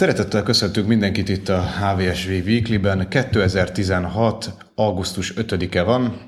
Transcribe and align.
Szeretettel 0.00 0.42
köszöntünk 0.42 0.86
mindenkit 0.86 1.28
itt 1.28 1.48
a 1.48 1.62
HVSV 1.62 2.28
Weekly-ben. 2.28 3.08
2016. 3.08 4.54
augusztus 4.74 5.32
5-e 5.36 5.82
van, 5.82 6.20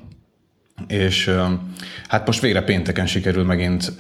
és 0.87 1.31
hát 2.09 2.27
most 2.27 2.41
végre 2.41 2.63
pénteken 2.63 3.07
sikerül 3.07 3.45
megint 3.45 3.93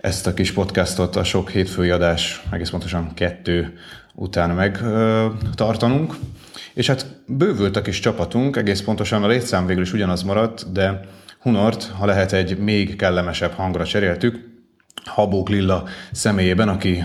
ezt 0.00 0.26
a 0.26 0.34
kis 0.34 0.52
podcastot 0.52 1.16
a 1.16 1.24
sok 1.24 1.50
hétfői 1.50 1.90
adás, 1.90 2.42
egész 2.50 2.70
pontosan 2.70 3.14
kettő 3.14 3.78
után 4.14 4.50
megtartanunk. 4.50 6.14
És 6.74 6.86
hát 6.86 7.06
bővült 7.26 7.76
a 7.76 7.82
kis 7.82 8.00
csapatunk, 8.00 8.56
egész 8.56 8.80
pontosan 8.80 9.24
a 9.24 9.28
létszám 9.28 9.66
végül 9.66 9.82
is 9.82 9.92
ugyanaz 9.92 10.22
maradt, 10.22 10.72
de 10.72 11.00
Hunort, 11.40 11.84
ha 11.84 12.06
lehet, 12.06 12.32
egy 12.32 12.58
még 12.58 12.96
kellemesebb 12.96 13.52
hangra 13.52 13.84
cseréltük, 13.84 14.57
Habók 15.04 15.48
Lilla 15.48 15.84
személyében, 16.12 16.68
aki 16.68 17.04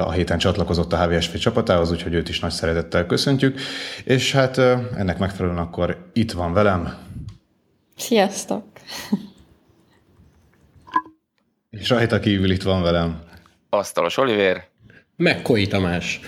a 0.00 0.12
héten 0.12 0.38
csatlakozott 0.38 0.92
a 0.92 1.04
HVSF 1.04 1.38
csapatához, 1.38 1.90
úgyhogy 1.90 2.14
őt 2.14 2.28
is 2.28 2.40
nagy 2.40 2.50
szeretettel 2.50 3.06
köszöntjük. 3.06 3.60
És 4.04 4.32
hát 4.32 4.58
ennek 4.58 5.18
megfelelően 5.18 5.62
akkor 5.62 6.10
itt 6.12 6.32
van 6.32 6.52
velem. 6.52 6.96
Sziasztok! 7.96 8.64
És 11.70 11.88
rajta 11.88 12.20
kívül 12.20 12.50
itt 12.50 12.62
van 12.62 12.82
velem. 12.82 13.22
Asztalos 13.70 14.16
Oliver. 14.16 14.68
Megkoi 15.16 15.66
Tamás. 15.66 16.20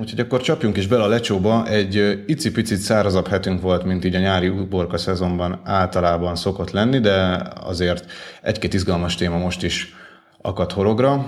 Úgyhogy 0.00 0.20
akkor 0.20 0.40
csapjunk 0.40 0.76
is 0.76 0.86
bele 0.86 1.02
a 1.02 1.08
lecsóba. 1.08 1.66
Egy 1.66 2.22
icipicit 2.26 2.78
szárazabb 2.78 3.28
hetünk 3.28 3.60
volt, 3.60 3.84
mint 3.84 4.04
így 4.04 4.14
a 4.14 4.18
nyári 4.18 4.48
uborka 4.48 4.98
szezonban 4.98 5.60
általában 5.64 6.36
szokott 6.36 6.70
lenni, 6.70 7.00
de 7.00 7.42
azért 7.60 8.12
egy-két 8.42 8.74
izgalmas 8.74 9.14
téma 9.14 9.38
most 9.38 9.62
is 9.62 9.94
akadt 10.40 10.72
hologra. 10.72 11.26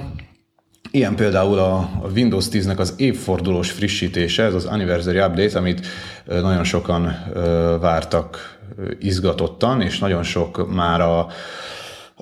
Ilyen 0.91 1.15
például 1.17 1.59
a 1.59 1.91
Windows 2.15 2.47
10-nek 2.51 2.77
az 2.77 2.95
évfordulós 2.97 3.71
frissítése, 3.71 4.43
ez 4.43 4.55
az 4.55 4.65
Anniversary 4.65 5.19
Update, 5.21 5.59
amit 5.59 5.87
nagyon 6.25 6.65
sokan 6.65 7.17
vártak 7.81 8.59
izgatottan, 8.99 9.81
és 9.81 9.99
nagyon 9.99 10.23
sok 10.23 10.75
már 10.75 11.01
a, 11.01 11.27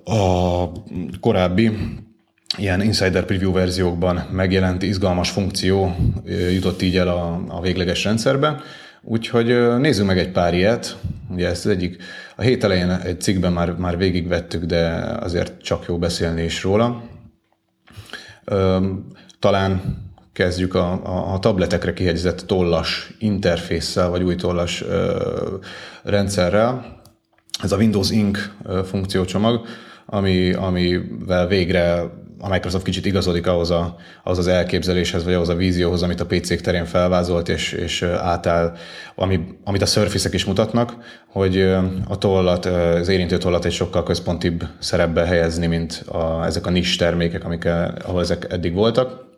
a 0.05 0.73
korábbi 1.21 1.71
ilyen 2.59 2.83
insider 2.83 3.25
preview 3.25 3.53
verziókban 3.53 4.27
megjelent 4.33 4.83
izgalmas 4.83 5.31
funkció 5.31 5.97
jutott 6.53 6.83
így 6.83 6.97
el 6.97 7.09
a, 7.09 7.45
a 7.49 7.61
végleges 7.61 8.05
rendszerbe. 8.05 8.61
Úgyhogy 9.03 9.79
nézzük 9.79 10.07
meg 10.07 10.19
egy 10.19 10.31
pár 10.31 10.55
ilyet. 10.55 10.97
Ugye 11.31 11.49
ezt 11.49 11.65
az 11.65 11.71
egyik, 11.71 12.03
a 12.37 12.43
hét 12.43 12.65
elején 12.65 12.91
egy 12.91 13.21
cikkben 13.21 13.53
már, 13.53 13.73
már 13.73 13.97
végigvettük, 13.97 14.65
de 14.65 14.87
azért 15.21 15.63
csak 15.63 15.85
jó 15.89 15.99
beszélni 15.99 16.43
is 16.43 16.63
róla. 16.63 17.03
Talán 19.39 19.83
kezdjük 20.33 20.75
a, 20.75 21.33
a, 21.33 21.39
tabletekre 21.39 21.93
kihegyezett 21.93 22.41
tollas 22.41 23.15
interfésszel, 23.19 24.09
vagy 24.09 24.23
új 24.23 24.35
tollas 24.35 24.85
rendszerrel. 26.03 27.01
Ez 27.63 27.73
a 27.73 27.77
Windows 27.77 28.11
Ink 28.11 28.55
funkciócsomag, 28.85 29.67
ami, 30.07 30.53
amivel 30.53 31.47
végre 31.47 32.11
a 32.41 32.49
Microsoft 32.49 32.85
kicsit 32.85 33.07
igazodik 33.07 33.47
ahhoz, 33.47 33.71
a, 33.71 33.97
ahhoz 34.25 34.39
az 34.39 34.47
elképzeléshez, 34.47 35.25
vagy 35.25 35.35
ahhoz 35.35 35.49
a 35.49 35.55
vízióhoz, 35.55 36.03
amit 36.03 36.21
a 36.21 36.27
PC-k 36.27 36.61
terén 36.61 36.85
felvázolt, 36.85 37.49
és, 37.49 37.73
és 37.73 38.03
átáll, 38.03 38.77
ami, 39.15 39.41
amit 39.65 39.83
a 39.83 39.87
surface 39.87 40.29
is 40.33 40.45
mutatnak, 40.45 40.95
hogy 41.27 41.61
a 42.09 42.19
tollat, 42.19 42.65
az 42.65 43.09
érintő 43.09 43.39
tollat 43.39 43.65
egy 43.65 43.73
sokkal 43.73 44.03
központibb 44.03 44.65
szerepbe 44.79 45.25
helyezni, 45.25 45.67
mint 45.67 46.03
a, 46.07 46.45
ezek 46.45 46.67
a 46.67 46.71
nis 46.71 46.97
termékek, 46.97 47.45
amik, 47.45 47.69
ahol 48.05 48.21
ezek 48.21 48.47
eddig 48.51 48.75
voltak 48.75 49.30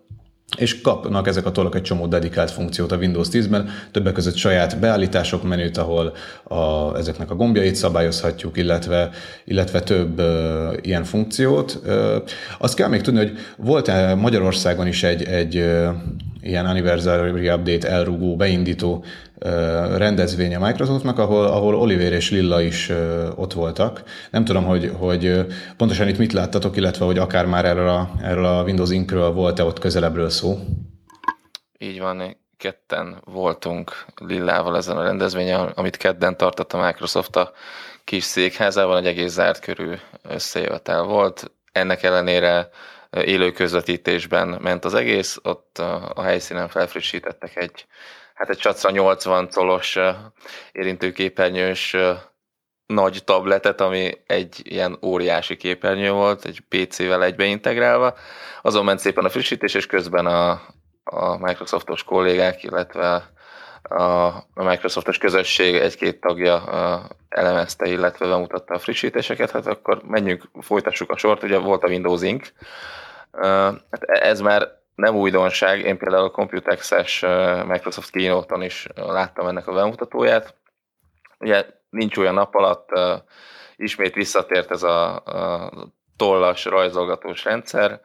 és 0.56 0.81
kapnak 0.81 1.27
ezek 1.27 1.47
a 1.47 1.53
tollak 1.53 1.75
egy 1.75 1.83
csomó 1.83 2.06
dedikált 2.06 2.50
funkciót 2.50 2.92
a 2.92 2.97
Windows 2.97 3.28
10-ben, 3.31 3.69
többek 3.91 4.12
között 4.12 4.36
saját 4.36 4.78
beállítások 4.78 5.42
menüt, 5.42 5.77
ahol 5.77 6.12
a, 6.45 6.97
ezeknek 6.97 7.31
a 7.31 7.34
gombjait 7.34 7.75
szabályozhatjuk, 7.75 8.56
illetve, 8.56 9.11
illetve 9.45 9.80
több 9.80 10.20
uh, 10.20 10.27
ilyen 10.83 11.05
funkciót. 11.05 11.80
Uh, 11.86 12.14
azt 12.58 12.74
kell 12.74 12.89
még 12.89 13.01
tudni, 13.01 13.18
hogy 13.18 13.33
volt 13.57 13.91
Magyarországon 14.17 14.86
is 14.86 15.02
egy, 15.02 15.23
egy 15.23 15.64
ilyen 16.42 16.67
Anniversary 16.67 17.48
Update 17.48 17.89
elrugó, 17.89 18.36
beindító 18.36 19.05
rendezvény 19.97 20.55
a 20.55 20.67
Microsoftnak, 20.67 21.19
ahol, 21.19 21.45
ahol 21.45 21.75
Oliver 21.75 22.13
és 22.13 22.30
Lilla 22.30 22.61
is 22.61 22.92
ott 23.36 23.53
voltak. 23.53 24.03
Nem 24.30 24.45
tudom, 24.45 24.64
hogy, 24.64 24.92
hogy 24.98 25.47
pontosan 25.77 26.08
itt 26.08 26.19
mit 26.19 26.33
láttatok, 26.33 26.77
illetve 26.77 27.05
hogy 27.05 27.19
akár 27.19 27.47
már 27.47 27.64
erről 27.64 27.89
a, 27.89 28.11
erről 28.23 28.45
a 28.45 28.63
Windows 28.63 28.91
Inkről 28.91 29.33
volt-e 29.33 29.64
ott 29.64 29.79
közelebbről 29.79 30.30
szó? 30.30 30.58
Így 31.79 32.01
van, 32.01 32.36
ketten 32.57 33.17
voltunk 33.24 34.05
Lillával 34.27 34.77
ezen 34.77 34.97
a 34.97 35.03
rendezvényen, 35.03 35.61
amit 35.74 35.97
kedden 35.97 36.36
tartott 36.36 36.73
a 36.73 36.85
Microsoft 36.85 37.36
a 37.36 37.53
kis 38.05 38.24
székházában, 38.24 38.97
egy 38.97 39.07
egész 39.07 39.33
zárt 39.33 39.61
körű 39.61 39.92
összejövetel 40.23 41.03
volt. 41.03 41.51
Ennek 41.73 42.03
ellenére 42.03 42.69
élő 43.20 43.52
közvetítésben 43.52 44.48
ment 44.48 44.84
az 44.84 44.95
egész, 44.95 45.39
ott 45.42 45.78
a 46.14 46.23
helyszínen 46.23 46.68
felfrissítettek 46.68 47.56
egy 47.56 47.86
hát 48.34 48.50
egy 48.50 48.58
csacra 48.58 48.90
80 48.90 49.48
colos 49.50 49.98
érintőképernyős 50.73 51.96
nagy 52.86 53.24
tabletet, 53.24 53.80
ami 53.80 54.12
egy 54.27 54.61
ilyen 54.62 54.98
óriási 55.02 55.56
képernyő 55.56 56.11
volt, 56.11 56.45
egy 56.45 56.61
PC-vel 56.68 57.24
egybe 57.24 58.14
Azon 58.62 58.84
ment 58.84 58.98
szépen 58.98 59.24
a 59.24 59.29
frissítés, 59.29 59.74
és 59.74 59.86
közben 59.86 60.27
a, 60.27 60.50
a 61.05 61.36
Microsoftos 61.39 62.05
kollégák, 62.05 62.62
illetve 62.62 63.30
a, 63.83 64.02
a 64.55 64.64
Microsoftos 64.64 65.18
közösség 65.18 65.74
egy-két 65.74 66.20
tagja 66.20 66.64
elemezte, 67.29 67.89
illetve 67.89 68.27
bemutatta 68.27 68.74
a 68.74 68.79
frissítéseket, 68.79 69.50
hát 69.50 69.67
akkor 69.67 70.02
menjünk, 70.06 70.48
folytassuk 70.61 71.11
a 71.11 71.17
sort, 71.17 71.42
ugye 71.42 71.58
volt 71.58 71.83
a 71.83 71.89
Windows 71.89 72.23
Ink, 72.23 72.52
hát 73.90 74.02
ez 74.02 74.40
már 74.40 74.68
nem 74.94 75.16
újdonság, 75.16 75.80
én 75.80 75.98
például 75.98 76.24
a 76.24 76.30
Computex-es 76.30 77.20
Microsoft 77.66 78.10
keynote 78.10 78.64
is 78.64 78.86
láttam 78.94 79.46
ennek 79.46 79.66
a 79.66 79.72
bemutatóját. 79.72 80.54
Ugye 81.38 81.66
nincs 81.90 82.16
olyan 82.16 82.34
nap 82.34 82.54
alatt, 82.54 82.88
ismét 83.76 84.14
visszatért 84.14 84.70
ez 84.70 84.82
a, 84.82 85.16
a 85.16 85.70
tollas 86.16 86.64
rajzolgatós 86.64 87.44
rendszer. 87.44 88.00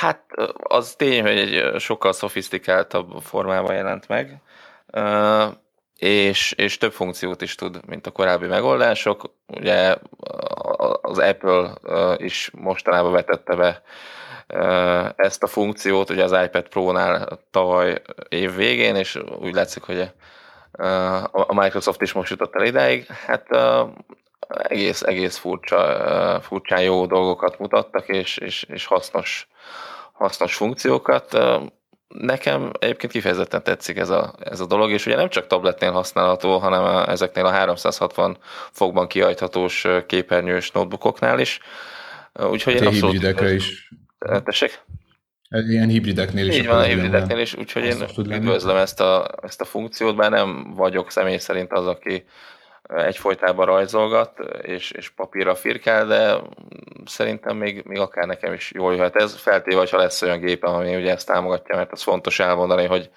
Hát 0.00 0.24
az 0.62 0.94
tény, 0.94 1.22
hogy 1.22 1.38
egy 1.38 1.80
sokkal 1.80 2.12
szofisztikáltabb 2.12 3.20
formában 3.20 3.74
jelent 3.74 4.08
meg, 4.08 4.40
és, 6.04 6.52
és 6.52 6.78
több 6.78 6.92
funkciót 6.92 7.42
is 7.42 7.54
tud, 7.54 7.80
mint 7.86 8.06
a 8.06 8.10
korábbi 8.10 8.46
megoldások. 8.46 9.34
Ugye 9.46 9.96
az 11.00 11.18
Apple 11.18 11.74
is 12.16 12.50
mostanában 12.54 13.12
vetette 13.12 13.54
be 13.54 13.82
ezt 15.16 15.42
a 15.42 15.46
funkciót 15.46 16.10
ugye 16.10 16.24
az 16.24 16.32
iPad 16.44 16.68
Pro-nál 16.68 17.40
tavaly 17.50 18.02
év 18.28 18.54
végén, 18.54 18.96
és 18.96 19.18
úgy 19.40 19.54
látszik, 19.54 19.82
hogy 19.82 20.10
a 21.30 21.54
Microsoft 21.54 22.02
is 22.02 22.12
most 22.12 22.30
jutott 22.30 22.54
el 22.54 22.64
idáig. 22.64 23.06
Hát 23.06 23.46
egész, 24.48 25.02
egész 25.02 25.36
furcsa, 25.36 26.40
furcsán 26.42 26.82
jó 26.82 27.06
dolgokat 27.06 27.58
mutattak, 27.58 28.08
és, 28.08 28.36
és, 28.36 28.62
és 28.62 28.86
hasznos, 28.86 29.48
hasznos 30.12 30.54
funkciókat. 30.54 31.38
Nekem 32.08 32.70
egyébként 32.78 33.12
kifejezetten 33.12 33.62
tetszik 33.62 33.96
ez 33.96 34.10
a, 34.10 34.34
ez 34.40 34.60
a 34.60 34.66
dolog, 34.66 34.90
és 34.90 35.06
ugye 35.06 35.16
nem 35.16 35.28
csak 35.28 35.46
tabletnél 35.46 35.90
használható, 35.90 36.58
hanem 36.58 37.08
ezeknél 37.08 37.44
a 37.44 37.50
360 37.50 38.38
fokban 38.70 39.06
kiajthatós 39.06 39.86
képernyős 40.06 40.70
notebookoknál 40.70 41.38
is. 41.38 41.60
Úgyhogy 42.32 42.74
én 42.74 42.86
abszolút... 42.86 43.40
is 43.52 43.88
Tessék? 44.44 44.80
Ilyen 45.50 45.88
hibrideknél 45.88 46.48
is. 46.48 46.56
Így 46.56 46.66
van, 46.66 46.78
a 46.78 46.82
hibrideknél 46.82 47.38
is, 47.38 47.54
úgyhogy 47.54 47.84
én 47.84 48.04
üdvözlöm 48.18 48.76
ezt 48.76 49.00
a, 49.00 49.28
ezt 49.42 49.60
a 49.60 49.64
funkciót, 49.64 50.16
bár 50.16 50.30
nem 50.30 50.74
vagyok 50.74 51.10
személy 51.10 51.36
szerint 51.36 51.72
az, 51.72 51.86
aki 51.86 52.24
egyfolytában 52.88 53.66
rajzolgat, 53.66 54.38
és, 54.62 54.90
és 54.90 55.10
papírra 55.10 55.54
firkál, 55.54 56.06
de 56.06 56.36
szerintem 57.04 57.56
még, 57.56 57.82
még 57.84 57.98
akár 57.98 58.26
nekem 58.26 58.52
is 58.52 58.72
jól 58.74 58.94
jöhet. 58.94 59.16
Ez, 59.16 59.36
feltéve, 59.36 59.86
ha 59.90 59.96
lesz 59.96 60.22
olyan 60.22 60.40
gépem, 60.40 60.74
ami 60.74 60.96
ugye 60.96 61.12
ezt 61.12 61.26
támogatja, 61.26 61.76
mert 61.76 61.92
az 61.92 62.02
fontos 62.02 62.38
elmondani, 62.38 62.86
hogy 62.86 63.10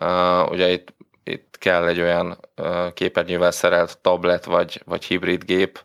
uh, 0.00 0.50
ugye 0.50 0.68
itt, 0.68 0.94
itt 1.24 1.56
kell 1.58 1.86
egy 1.86 2.00
olyan 2.00 2.38
uh, 2.56 2.92
képernyővel 2.92 3.50
szerelt 3.50 3.98
tablet, 3.98 4.44
vagy, 4.44 4.82
vagy 4.84 5.04
hibrid 5.04 5.44
gép, 5.44 5.80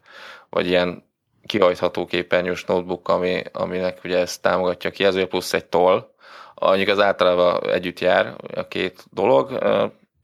vagy 0.49 0.67
ilyen 0.67 1.03
kihajtható 1.45 2.05
képernyős 2.05 2.65
notebook, 2.65 3.09
ami, 3.09 3.43
aminek 3.53 3.99
ugye 4.03 4.17
ezt 4.17 4.41
támogatja 4.41 4.91
ki, 4.91 5.03
ezért 5.03 5.27
plusz 5.27 5.53
egy 5.53 5.65
toll, 5.65 6.13
annyi 6.55 6.85
az 6.85 6.99
általában 6.99 7.69
együtt 7.69 7.99
jár 7.99 8.35
a 8.55 8.67
két 8.67 9.05
dolog, 9.11 9.51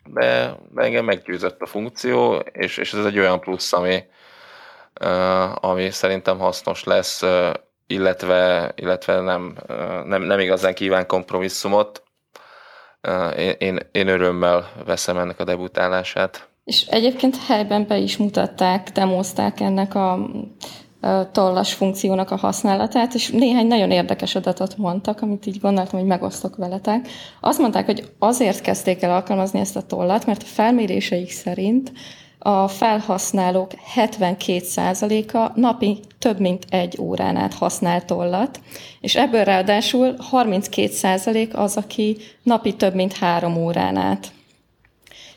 de, 0.05 0.57
de 0.73 0.81
engem 0.81 1.05
meggyőzött 1.05 1.61
a 1.61 1.65
funkció, 1.65 2.35
és, 2.35 2.77
és 2.77 2.93
ez 2.93 3.05
egy 3.05 3.19
olyan 3.19 3.39
plusz, 3.39 3.73
ami, 3.73 4.03
ami 5.55 5.89
szerintem 5.89 6.39
hasznos 6.39 6.83
lesz 6.83 7.23
illetve, 7.91 8.71
illetve 8.75 9.21
nem, 9.21 9.55
nem, 10.05 10.21
nem 10.21 10.39
igazán 10.39 10.73
kíván 10.73 11.07
kompromisszumot. 11.07 12.03
Én, 13.37 13.55
én, 13.57 13.79
én 13.91 14.07
örömmel 14.07 14.71
veszem 14.85 15.17
ennek 15.17 15.39
a 15.39 15.43
debutálását. 15.43 16.49
És 16.63 16.85
egyébként 16.85 17.45
helyben 17.45 17.87
be 17.87 17.97
is 17.97 18.17
mutatták, 18.17 18.89
demozták 18.89 19.59
ennek 19.59 19.95
a 19.95 20.29
tollas 21.31 21.73
funkciónak 21.73 22.31
a 22.31 22.35
használatát, 22.35 23.13
és 23.13 23.29
néhány 23.29 23.67
nagyon 23.67 23.91
érdekes 23.91 24.35
adatot 24.35 24.77
mondtak, 24.77 25.21
amit 25.21 25.45
így 25.45 25.59
gondoltam, 25.59 25.99
hogy 25.99 26.07
megosztok 26.07 26.55
veletek. 26.55 27.07
Azt 27.39 27.59
mondták, 27.59 27.85
hogy 27.85 28.11
azért 28.19 28.61
kezdték 28.61 29.01
el 29.01 29.11
alkalmazni 29.11 29.59
ezt 29.59 29.75
a 29.75 29.81
tollat, 29.81 30.25
mert 30.25 30.43
a 30.43 30.45
felméréseik 30.45 31.31
szerint 31.31 31.91
a 32.43 32.67
felhasználók 32.67 33.71
72%-a 33.95 35.59
napi 35.59 35.99
több 36.19 36.39
mint 36.39 36.65
egy 36.69 36.97
órán 36.99 37.35
át 37.35 37.53
használ 37.53 38.05
tollat, 38.05 38.59
és 39.01 39.15
ebből 39.15 39.43
ráadásul 39.43 40.15
32% 40.31 41.53
az, 41.53 41.77
aki 41.77 42.17
napi 42.43 42.75
több 42.75 42.93
mint 42.93 43.13
három 43.13 43.57
órán 43.57 43.97
át. 43.97 44.31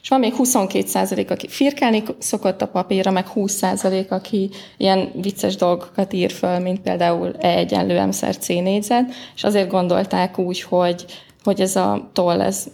És 0.05 0.11
van 0.11 0.19
még 0.19 0.35
22% 0.39 1.31
aki 1.31 1.49
firkálni 1.49 2.03
szokott 2.19 2.63
a 2.63 2.69
papírra, 2.69 3.11
meg 3.11 3.27
20% 3.35 4.09
aki 4.09 4.51
ilyen 4.77 5.11
vicces 5.23 5.57
dolgokat 5.57 6.13
ír 6.13 6.31
föl, 6.31 6.59
mint 6.59 6.81
például 6.81 7.35
E 7.39 7.49
egyenlő 7.49 8.07
M 8.07 8.11
C 8.11 8.47
négyzet, 8.47 9.13
és 9.35 9.45
azért 9.45 9.71
gondolták 9.71 10.39
úgy, 10.39 10.63
hogy, 10.63 11.05
hogy 11.43 11.61
ez 11.61 11.77
a 11.77 12.11
toll, 12.13 12.41
ez, 12.41 12.67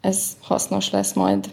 ez 0.00 0.28
hasznos 0.40 0.90
lesz 0.90 1.12
majd. 1.12 1.44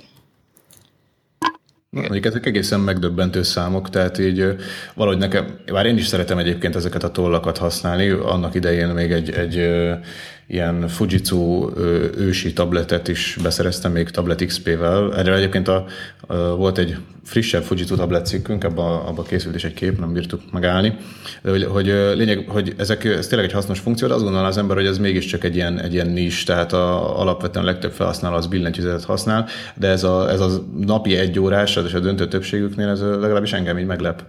Mondjuk 1.90 2.25
ezek 2.25 2.46
egészen 2.46 2.80
megdöbbentő 2.80 3.44
számok, 3.44 3.90
tehát 3.90 4.18
így 4.18 4.56
valahogy 4.94 5.20
nekem, 5.20 5.60
bár 5.66 5.86
én 5.86 5.98
is 5.98 6.08
szeretem 6.08 6.38
egyébként 6.38 6.75
ezeket 6.75 7.04
a 7.04 7.12
tollakat 7.12 7.58
használni, 7.58 8.10
annak 8.10 8.56
idején 8.56 8.88
még 8.88 9.12
egy, 9.12 9.30
egy 9.30 9.70
ilyen 10.48 10.88
Fujitsu 10.88 11.69
ősi 12.18 12.54
tabletet 12.54 13.07
is 13.07 13.38
beszereztem 13.44 13.92
még 13.92 14.10
Tablet 14.10 14.45
XP-vel. 14.45 15.16
Erre 15.16 15.34
egyébként 15.34 15.68
a, 15.68 15.86
volt 16.56 16.78
egy 16.78 16.98
frissebb 17.24 17.63
Fujitsu 17.63 17.95
tablet 17.95 18.25
cikkünk, 18.25 18.63
abban 18.63 19.06
abba 19.06 19.24
készült 19.24 19.56
is 19.56 19.63
egy 19.63 19.74
kép, 19.74 20.00
nem 20.00 20.13
bírtuk 20.13 20.42
megállni. 20.51 20.95
De 21.42 21.50
hogy, 21.50 21.63
hogy 21.63 21.86
lényeg, 22.16 22.45
hogy 22.48 22.74
ezek, 22.78 23.04
ez 23.04 23.28
tényleg 23.28 23.48
egy 23.48 23.54
hasznos 23.54 23.80
funkció, 23.80 24.07
de 24.07 24.13
azt 24.13 24.24
gondolná 24.24 24.48
az 24.48 24.57
ember, 24.57 24.78
hogy 24.78 24.86
ez 24.86 24.98
mégiscsak 24.98 25.44
egy 25.44 25.56
ilyen, 25.56 25.80
egy 25.80 25.94
ilyen 25.94 26.10
nis, 26.10 26.44
tehát 26.44 26.74
a, 26.74 27.19
alapvetően 27.19 27.66
a 27.66 27.68
legtöbb 27.68 27.92
felhasználó 27.92 28.36
az 28.36 28.48
billentyűzetet 28.48 29.04
használ, 29.04 29.48
de 29.75 29.88
ez 29.88 30.04
a, 30.04 30.30
ez 30.30 30.39
a 30.39 30.63
napi 30.78 31.18
egy 31.18 31.39
órás, 31.39 31.75
és 31.75 31.94
a 31.94 32.00
döntő 32.00 32.28
többségüknél 32.28 32.88
ez 32.88 33.01
legalábbis 33.01 33.54
engem 33.54 33.78
így 33.78 33.86
meglep 33.86 34.24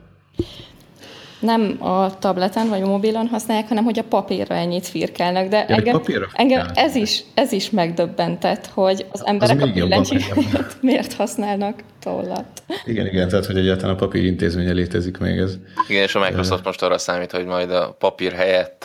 nem 1.39 1.77
a 1.83 2.19
tableten 2.19 2.69
vagy 2.69 2.83
a 2.83 2.87
mobilon 2.87 3.27
használják, 3.27 3.69
hanem 3.69 3.85
hogy 3.85 3.99
a 3.99 4.03
papírra 4.03 4.55
ennyit 4.55 4.87
firkálnak. 4.87 5.49
De 5.49 5.65
ja, 5.69 5.75
engem, 5.77 6.03
engem 6.33 6.67
ez, 6.75 6.95
is, 6.95 7.25
ez 7.35 7.53
is 7.53 7.71
megdöbbentett, 7.71 8.67
hogy 8.67 9.07
az 9.13 9.27
emberek 9.27 9.57
az 9.57 9.69
a 9.69 9.73
billentyűt 9.73 10.33
miért 10.81 11.13
használnak 11.13 11.83
tollat. 12.01 12.63
Igen, 12.85 13.07
igen, 13.07 13.29
tehát 13.29 13.47
hogy 13.47 13.57
egyáltalán 13.57 13.95
a 13.95 13.99
papír 13.99 14.25
intézménye 14.25 14.73
létezik 14.73 15.19
még 15.19 15.39
ez. 15.39 15.55
Igen, 15.89 16.03
és 16.03 16.15
a 16.15 16.21
Microsoft 16.21 16.65
most 16.65 16.83
arra 16.83 16.99
számít, 16.99 17.31
hogy 17.31 17.45
majd 17.45 17.71
a 17.71 17.97
papír 17.99 18.33
helyett 18.33 18.85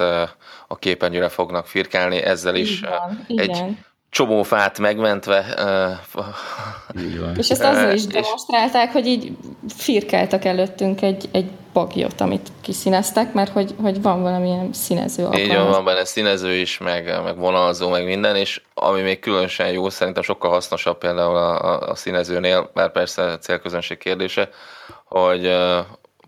a 0.67 0.77
képernyőre 0.79 1.29
fognak 1.29 1.65
firkálni, 1.67 2.17
ezzel 2.17 2.55
is 2.55 2.79
van, 2.79 3.25
egy 3.27 3.49
igen 3.49 3.87
csomó 4.09 4.43
fát 4.43 4.79
megmentve. 4.79 5.45
És 7.37 7.49
ezt 7.49 7.63
azzal 7.63 7.91
is 7.91 8.05
demonstrálták, 8.05 8.91
hogy 8.91 9.07
így 9.07 9.31
firkáltak 9.75 10.45
előttünk 10.45 11.01
egy, 11.01 11.29
egy 11.31 11.49
bagyot, 11.73 12.21
amit 12.21 12.51
kiszíneztek, 12.61 13.33
mert 13.33 13.51
hogy, 13.51 13.75
hogy 13.81 14.01
van 14.01 14.21
valamilyen 14.21 14.73
színező 14.73 15.23
alkalmaz. 15.23 15.49
Így 15.49 15.55
van, 15.55 15.69
van 15.69 15.85
benne 15.85 16.05
színező 16.05 16.53
is, 16.53 16.77
meg, 16.77 17.23
meg 17.23 17.37
vonalzó, 17.37 17.89
meg 17.89 18.05
minden, 18.05 18.35
és 18.35 18.61
ami 18.73 19.01
még 19.01 19.19
különösen 19.19 19.71
jó, 19.71 19.89
szerintem 19.89 20.23
sokkal 20.23 20.51
hasznosabb 20.51 20.97
például 20.97 21.35
a, 21.35 21.63
a, 21.63 21.89
a 21.89 21.95
színezőnél, 21.95 22.69
bár 22.73 22.91
persze 22.91 23.37
célközönség 23.37 23.97
kérdése, 23.97 24.49
hogy 25.03 25.57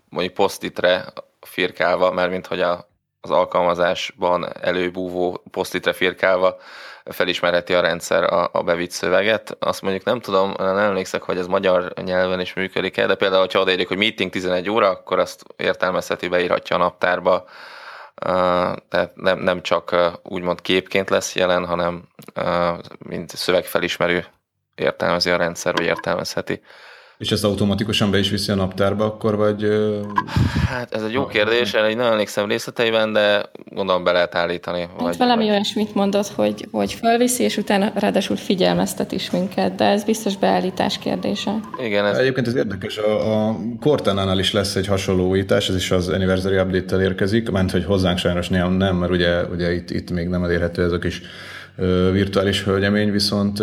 mondjuk 0.08 0.34
posztitre 0.34 1.04
firkálva, 1.40 2.10
mert 2.10 2.30
mint 2.30 2.46
hogy 2.46 2.60
a, 2.60 2.90
az 3.24 3.30
alkalmazásban 3.30 4.56
előbúvó 4.60 5.42
posztitre 5.50 5.92
firkálva 5.92 6.56
felismerheti 7.04 7.74
a 7.74 7.80
rendszer 7.80 8.22
a, 8.22 8.48
a 8.52 8.62
bevitt 8.62 8.90
szöveget. 8.90 9.56
Azt 9.58 9.82
mondjuk 9.82 10.04
nem 10.04 10.20
tudom, 10.20 10.54
nem 10.58 10.76
emlékszek, 10.76 11.22
hogy 11.22 11.38
ez 11.38 11.46
magyar 11.46 11.92
nyelven 12.02 12.40
is 12.40 12.54
működik-e, 12.54 13.06
de 13.06 13.14
például, 13.14 13.46
ha 13.52 13.60
odaírjuk, 13.60 13.88
hogy 13.88 13.96
meeting 13.96 14.30
11 14.30 14.70
óra, 14.70 14.88
akkor 14.88 15.18
azt 15.18 15.44
értelmezheti, 15.56 16.28
beírhatja 16.28 16.76
a 16.76 16.78
naptárba, 16.78 17.44
tehát 18.88 19.10
nem, 19.14 19.38
nem 19.38 19.62
csak 19.62 19.96
úgymond 20.22 20.60
képként 20.60 21.10
lesz 21.10 21.34
jelen, 21.34 21.66
hanem 21.66 22.08
mint 22.98 23.36
szövegfelismerő 23.36 24.26
értelmezi 24.74 25.30
a 25.30 25.36
rendszer, 25.36 25.72
vagy 25.72 25.86
értelmezheti. 25.86 26.62
És 27.22 27.30
ezt 27.30 27.44
automatikusan 27.44 28.10
be 28.10 28.18
is 28.18 28.30
viszi 28.30 28.50
a 28.50 28.54
naptárba 28.54 29.04
akkor, 29.04 29.36
vagy... 29.36 29.66
Hát 30.68 30.94
ez 30.94 31.02
egy 31.02 31.12
jó 31.12 31.26
kérdés, 31.26 31.72
én 31.72 31.96
nagyon 31.96 32.12
emlékszem 32.12 32.48
részleteiben, 32.48 33.12
de 33.12 33.42
gondolom 33.70 34.04
be 34.04 34.12
lehet 34.12 34.34
állítani. 34.34 34.80
Hát 34.80 35.00
vagy, 35.00 35.16
valami 35.16 35.44
vagy... 35.44 35.52
olyasmit 35.52 35.94
mondott, 35.94 36.28
hogy, 36.28 36.68
hogy 36.70 36.92
fölviszi, 36.92 37.42
és 37.42 37.56
utána 37.56 37.92
ráadásul 37.94 38.36
figyelmeztet 38.36 39.12
is 39.12 39.30
minket, 39.30 39.74
de 39.74 39.84
ez 39.84 40.04
biztos 40.04 40.36
beállítás 40.36 40.98
kérdése. 40.98 41.60
Igen, 41.84 42.06
ez... 42.06 42.16
Egyébként 42.18 42.46
ez 42.46 42.54
érdekes, 42.54 42.98
a, 42.98 43.48
a 43.48 43.56
Cortana-nál 43.80 44.38
is 44.38 44.52
lesz 44.52 44.74
egy 44.74 44.86
hasonló 44.86 45.28
újítás, 45.28 45.68
ez 45.68 45.74
is 45.74 45.90
az 45.90 46.08
Anniversary 46.08 46.58
Update-tel 46.58 47.02
érkezik, 47.02 47.50
ment, 47.50 47.70
hogy 47.70 47.84
hozzánk 47.84 48.18
sajnos 48.18 48.48
nem, 48.48 48.72
nem 48.72 48.96
mert 48.96 49.12
ugye, 49.12 49.44
ugye 49.44 49.72
itt, 49.72 49.90
itt 49.90 50.10
még 50.10 50.28
nem 50.28 50.44
elérhető 50.44 50.82
ez 50.84 50.92
a 50.92 50.98
kis 50.98 51.22
virtuális 52.12 52.62
hölgyemény, 52.62 53.10
viszont 53.10 53.62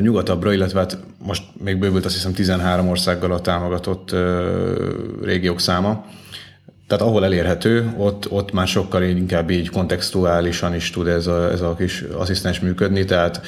nyugatabbra, 0.00 0.52
illetve 0.52 0.78
hát 0.78 0.98
most 1.18 1.42
még 1.62 1.78
bővült 1.78 2.04
azt 2.04 2.14
hiszem 2.14 2.32
13 2.32 2.88
országgal 2.88 3.32
a 3.32 3.40
támogatott 3.40 4.14
régiók 5.22 5.60
száma. 5.60 6.04
Tehát 6.86 7.04
ahol 7.04 7.24
elérhető, 7.24 7.94
ott, 7.96 8.30
ott 8.30 8.52
már 8.52 8.66
sokkal 8.66 9.02
inkább 9.02 9.50
így 9.50 9.70
kontextuálisan 9.70 10.74
is 10.74 10.90
tud 10.90 11.06
ez 11.06 11.26
a, 11.26 11.50
ez 11.50 11.60
a 11.60 11.74
kis 11.74 12.00
asszisztens 12.00 12.60
működni, 12.60 13.04
tehát 13.04 13.40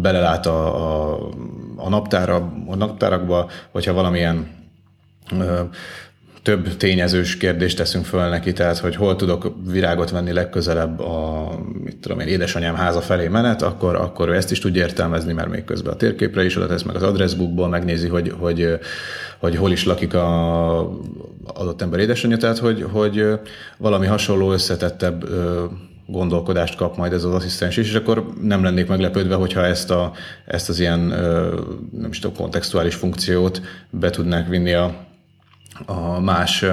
belelát 0.00 0.46
a, 0.46 0.76
a, 0.76 1.18
a, 1.76 1.88
naptára, 1.88 2.52
a 2.66 2.76
naptárakba, 2.76 3.50
hogyha 3.70 3.92
valamilyen 3.92 4.48
több 6.42 6.76
tényezős 6.76 7.36
kérdést 7.36 7.76
teszünk 7.76 8.04
föl 8.04 8.28
neki, 8.28 8.52
tehát 8.52 8.78
hogy 8.78 8.96
hol 8.96 9.16
tudok 9.16 9.54
virágot 9.66 10.10
venni 10.10 10.32
legközelebb 10.32 11.00
a 11.00 11.48
mit 11.84 11.96
tudom 11.96 12.20
én, 12.20 12.26
édesanyám 12.26 12.74
háza 12.74 13.00
felé 13.00 13.28
menet, 13.28 13.62
akkor, 13.62 13.94
akkor 13.94 14.28
ő 14.28 14.34
ezt 14.34 14.50
is 14.50 14.58
tudja 14.58 14.82
értelmezni, 14.82 15.32
mert 15.32 15.48
még 15.48 15.64
közben 15.64 15.92
a 15.92 15.96
térképre 15.96 16.44
is 16.44 16.56
oda 16.56 16.66
tesz 16.66 16.82
meg 16.82 16.96
az 16.96 17.02
adressbookból, 17.02 17.68
megnézi, 17.68 18.08
hogy, 18.08 18.34
hogy, 18.38 18.78
hogy 19.38 19.56
hol 19.56 19.72
is 19.72 19.84
lakik 19.84 20.14
a 20.14 20.78
adott 21.54 21.82
ember 21.82 22.00
édesanyja, 22.00 22.36
tehát 22.36 22.58
hogy, 22.58 22.86
hogy 22.90 23.26
valami 23.78 24.06
hasonló 24.06 24.52
összetettebb 24.52 25.24
gondolkodást 26.06 26.76
kap 26.76 26.96
majd 26.96 27.12
ez 27.12 27.24
az 27.24 27.34
asszisztens 27.34 27.76
is, 27.76 27.88
és 27.88 27.94
akkor 27.94 28.26
nem 28.42 28.62
lennék 28.62 28.86
meglepődve, 28.86 29.34
hogyha 29.34 29.64
ezt, 29.64 29.90
a, 29.90 30.12
ezt 30.46 30.68
az 30.68 30.80
ilyen 30.80 31.00
nem 31.98 32.10
is 32.10 32.18
tudom, 32.18 32.36
kontextuális 32.36 32.94
funkciót 32.94 33.60
be 33.90 34.10
tudnák 34.10 34.48
vinni 34.48 34.72
a, 34.72 35.08
a 35.86 36.20
más, 36.20 36.64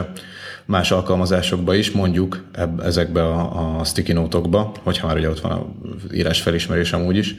más 0.66 0.92
alkalmazásokba 0.92 1.74
is, 1.76 1.92
mondjuk 1.92 2.44
eb, 2.54 2.80
ezekbe 2.80 3.24
a, 3.24 3.80
a 3.80 3.84
sticky 3.84 4.14
note-okba, 4.14 4.72
hogyha 4.84 5.08
már 5.08 5.16
ugye 5.16 5.30
ott 5.30 5.40
van 5.40 5.52
a 5.52 5.66
írás 6.14 6.42
felismerés 6.42 6.94
amúgy 6.94 7.18
is. 7.18 7.36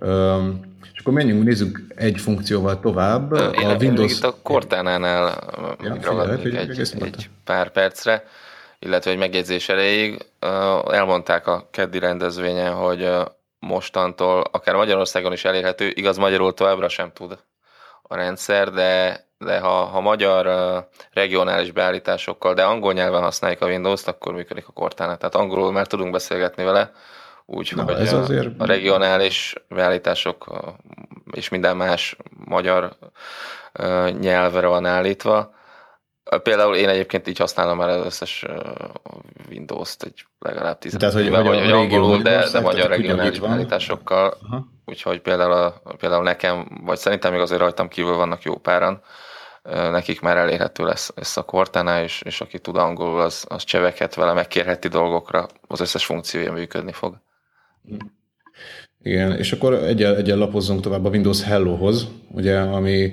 Üm, 0.00 0.60
és 0.92 1.00
akkor 1.00 1.12
menjünk, 1.12 1.44
nézzük 1.44 1.84
egy 1.96 2.20
funkcióval 2.20 2.80
tovább. 2.80 3.32
Én 3.32 3.68
a 3.68 3.76
Windows... 3.80 4.12
Itt 4.12 4.24
a 4.24 4.34
Cortana-nál 4.42 5.38
ja, 5.82 5.96
ragadnék 6.02 6.54
egy, 6.54 6.80
egy 7.00 7.30
pár 7.44 7.70
percre, 7.70 8.24
illetve 8.78 9.10
egy 9.10 9.18
megjegyzés 9.18 9.68
erejéig. 9.68 10.26
Elmondták 10.90 11.46
a 11.46 11.68
keddi 11.70 11.98
rendezvényen, 11.98 12.72
hogy 12.72 13.08
mostantól 13.58 14.44
akár 14.52 14.74
Magyarországon 14.74 15.32
is 15.32 15.44
elérhető, 15.44 15.92
igaz 15.94 16.16
magyarul 16.16 16.54
továbbra 16.54 16.88
sem 16.88 17.10
tud 17.12 17.38
a 18.10 18.16
rendszer, 18.16 18.70
de 18.70 19.24
de 19.44 19.58
ha, 19.58 19.84
ha 19.84 20.00
magyar 20.00 20.46
uh, 20.46 20.84
regionális 21.12 21.72
beállításokkal, 21.72 22.54
de 22.54 22.62
angol 22.62 22.92
nyelven 22.92 23.22
használjuk 23.22 23.62
a 23.62 23.66
Windows-t, 23.66 24.08
akkor 24.08 24.34
működik 24.34 24.68
a 24.68 24.72
Cortana. 24.72 25.16
Tehát 25.16 25.34
angolul 25.34 25.72
már 25.72 25.86
tudunk 25.86 26.12
beszélgetni 26.12 26.64
vele, 26.64 26.92
úgyhogy 27.46 27.90
ez 27.90 28.12
a, 28.12 28.18
azért... 28.18 28.48
a 28.58 28.66
regionális 28.66 29.54
beállítások 29.68 30.46
uh, 30.50 30.58
és 31.32 31.48
minden 31.48 31.76
más 31.76 32.16
magyar 32.44 32.96
uh, 33.78 34.10
nyelvre 34.10 34.66
van 34.66 34.86
állítva. 34.86 35.54
Például 36.42 36.76
én 36.76 36.88
egyébként 36.88 37.28
így 37.28 37.38
használom 37.38 37.76
már 37.76 37.88
az 37.88 38.04
összes 38.04 38.44
Windows-t 39.50 40.02
egy 40.02 40.26
legalább 40.38 40.78
10 40.78 40.96
Tehát, 40.98 41.14
hogy, 41.14 41.24
éve, 41.24 41.42
vagy, 41.42 41.70
angolul, 41.70 42.22
de, 42.22 42.50
de 42.52 42.60
magyar 42.60 42.88
regionális 42.88 43.40
beállításokkal. 43.40 44.36
Úgyhogy 44.84 45.20
például, 45.20 45.52
a, 45.52 45.82
például 45.98 46.22
nekem, 46.22 46.80
vagy 46.84 46.98
szerintem 46.98 47.32
még 47.32 47.40
azért 47.40 47.60
rajtam 47.60 47.88
kívül 47.88 48.16
vannak 48.16 48.42
jó 48.42 48.56
páran, 48.56 49.02
nekik 49.62 50.20
már 50.20 50.36
elérhető 50.36 50.84
lesz, 50.84 51.12
lesz 51.14 51.36
a 51.36 51.42
Cortana, 51.42 52.02
és, 52.02 52.22
és 52.22 52.40
aki 52.40 52.58
tud 52.58 52.76
angolul, 52.76 53.20
az, 53.20 53.44
az 53.48 53.64
cseveket 53.64 54.14
vele, 54.14 54.32
megkérheti 54.32 54.88
dolgokra, 54.88 55.46
az 55.66 55.80
összes 55.80 56.04
funkciója 56.04 56.52
működni 56.52 56.92
fog. 56.92 57.16
Igen, 59.02 59.36
és 59.36 59.52
akkor 59.52 59.74
egyen, 59.74 60.16
egyen 60.16 60.38
lapozzunk 60.38 60.80
tovább 60.80 61.04
a 61.04 61.08
Windows 61.08 61.42
Hello-hoz, 61.42 62.06
ugye, 62.30 62.58
ami 62.58 63.12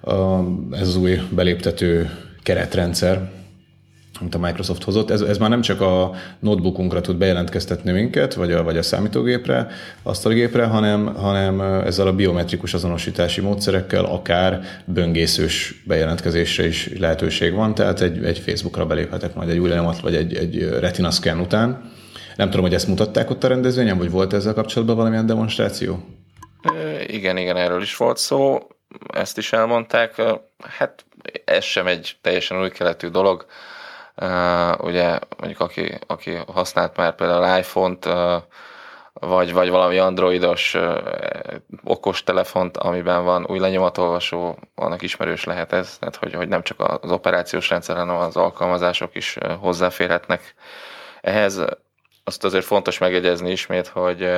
a, 0.00 0.38
ez 0.70 0.88
az 0.88 0.96
új 0.96 1.18
beléptető 1.30 2.10
keretrendszer, 2.46 3.30
amit 4.20 4.34
a 4.34 4.38
Microsoft 4.38 4.82
hozott. 4.82 5.10
Ez, 5.10 5.20
ez 5.20 5.38
már 5.38 5.50
nem 5.50 5.60
csak 5.60 5.80
a 5.80 6.12
notebookunkra 6.38 7.00
tud 7.00 7.16
bejelentkeztetni 7.16 7.92
minket, 7.92 8.34
vagy 8.34 8.52
a, 8.52 8.62
vagy 8.62 8.76
a 8.76 8.82
számítógépre, 8.82 9.68
asztalgépre, 10.02 10.64
hanem, 10.64 11.14
hanem 11.14 11.60
ezzel 11.60 12.06
a 12.06 12.12
biometrikus 12.12 12.74
azonosítási 12.74 13.40
módszerekkel 13.40 14.04
akár 14.04 14.60
böngészős 14.84 15.82
bejelentkezésre 15.86 16.66
is 16.66 16.90
lehetőség 16.98 17.54
van, 17.54 17.74
tehát 17.74 18.00
egy, 18.00 18.24
egy 18.24 18.38
Facebookra 18.38 18.86
beléphetek 18.86 19.34
majd 19.34 19.48
egy 19.48 19.58
új 19.58 19.68
lenyomat, 19.68 20.00
vagy 20.00 20.14
egy, 20.14 20.34
egy 20.34 20.68
retina 20.80 21.10
scan 21.10 21.40
után. 21.40 21.90
Nem 22.36 22.50
tudom, 22.50 22.64
hogy 22.64 22.74
ezt 22.74 22.88
mutatták 22.88 23.30
ott 23.30 23.44
a 23.44 23.48
rendezvényen, 23.48 23.98
vagy 23.98 24.10
volt 24.10 24.32
ezzel 24.32 24.54
kapcsolatban 24.54 24.96
valamilyen 24.96 25.26
demonstráció? 25.26 26.04
Igen, 27.06 27.36
igen, 27.36 27.56
erről 27.56 27.82
is 27.82 27.96
volt 27.96 28.16
szó. 28.16 28.58
Ezt 29.12 29.38
is 29.38 29.52
elmondták. 29.52 30.22
Hát 30.78 31.04
ez 31.44 31.64
sem 31.64 31.86
egy 31.86 32.16
teljesen 32.20 32.60
új 32.60 32.70
keletű 32.70 33.08
dolog 33.08 33.46
ugye 34.78 35.18
mondjuk 35.36 35.60
aki, 35.60 35.98
aki 36.06 36.38
használt 36.46 36.96
már 36.96 37.14
például 37.14 37.58
iPhone-t, 37.58 38.08
vagy, 39.12 39.52
vagy 39.52 39.70
valami 39.70 39.98
androidos 39.98 40.76
okos 41.84 42.22
telefont, 42.22 42.76
amiben 42.76 43.24
van 43.24 43.46
új 43.48 43.58
lenyomatolvasó, 43.58 44.58
annak 44.74 45.02
ismerős 45.02 45.44
lehet 45.44 45.72
ez, 45.72 45.96
tehát 45.98 46.16
hogy, 46.16 46.34
hogy 46.34 46.48
nem 46.48 46.62
csak 46.62 46.98
az 47.00 47.10
operációs 47.10 47.68
rendszer, 47.68 47.96
hanem 47.96 48.16
az 48.16 48.36
alkalmazások 48.36 49.14
is 49.14 49.38
hozzáférhetnek 49.60 50.54
ehhez. 51.20 51.62
Azt 52.24 52.44
azért 52.44 52.64
fontos 52.64 52.98
megjegyezni 52.98 53.50
ismét, 53.50 53.86
hogy 53.86 54.30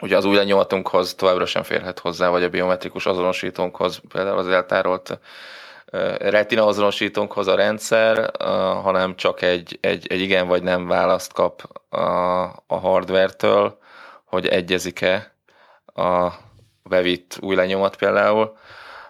ugye 0.00 0.16
az 0.16 0.24
új 0.24 0.36
lenyomatunkhoz 0.36 1.14
továbbra 1.14 1.46
sem 1.46 1.62
férhet 1.62 1.98
hozzá, 1.98 2.28
vagy 2.28 2.42
a 2.42 2.48
biometrikus 2.48 3.06
azonosítónkhoz, 3.06 4.00
például 4.08 4.38
az 4.38 4.48
eltárolt 4.48 5.18
retina 6.18 6.66
azonosítónkhoz 6.66 7.46
a 7.46 7.54
rendszer, 7.54 8.30
hanem 8.82 9.16
csak 9.16 9.42
egy, 9.42 9.78
egy, 9.80 10.06
egy 10.06 10.20
igen 10.20 10.48
vagy 10.48 10.62
nem 10.62 10.86
választ 10.86 11.32
kap 11.32 11.62
a, 11.88 11.98
a 12.66 12.76
hardware-től, 12.76 13.78
hogy 14.24 14.46
egyezik-e 14.46 15.34
a 15.94 16.32
bevitt 16.82 17.38
új 17.40 17.54
lenyomat 17.54 17.96
például, 17.96 18.56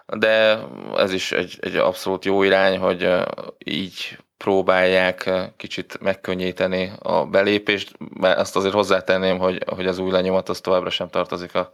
de 0.05 0.59
ez 0.95 1.13
is 1.13 1.31
egy, 1.31 1.57
egy 1.61 1.75
abszolút 1.75 2.25
jó 2.25 2.43
irány, 2.43 2.77
hogy 2.77 3.09
így 3.57 4.17
próbálják 4.43 5.29
kicsit 5.57 5.99
megkönnyíteni 6.01 6.91
a 6.99 7.25
belépést, 7.25 7.91
mert 8.19 8.39
azt 8.39 8.55
azért 8.55 8.73
hozzátenném, 8.73 9.37
hogy, 9.37 9.63
hogy 9.67 9.87
az 9.87 9.97
új 9.97 10.11
lenyomat 10.11 10.49
az 10.49 10.61
továbbra 10.61 10.89
sem 10.89 11.09
tartozik 11.09 11.55
a, 11.55 11.71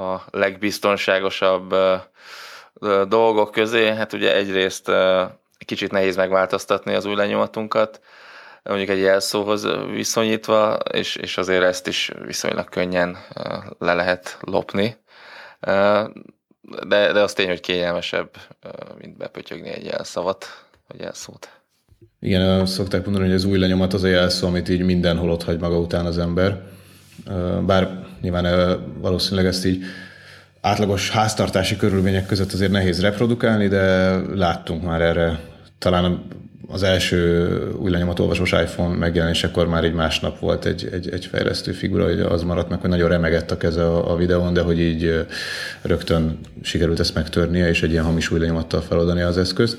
a 0.00 0.22
legbiztonságosabb 0.30 1.74
dolgok 3.08 3.50
közé, 3.50 3.88
hát 3.88 4.12
ugye 4.12 4.34
egyrészt 4.34 4.90
kicsit 5.64 5.90
nehéz 5.90 6.16
megváltoztatni 6.16 6.94
az 6.94 7.04
új 7.04 7.14
lenyomatunkat, 7.14 8.00
mondjuk 8.62 8.88
egy 8.88 9.00
jelszóhoz 9.00 9.66
viszonyítva, 9.90 10.74
és, 10.74 11.16
és 11.16 11.38
azért 11.38 11.62
ezt 11.62 11.86
is 11.86 12.12
viszonylag 12.24 12.68
könnyen 12.68 13.18
le 13.78 13.94
lehet 13.94 14.38
lopni. 14.40 14.96
De, 16.60 17.12
de 17.12 17.20
az 17.20 17.32
tény, 17.32 17.48
hogy 17.48 17.60
kényelmesebb, 17.60 18.30
mint 18.98 19.16
bepötyögni 19.16 19.68
egy 19.68 19.84
jelszavat, 19.84 20.46
vagy 20.88 21.00
jelszót. 21.00 21.59
Igen, 22.20 22.66
szokták 22.66 23.04
mondani, 23.04 23.26
hogy 23.26 23.34
az 23.34 23.44
új 23.44 23.58
lenyomat 23.58 23.94
az 23.94 24.02
a 24.02 24.08
jelszó, 24.08 24.46
amit 24.46 24.68
így 24.68 24.82
mindenhol 24.82 25.30
ott 25.30 25.42
hagy 25.42 25.58
maga 25.58 25.78
után 25.78 26.06
az 26.06 26.18
ember. 26.18 26.60
Bár 27.66 28.06
nyilván 28.20 28.78
valószínűleg 29.00 29.46
ezt 29.46 29.66
így 29.66 29.82
átlagos 30.60 31.10
háztartási 31.10 31.76
körülmények 31.76 32.26
között 32.26 32.52
azért 32.52 32.70
nehéz 32.70 33.00
reprodukálni, 33.00 33.68
de 33.68 34.14
láttunk 34.34 34.82
már 34.82 35.00
erre 35.00 35.40
talán 35.78 36.22
az 36.68 36.82
első 36.82 37.48
új 37.78 37.90
lenyomatolvasós 37.90 38.52
iPhone 38.52 38.96
megjelenésekor 38.96 39.66
már 39.68 39.84
egy 39.84 39.94
másnap 39.94 40.38
volt 40.38 40.64
egy, 40.64 40.88
egy, 40.92 41.08
egy 41.10 41.26
fejlesztő 41.26 41.72
figura, 41.72 42.04
hogy 42.04 42.20
az 42.20 42.42
maradt 42.42 42.68
meg, 42.68 42.80
hogy 42.80 42.90
nagyon 42.90 43.08
remegett 43.08 43.50
a 43.50 43.56
keze 43.56 43.84
a, 43.84 44.12
a 44.12 44.16
videón, 44.16 44.52
de 44.52 44.60
hogy 44.60 44.80
így 44.80 45.26
rögtön 45.82 46.38
sikerült 46.62 47.00
ezt 47.00 47.14
megtörnie, 47.14 47.68
és 47.68 47.82
egy 47.82 47.90
ilyen 47.90 48.04
hamis 48.04 48.30
új 48.30 48.38
lenyomattal 48.38 48.80
feloldani 48.80 49.20
az 49.20 49.38
eszközt. 49.38 49.78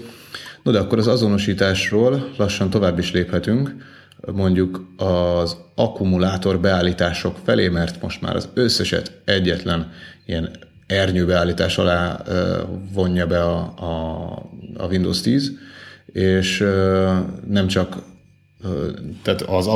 No, 0.63 0.71
de 0.71 0.79
akkor 0.79 0.97
az 0.97 1.07
azonosításról 1.07 2.31
lassan 2.37 2.69
tovább 2.69 2.99
is 2.99 3.11
léphetünk, 3.11 3.75
mondjuk 4.33 4.87
az 4.97 5.57
akkumulátor 5.75 6.59
beállítások 6.59 7.37
felé, 7.43 7.67
mert 7.67 8.01
most 8.01 8.21
már 8.21 8.35
az 8.35 8.49
összeset 8.53 9.21
egyetlen 9.25 9.91
ilyen 10.25 10.51
ernyőbeállítás 10.87 11.77
alá 11.77 12.23
vonja 12.93 13.27
be 13.27 13.43
a, 13.43 13.73
a, 13.77 14.31
a 14.77 14.85
Windows 14.87 15.21
10, 15.21 15.51
és 16.05 16.57
nem 17.47 17.67
csak 17.67 17.97
tehát 19.23 19.41
az 19.41 19.67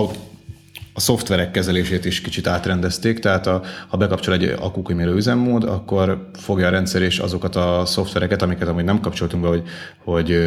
a 0.98 1.00
szoftverek 1.00 1.52
kezelését 1.52 2.06
is 2.06 2.22
kicsit 2.22 2.48
átrendezték, 2.48 3.20
tehát 3.20 3.48
a, 3.48 3.62
ha 3.88 3.98
bekapcsol 3.98 4.34
egy 4.34 4.56
akukimélő 4.60 5.16
üzemmód, 5.16 5.64
akkor 5.64 6.30
fogja 6.34 6.68
a 6.68 6.70
rendszer 6.70 7.02
és 7.02 7.20
azokat 7.20 7.56
a 7.56 7.84
szoftvereket, 7.86 8.42
amiket 8.42 8.68
amúgy 8.68 8.84
nem 8.84 9.00
kapcsoltunk 9.00 9.44
be, 9.44 9.50
hogy, 9.50 9.64
hogy, 10.04 10.38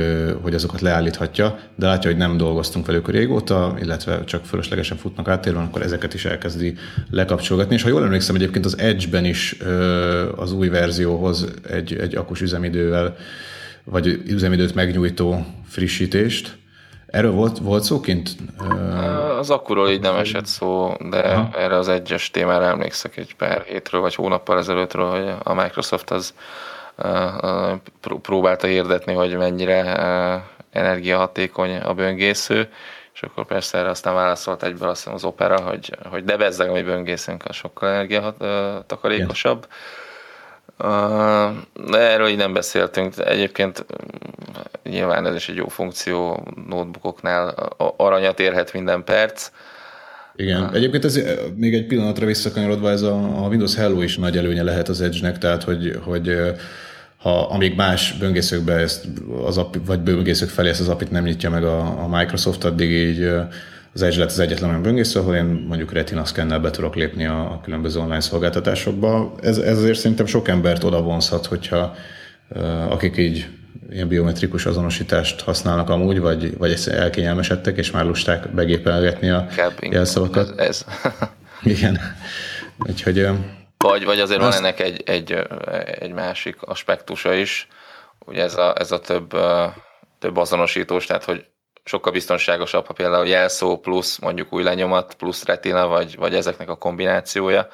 hogy 0.43 0.55
azokat 0.55 0.81
leállíthatja, 0.81 1.59
de 1.75 1.87
látja, 1.87 2.11
hogy 2.11 2.19
nem 2.19 2.37
dolgoztunk 2.37 2.87
velük 2.87 3.09
régóta, 3.09 3.77
illetve 3.81 4.25
csak 4.25 4.45
fölöslegesen 4.45 4.97
futnak 4.97 5.29
áttérben, 5.29 5.63
akkor 5.63 5.83
ezeket 5.83 6.15
is 6.15 6.25
elkezdi 6.25 6.75
lekapcsolgatni. 7.11 7.75
És 7.75 7.83
ha 7.83 7.89
jól 7.89 8.05
emlékszem, 8.05 8.35
egyébként 8.35 8.65
az 8.65 8.79
Edge-ben 8.79 9.25
is 9.25 9.57
az 10.37 10.53
új 10.53 10.69
verzióhoz 10.69 11.47
egy, 11.71 11.95
egy 11.95 12.17
akus 12.17 12.41
üzemidővel, 12.41 13.17
vagy 13.85 14.23
üzemidőt 14.27 14.75
megnyújtó 14.75 15.47
frissítést, 15.67 16.57
Erről 17.09 17.31
volt, 17.33 17.59
volt 17.59 17.83
szó 17.83 18.01
kint? 18.01 18.31
Az 19.39 19.51
akkuról 19.51 19.91
így 19.91 20.01
nem 20.01 20.17
esett 20.17 20.47
szó, 20.47 20.97
de 21.11 21.19
Aha. 21.19 21.59
erre 21.59 21.77
az 21.77 21.89
egyes 21.89 22.31
témára 22.31 22.65
emlékszek 22.65 23.17
egy 23.17 23.35
pár 23.35 23.63
hétről 23.63 24.01
vagy 24.01 24.15
hónappal 24.15 24.59
ezelőttről, 24.59 25.11
hogy 25.11 25.35
a 25.43 25.55
Microsoft 25.55 26.11
az 26.11 26.35
próbálta 28.23 28.67
hirdetni, 28.67 29.13
hogy 29.13 29.37
mennyire 29.37 29.83
energiahatékony 30.73 31.77
a 31.77 31.95
böngésző, 31.95 32.69
és 33.15 33.23
akkor 33.23 33.47
persze 33.47 33.79
erre 33.79 33.89
aztán 33.89 34.15
válaszolt 34.15 34.63
egyből 34.63 34.89
azt 34.89 35.07
az 35.07 35.25
Opera, 35.25 35.61
hogy, 35.61 35.97
hogy 36.11 36.25
de 36.25 36.37
bezzeg, 36.37 36.69
ami 36.69 36.83
böngészünk, 36.83 37.45
a 37.45 37.53
sokkal 37.53 37.89
energiatakarékosabb. 37.89 39.67
Yeah 39.69 39.79
de 41.91 41.99
erről 41.99 42.29
így 42.29 42.37
nem 42.37 42.53
beszéltünk. 42.53 43.15
Egyébként 43.19 43.87
mm, 43.93 44.91
nyilván 44.93 45.27
ez 45.27 45.35
is 45.35 45.49
egy 45.49 45.57
jó 45.57 45.69
funkció 45.69 46.47
notebookoknál. 46.69 47.49
Aranyat 47.97 48.41
érhet 48.41 48.73
minden 48.73 49.05
perc. 49.05 49.51
Igen, 50.37 50.75
egyébként 50.75 51.05
ez 51.05 51.21
még 51.55 51.75
egy 51.75 51.87
pillanatra 51.87 52.27
visszakanyarodva, 52.27 52.91
ez 52.91 53.03
a, 53.03 53.15
a 53.15 53.49
Windows 53.49 53.75
Hello 53.75 54.01
is 54.01 54.17
nagy 54.17 54.37
előnye 54.37 54.63
lehet 54.63 54.89
az 54.89 55.01
Edge-nek, 55.01 55.39
tehát 55.39 55.63
hogy, 55.63 55.99
hogy 56.05 56.37
ha 57.19 57.47
amíg 57.47 57.75
más 57.75 58.13
böngészőkbe 58.13 58.73
ezt 58.73 59.07
az 59.45 59.59
app, 59.59 59.75
vagy 59.87 60.01
böngészők 60.01 60.49
felé 60.49 60.69
ezt 60.69 60.81
az 60.81 60.89
appit 60.89 61.11
nem 61.11 61.25
nyitja 61.25 61.51
meg 61.51 61.65
a, 61.65 62.03
a 62.03 62.09
Microsoft, 62.09 62.65
addig 62.65 62.91
így 62.91 63.31
az 63.95 64.03
Edge 64.03 64.19
lett 64.19 64.29
az 64.29 64.39
egyetlen 64.39 64.71
olyan 64.71 64.83
böngésző, 64.83 65.21
ahol 65.21 65.35
én 65.35 65.45
mondjuk 65.45 65.93
Retina 65.93 66.25
scan 66.25 66.63
be 66.63 66.71
tudok 66.71 66.95
lépni 66.95 67.27
a, 67.27 67.41
a 67.41 67.61
különböző 67.63 68.01
online 68.01 68.21
szolgáltatásokba. 68.21 69.35
Ez, 69.43 69.59
ez 69.59 69.79
azért 69.79 69.99
szerintem 69.99 70.27
sok 70.27 70.49
embert 70.49 70.85
oda 70.85 71.03
vonzhat, 71.03 71.47
hogyha 71.47 71.95
akik 72.89 73.17
így 73.17 73.49
ilyen 73.91 74.09
biometrikus 74.09 74.67
azonosítást 74.67 75.41
használnak 75.41 75.89
amúgy, 75.89 76.21
vagy, 76.21 76.59
vagy 76.59 76.85
elkényelmesedtek, 76.87 77.77
és 77.77 77.91
már 77.91 78.05
lusták 78.05 78.49
begépelgetni 78.49 79.31
a 79.31 79.47
jelszavakat. 79.81 80.61
Ez. 80.61 80.67
ez. 80.67 80.85
Igen. 81.79 82.01
Úgyhogy, 82.87 83.29
vagy, 83.79 84.05
vagy 84.05 84.21
azért 84.21 84.41
azt... 84.41 84.59
van 84.59 84.67
ennek 84.67 84.81
egy, 84.81 85.03
egy, 85.07 85.47
egy 86.01 86.13
másik 86.13 86.63
aspektusa 86.63 87.35
is, 87.35 87.69
ugye 88.19 88.43
ez 88.43 88.55
a, 88.55 88.75
ez 88.79 88.93
a 88.93 88.99
több, 88.99 89.37
több 90.19 90.37
azonosítós, 90.37 91.07
tehát 91.07 91.25
hogy 91.25 91.45
sokkal 91.89 92.13
biztonságosabb, 92.13 92.87
ha 92.87 92.93
például 92.93 93.27
jelszó 93.27 93.79
plusz 93.79 94.19
mondjuk 94.19 94.53
új 94.53 94.63
lenyomat 94.63 95.15
plusz 95.15 95.45
retina, 95.45 95.87
vagy, 95.87 96.17
vagy 96.17 96.35
ezeknek 96.35 96.69
a 96.69 96.77
kombinációja. 96.77 97.69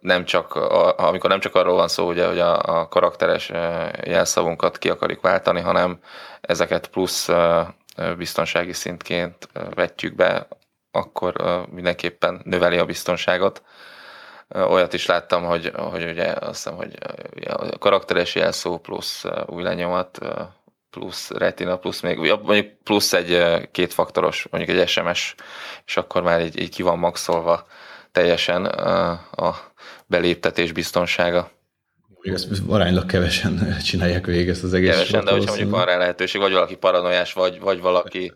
Nem 0.00 0.24
csak, 0.24 0.54
amikor 0.96 1.30
nem 1.30 1.40
csak 1.40 1.54
arról 1.54 1.76
van 1.76 1.88
szó, 1.88 2.08
ugye, 2.08 2.26
hogy 2.26 2.38
a, 2.38 2.58
a 2.58 2.88
karakteres 2.88 3.50
jelszavunkat 4.04 4.78
ki 4.78 4.88
akarjuk 4.88 5.20
váltani, 5.20 5.60
hanem 5.60 5.98
ezeket 6.40 6.86
plusz 6.86 7.28
biztonsági 8.16 8.72
szintként 8.72 9.48
vetjük 9.74 10.14
be, 10.14 10.46
akkor 10.90 11.64
mindenképpen 11.70 12.40
növeli 12.44 12.78
a 12.78 12.84
biztonságot. 12.84 13.62
Olyat 14.54 14.92
is 14.92 15.06
láttam, 15.06 15.44
hogy, 15.44 15.72
hogy 15.74 16.04
ugye 16.04 16.24
azt 16.24 16.48
hiszem, 16.48 16.74
hogy 16.74 16.98
a 17.46 17.78
karakteres 17.78 18.34
jelszó 18.34 18.78
plusz 18.78 19.24
új 19.46 19.62
lenyomat, 19.62 20.18
plusz 20.90 21.30
retina, 21.30 21.76
plusz 21.76 22.00
még 22.00 22.18
mondjuk 22.18 22.82
plusz 22.82 23.12
egy 23.12 23.60
kétfaktoros, 23.70 24.46
mondjuk 24.50 24.78
egy 24.78 24.88
SMS, 24.88 25.34
és 25.86 25.96
akkor 25.96 26.22
már 26.22 26.44
így, 26.44 26.60
így 26.60 26.74
ki 26.74 26.82
van 26.82 26.98
maxolva 26.98 27.66
teljesen 28.12 28.64
a 28.64 29.56
beléptetés 30.06 30.72
biztonsága. 30.72 31.50
Ezt 32.22 32.48
aránylag 32.68 33.06
kevesen 33.06 33.76
csinálják 33.84 34.26
végig 34.26 34.48
ezt 34.48 34.64
az 34.64 34.74
egész 34.74 34.90
Kevesen, 34.90 35.24
de 35.24 35.30
hogyha 35.30 35.46
mondjuk 35.46 35.70
van 35.70 35.84
rá 35.84 35.96
lehetőség, 35.96 36.40
vagy 36.40 36.52
valaki 36.52 36.76
paranoiás, 36.76 37.32
vagy, 37.32 37.60
vagy 37.60 37.80
valaki 37.80 38.32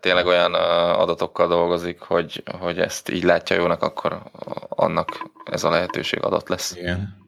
tényleg 0.00 0.26
olyan 0.26 0.54
adatokkal 0.94 1.48
dolgozik, 1.48 2.00
hogy, 2.00 2.42
hogy 2.60 2.78
ezt 2.78 3.10
így 3.10 3.22
látja 3.22 3.56
jónak, 3.56 3.82
akkor 3.82 4.22
annak 4.68 5.30
ez 5.44 5.64
a 5.64 5.70
lehetőség 5.70 6.22
adott 6.22 6.48
lesz. 6.48 6.76
Igen. 6.76 7.25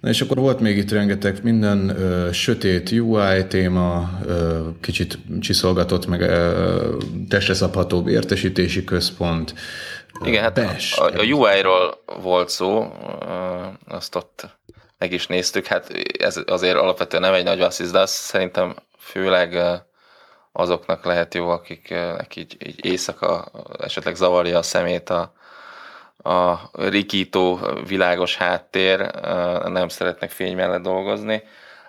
Na 0.00 0.08
és 0.08 0.20
akkor 0.20 0.36
volt 0.36 0.60
még 0.60 0.76
itt 0.76 0.90
rengeteg 0.90 1.38
minden 1.42 1.88
ö, 1.88 2.32
sötét 2.32 2.90
UI 2.90 3.46
téma, 3.46 4.10
ö, 4.26 4.68
kicsit 4.80 5.18
csiszolgatott, 5.40 6.06
meg 6.06 6.20
ö, 6.20 6.96
testre 7.28 7.54
szabhatóbb 7.54 8.08
értesítési 8.08 8.84
központ. 8.84 9.54
Igen, 10.24 10.42
hát 10.42 10.58
a, 10.58 11.04
a 11.04 11.22
UI-ról 11.22 12.02
volt 12.22 12.48
szó, 12.48 12.92
azt 13.88 14.14
ott 14.14 14.48
meg 14.98 15.12
is 15.12 15.26
néztük, 15.26 15.66
hát 15.66 15.92
ez 16.18 16.40
azért 16.46 16.76
alapvetően 16.76 17.22
nem 17.22 17.34
egy 17.34 17.44
nagy 17.44 17.58
vasszisz, 17.58 17.90
de 17.90 17.98
azt 17.98 18.14
szerintem 18.14 18.74
főleg 18.98 19.58
azoknak 20.52 21.04
lehet 21.04 21.34
jó, 21.34 21.48
akiknek 21.48 22.36
így, 22.36 22.56
így 22.66 22.84
éjszaka 22.84 23.50
esetleg 23.78 24.14
zavarja 24.14 24.58
a 24.58 24.62
szemét 24.62 25.10
a, 25.10 25.32
a 26.26 26.70
rikító 26.72 27.60
világos 27.86 28.36
háttér, 28.36 29.10
nem 29.64 29.88
szeretnek 29.88 30.30
fény 30.30 30.56
mellett 30.56 30.82
dolgozni 30.82 31.42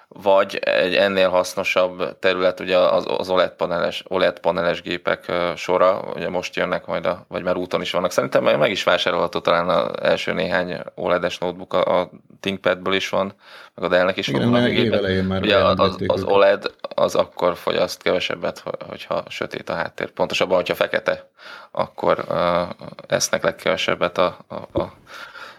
vagy 0.08 0.56
egy 0.56 0.96
ennél 0.96 1.30
hasznosabb 1.30 2.20
terület 2.20 2.60
ugye 2.60 2.78
az, 2.78 3.06
az 3.08 3.30
OLED 3.30 3.52
paneles, 3.52 4.04
OLED 4.08 4.40
paneles 4.40 4.82
gépek 4.82 5.32
sora, 5.56 6.02
ugye 6.16 6.30
most 6.30 6.56
jönnek 6.56 6.86
majd, 6.86 7.06
a, 7.06 7.26
vagy 7.28 7.44
már 7.44 7.56
úton 7.56 7.82
is 7.82 7.92
vannak. 7.92 8.12
Szerintem 8.12 8.44
meg 8.44 8.72
is 8.72 8.84
vásárolható 8.84 9.40
talán 9.40 9.70
az 9.70 10.02
első 10.02 10.34
néhány 10.34 10.82
OLED-es 10.96 11.38
notebook, 11.38 11.74
a, 11.74 12.00
a 12.00 12.10
ThinkPad-ből 12.40 12.94
is 12.94 13.10
van, 13.10 13.34
meg 13.76 13.86
a 13.86 13.88
Dell-nek 13.88 14.18
is 14.18 14.28
Igen, 14.28 14.42
van 14.42 14.62
valami 14.90 15.22
már 15.22 15.42
ugye 15.42 15.58
az, 15.58 15.96
az 16.08 16.24
OLED 16.24 16.72
az 16.96 17.16
akkor 17.16 17.56
fogyaszt 17.56 18.02
kevesebbet, 18.02 18.64
hogyha 18.88 19.24
sötét 19.28 19.70
a 19.70 19.74
háttér. 19.74 20.12
Pontosabban, 20.12 20.56
hogyha 20.56 20.76
fekete, 20.76 21.30
akkor 21.72 22.26
uh, 22.30 22.88
esznek 23.08 23.44
legkevesebbet 23.44 24.18
a, 24.18 24.38
a, 24.48 24.80
a, 24.80 24.94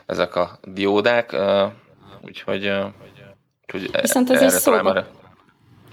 ezek 0.07 0.37
a 0.37 0.59
diódák. 0.65 1.33
Uh, 1.33 1.71
úgyhogy 2.23 2.67
uh, 2.67 2.85
Úgyhogy 3.75 3.91
e- 3.93 4.01
Viszont 4.01 4.31
ez 4.31 4.43
is 4.43 4.53
szóba, 4.53 4.83
már... 4.83 5.07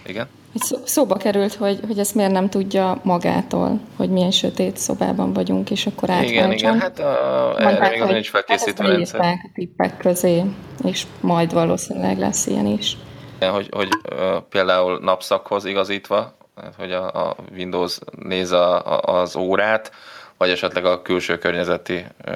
Igen? 0.05 0.27
Szó, 0.55 0.77
szóba 0.83 1.15
került, 1.15 1.53
hogy, 1.53 1.79
hogy 1.87 1.99
ezt 1.99 2.15
miért 2.15 2.31
nem 2.31 2.49
tudja 2.49 2.99
magától, 3.03 3.79
hogy 3.95 4.09
milyen 4.09 4.31
sötét 4.31 4.77
szobában 4.77 5.33
vagyunk, 5.33 5.71
és 5.71 5.85
akkor 5.85 6.09
átváltson. 6.09 6.33
Igen, 6.35 6.51
igen, 6.51 6.79
hát 6.79 6.99
a, 6.99 7.55
erre 7.57 7.89
még 7.89 8.01
az 8.01 8.09
nincs 8.09 8.29
felkészítve 8.29 8.83
hát 8.83 8.93
rendszer. 8.93 9.21
a 9.21 9.49
tippek 9.53 9.97
közé, 9.97 10.43
és 10.83 11.03
majd 11.19 11.53
valószínűleg 11.53 12.17
lesz 12.17 12.45
ilyen 12.45 12.65
is. 12.65 12.97
Igen, 13.35 13.51
hogy, 13.51 13.69
hogy 13.71 13.89
uh, 14.11 14.37
például 14.49 14.99
napszakhoz 15.01 15.65
igazítva, 15.65 16.37
hogy 16.77 16.91
a, 16.91 17.27
a 17.27 17.35
Windows 17.55 17.97
néz 18.23 18.51
a, 18.51 18.85
a, 18.93 19.19
az 19.19 19.35
órát, 19.35 19.91
vagy 20.37 20.49
esetleg 20.49 20.85
a 20.85 21.01
külső 21.01 21.37
környezeti 21.37 22.05
uh, 22.27 22.35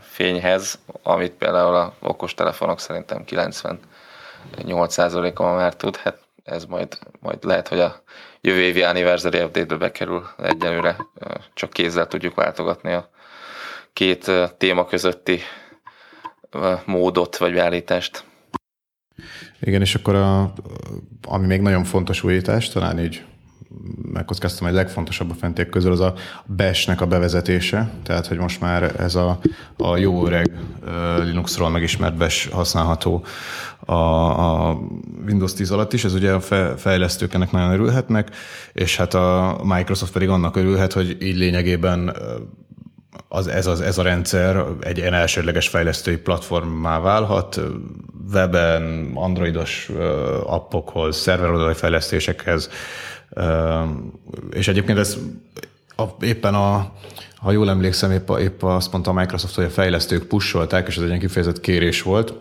fényhez, 0.00 0.78
amit 1.02 1.32
például 1.32 1.74
a 1.74 1.92
okostelefonok 2.00 2.80
szerintem 2.80 3.24
90 3.24 3.78
8%-a 4.56 5.42
már 5.42 5.76
tud, 5.76 5.96
hát 5.96 6.18
ez 6.44 6.64
majd, 6.64 6.98
majd 7.20 7.44
lehet, 7.44 7.68
hogy 7.68 7.80
a 7.80 8.02
jövő 8.40 8.60
évi 8.60 8.82
anniversary 8.82 9.42
update-be 9.42 9.76
bekerül 9.76 10.26
egyelőre, 10.38 10.96
csak 11.54 11.70
kézzel 11.70 12.06
tudjuk 12.06 12.34
váltogatni 12.34 12.92
a 12.92 13.10
két 13.92 14.30
téma 14.58 14.84
közötti 14.84 15.40
módot 16.84 17.36
vagy 17.36 17.52
beállítást. 17.52 18.24
Igen, 19.60 19.80
és 19.80 19.94
akkor 19.94 20.14
a, 20.14 20.52
ami 21.22 21.46
még 21.46 21.60
nagyon 21.60 21.84
fontos 21.84 22.22
újítás, 22.22 22.68
talán 22.68 22.98
így 22.98 23.24
megkockáztam, 24.12 24.66
hogy 24.66 24.76
legfontosabb 24.76 25.30
a 25.30 25.34
fentiek 25.34 25.68
közül 25.68 25.92
az 25.92 26.00
a 26.00 26.14
bash 26.56 27.02
a 27.02 27.06
bevezetése, 27.06 27.90
tehát 28.02 28.26
hogy 28.26 28.38
most 28.38 28.60
már 28.60 29.00
ez 29.00 29.14
a, 29.14 29.38
a 29.76 29.96
jó 29.96 30.26
öreg 30.26 30.50
Linuxról 31.22 31.70
megismert 31.70 32.16
bash 32.16 32.50
használható 32.50 33.24
a, 33.80 33.92
a 33.92 34.78
Windows 35.26 35.52
10 35.52 35.70
alatt 35.70 35.92
is, 35.92 36.04
ez 36.04 36.14
ugye 36.14 36.32
a 36.32 36.40
fejlesztők 36.76 37.34
ennek 37.34 37.50
nagyon 37.50 37.72
örülhetnek, 37.72 38.30
és 38.72 38.96
hát 38.96 39.14
a 39.14 39.58
Microsoft 39.62 40.12
pedig 40.12 40.28
annak 40.28 40.56
örülhet, 40.56 40.92
hogy 40.92 41.16
így 41.20 41.36
lényegében 41.36 42.16
az, 43.28 43.46
ez, 43.46 43.66
az, 43.66 43.80
ez 43.80 43.98
a 43.98 44.02
rendszer 44.02 44.64
egy 44.80 44.98
ilyen 44.98 45.14
elsődleges 45.14 45.68
fejlesztői 45.68 46.16
platformá 46.16 47.00
válhat, 47.00 47.60
weben, 48.32 49.10
androidos 49.14 49.90
appokhoz, 50.44 51.16
szerveroldali 51.16 51.74
fejlesztésekhez, 51.74 52.70
és 54.50 54.68
egyébként 54.68 54.98
ez 54.98 55.18
a, 55.96 56.02
éppen 56.20 56.54
a, 56.54 56.92
ha 57.36 57.50
jól 57.50 57.70
emlékszem, 57.70 58.10
épp, 58.10 58.30
épp 58.30 58.62
azt 58.62 58.92
mondta 58.92 59.10
a 59.10 59.14
Microsoft, 59.14 59.54
hogy 59.54 59.64
a 59.64 59.70
fejlesztők 59.70 60.24
pusolták, 60.24 60.88
és 60.88 60.96
ez 60.96 61.02
egy 61.02 61.08
ilyen 61.08 61.20
kifejezett 61.20 61.60
kérés 61.60 62.02
volt. 62.02 62.32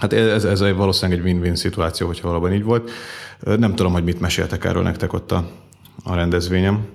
Hát 0.00 0.12
ez, 0.12 0.44
ez 0.44 0.60
egy 0.60 0.74
valószínűleg 0.74 1.20
egy 1.20 1.24
win-win 1.24 1.54
szituáció, 1.54 2.06
hogyha 2.06 2.28
valóban 2.28 2.52
így 2.52 2.62
volt. 2.62 2.90
Nem 3.40 3.74
tudom, 3.74 3.92
hogy 3.92 4.04
mit 4.04 4.20
meséltek 4.20 4.64
erről 4.64 4.82
nektek 4.82 5.12
ott 5.12 5.32
a, 5.32 5.44
a 6.04 6.14
rendezvényem. 6.14 6.88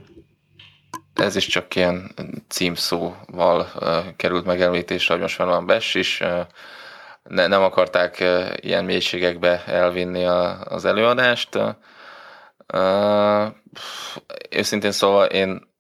Ez 1.13 1.36
is 1.36 1.48
csak 1.48 1.76
ilyen 1.76 2.15
címszóval 2.48 3.72
uh, 3.76 4.15
került 4.15 4.46
megemlítésre, 4.46 5.13
hogy 5.13 5.22
most 5.22 5.38
már 5.38 5.48
van 5.48 5.65
BES 5.65 5.96
is. 5.96 6.22
Ne, 7.24 7.48
nem 7.48 7.62
akarták 7.62 8.24
ilyen 8.56 8.86
mélységekbe 8.86 9.63
elvinni 9.65 10.24
a, 10.24 10.62
az 10.62 10.86
előadást. 10.86 11.60
Uh, 12.73 13.54
őszintén 14.49 14.91
szóval 14.91 15.25
én 15.25 15.73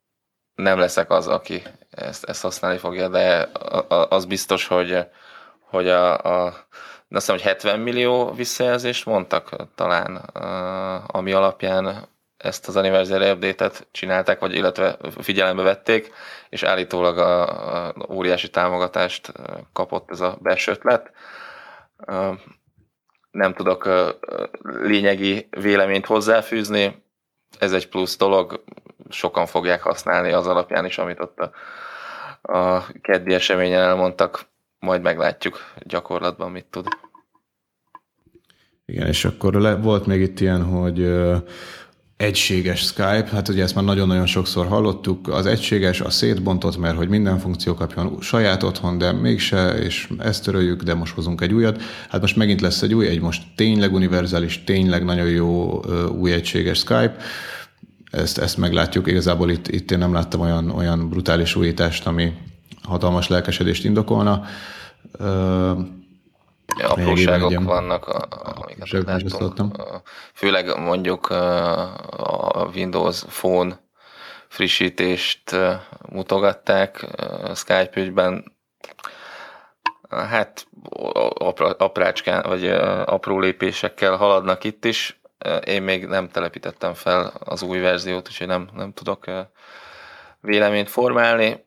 nem 0.55 0.79
leszek 0.79 1.11
az, 1.11 1.27
aki 1.27 1.63
ezt, 1.89 2.23
ezt 2.23 2.41
használni 2.41 2.77
fogja, 2.77 3.07
de 3.07 3.49
az 4.09 4.25
biztos, 4.25 4.67
hogy, 4.67 5.07
hogy 5.59 5.87
a, 5.87 6.13
a 6.23 6.53
azt 7.09 7.25
hiszem, 7.25 7.35
hogy 7.35 7.45
70 7.45 7.79
millió 7.79 8.31
visszajelzést 8.31 9.05
mondtak 9.05 9.55
talán, 9.75 10.15
ami 11.07 11.31
alapján 11.31 12.07
ezt 12.37 12.67
az 12.67 12.75
anniversary 12.75 13.29
update-et 13.29 13.87
csinálták, 13.91 14.39
vagy 14.39 14.53
illetve 14.53 14.97
figyelembe 15.21 15.61
vették, 15.61 16.13
és 16.49 16.63
állítólag 16.63 17.17
a, 17.17 17.85
a 17.85 17.93
óriási 18.09 18.49
támogatást 18.49 19.31
kapott 19.73 20.11
ez 20.11 20.19
a 20.19 20.37
belső 20.41 20.71
ötlet. 20.71 21.11
Nem 23.35 23.53
tudok 23.53 23.89
lényegi 24.61 25.47
véleményt 25.49 26.05
hozzáfűzni. 26.05 27.03
Ez 27.59 27.73
egy 27.73 27.89
plusz 27.89 28.17
dolog, 28.17 28.63
sokan 29.09 29.45
fogják 29.45 29.81
használni 29.81 30.31
az 30.31 30.47
alapján 30.47 30.85
is, 30.85 30.97
amit 30.97 31.19
ott 31.19 31.39
a, 31.39 31.51
a 32.57 32.85
keddi 33.01 33.33
eseményen 33.33 33.81
elmondtak, 33.81 34.45
majd 34.79 35.01
meglátjuk 35.01 35.59
gyakorlatban 35.79 36.51
mit 36.51 36.65
tud. 36.65 36.87
Igen, 38.85 39.07
és 39.07 39.25
akkor 39.25 39.53
le, 39.53 39.75
volt 39.75 40.05
még 40.05 40.21
itt 40.21 40.39
ilyen, 40.39 40.63
hogy 40.63 40.99
egységes 42.17 42.79
Skype, 42.79 43.27
hát 43.31 43.49
ugye 43.49 43.63
ezt 43.63 43.75
már 43.75 43.83
nagyon-nagyon 43.83 44.25
sokszor 44.25 44.67
hallottuk, 44.67 45.27
az 45.27 45.45
egységes, 45.45 46.01
a 46.01 46.09
szétbontott, 46.09 46.77
mert 46.77 46.97
hogy 46.97 47.09
minden 47.09 47.39
funkció 47.39 47.73
kapjon 47.73 48.17
saját 48.21 48.63
otthon, 48.63 48.97
de 48.97 49.11
mégse, 49.11 49.69
és 49.69 50.09
ezt 50.19 50.43
töröljük, 50.43 50.83
de 50.83 50.93
most 50.93 51.13
hozunk 51.13 51.41
egy 51.41 51.53
újat. 51.53 51.81
Hát 52.09 52.21
most 52.21 52.35
megint 52.35 52.61
lesz 52.61 52.81
egy 52.81 52.93
új, 52.93 53.07
egy 53.07 53.21
most 53.21 53.43
tényleg 53.55 53.93
univerzális, 53.93 54.63
tényleg 54.63 55.03
nagyon 55.05 55.27
jó 55.27 55.81
új 56.09 56.31
egységes 56.31 56.77
Skype, 56.77 57.15
ezt, 58.11 58.37
ezt 58.37 58.57
meglátjuk. 58.57 59.07
Igazából 59.07 59.51
itt, 59.51 59.67
itt 59.67 59.91
én 59.91 59.97
nem 59.97 60.13
láttam 60.13 60.39
olyan, 60.39 60.69
olyan 60.69 61.09
brutális 61.09 61.55
újítást, 61.55 62.07
ami 62.07 62.33
hatalmas 62.83 63.27
lelkesedést 63.27 63.85
indokolna 63.85 64.43
apróságok 66.83 67.63
vannak, 67.63 68.05
amiket 68.05 69.03
látunk. 69.39 69.83
Főleg 70.33 70.79
mondjuk 70.79 71.29
a 71.29 72.69
Windows 72.73 73.23
Phone 73.27 73.83
frissítést 74.47 75.55
mutogatták 76.09 77.05
Skype 77.55 77.91
ügyben. 77.95 78.57
Hát 80.09 80.67
aprácskán, 81.77 82.43
vagy 82.47 82.67
apró 83.05 83.39
lépésekkel 83.39 84.15
haladnak 84.15 84.63
itt 84.63 84.85
is. 84.85 85.19
Én 85.63 85.81
még 85.81 86.05
nem 86.05 86.29
telepítettem 86.29 86.93
fel 86.93 87.33
az 87.39 87.61
új 87.61 87.79
verziót, 87.79 88.27
úgyhogy 88.27 88.47
nem, 88.47 88.69
nem 88.73 88.93
tudok 88.93 89.25
véleményt 90.39 90.89
formálni 90.89 91.64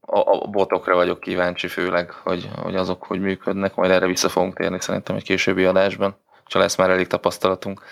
a 0.00 0.48
botokra 0.48 0.94
vagyok 0.94 1.20
kíváncsi 1.20 1.68
főleg, 1.68 2.10
hogy, 2.10 2.48
hogy 2.56 2.76
azok 2.76 3.04
hogy 3.04 3.20
működnek, 3.20 3.74
majd 3.74 3.90
erre 3.90 4.06
vissza 4.06 4.28
fogunk 4.28 4.56
térni 4.56 4.80
szerintem 4.80 5.16
egy 5.16 5.22
későbbi 5.22 5.64
adásban, 5.64 6.16
csak 6.46 6.62
lesz 6.62 6.76
már 6.76 6.90
elég 6.90 7.06
tapasztalatunk. 7.06 7.82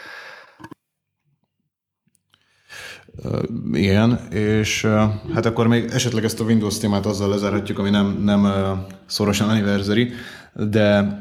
Igen, 3.72 4.28
és 4.30 4.86
hát 5.34 5.46
akkor 5.46 5.66
még 5.66 5.90
esetleg 5.90 6.24
ezt 6.24 6.40
a 6.40 6.44
Windows 6.44 6.78
témát 6.78 7.06
azzal 7.06 7.28
lezárhatjuk, 7.28 7.78
ami 7.78 7.90
nem, 7.90 8.06
nem 8.06 8.46
szorosan 9.06 9.48
anniversary, 9.48 10.12
de 10.52 11.20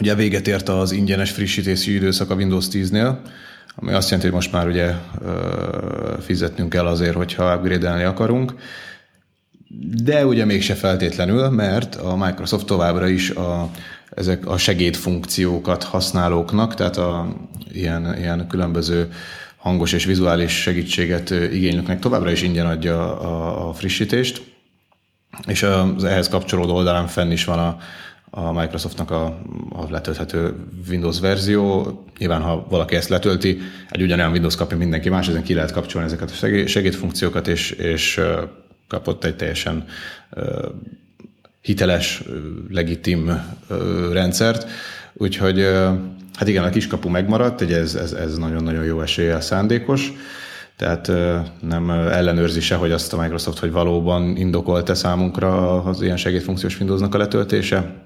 ugye 0.00 0.14
véget 0.14 0.48
ért 0.48 0.68
az 0.68 0.92
ingyenes 0.92 1.30
frissítési 1.30 1.94
időszak 1.94 2.30
a 2.30 2.34
Windows 2.34 2.66
10-nél, 2.70 3.16
ami 3.74 3.92
azt 3.92 4.10
jelenti, 4.10 4.30
hogy 4.30 4.38
most 4.38 4.52
már 4.52 4.66
ugye 4.66 4.92
fizetnünk 6.20 6.70
kell 6.70 6.86
azért, 6.86 7.14
hogyha 7.14 7.54
upgrade 7.54 8.06
akarunk, 8.06 8.54
de 9.80 10.26
ugye 10.26 10.44
mégse 10.44 10.74
feltétlenül, 10.74 11.48
mert 11.48 11.94
a 11.94 12.16
Microsoft 12.16 12.66
továbbra 12.66 13.08
is 13.08 13.30
a, 13.30 13.70
ezek 14.10 14.46
a 14.46 14.56
segédfunkciókat 14.56 15.82
használóknak, 15.82 16.74
tehát 16.74 16.96
a, 16.96 17.36
ilyen, 17.72 18.16
ilyen 18.18 18.46
különböző 18.46 19.08
hangos 19.56 19.92
és 19.92 20.04
vizuális 20.04 20.52
segítséget 20.52 21.30
igénylőknek 21.30 21.98
továbbra 21.98 22.30
is 22.30 22.42
ingyen 22.42 22.66
adja 22.66 23.20
a, 23.20 23.68
a 23.68 23.72
frissítést, 23.72 24.42
és 25.46 25.62
az 25.62 26.04
ehhez 26.04 26.28
kapcsolódó 26.28 26.74
oldalán 26.74 27.06
fenn 27.06 27.30
is 27.30 27.44
van 27.44 27.58
a, 27.58 27.78
a 28.30 28.52
Microsoftnak 28.52 29.10
a, 29.10 29.24
a 29.70 29.86
letölthető 29.90 30.54
Windows 30.88 31.20
verzió. 31.20 31.86
Nyilván, 32.18 32.42
ha 32.42 32.66
valaki 32.68 32.96
ezt 32.96 33.08
letölti, 33.08 33.58
egy 33.90 34.02
ugyanolyan 34.02 34.32
Windows 34.32 34.56
kapja 34.56 34.76
mindenki 34.76 35.08
más, 35.08 35.28
ezen 35.28 35.42
ki 35.42 35.54
lehet 35.54 35.72
kapcsolni 35.72 36.06
ezeket 36.06 36.30
a 36.30 36.66
segédfunkciókat, 36.66 37.48
és, 37.48 37.70
és 37.70 38.20
kapott 38.92 39.24
egy 39.24 39.36
teljesen 39.36 39.84
hiteles, 41.60 42.22
legitim 42.70 43.42
rendszert. 44.12 44.66
Úgyhogy 45.12 45.60
hát 46.34 46.48
igen, 46.48 46.64
a 46.64 46.70
kiskapu 46.70 47.08
megmaradt, 47.08 47.60
egy 47.60 47.72
ez, 47.72 47.94
ez, 47.94 48.12
ez 48.12 48.36
nagyon-nagyon 48.36 48.84
jó 48.84 49.00
eséllyel 49.00 49.40
szándékos. 49.40 50.12
Tehát 50.76 51.12
nem 51.60 51.90
ellenőrzi 51.90 52.60
se, 52.60 52.74
hogy 52.74 52.92
azt 52.92 53.12
a 53.12 53.20
Microsoft, 53.20 53.58
hogy 53.58 53.72
valóban 53.72 54.36
indokolt-e 54.36 54.94
számunkra 54.94 55.82
az 55.84 56.02
ilyen 56.02 56.16
segédfunkciós 56.16 56.78
Windowsnak 56.78 57.14
a 57.14 57.18
letöltése. 57.18 58.01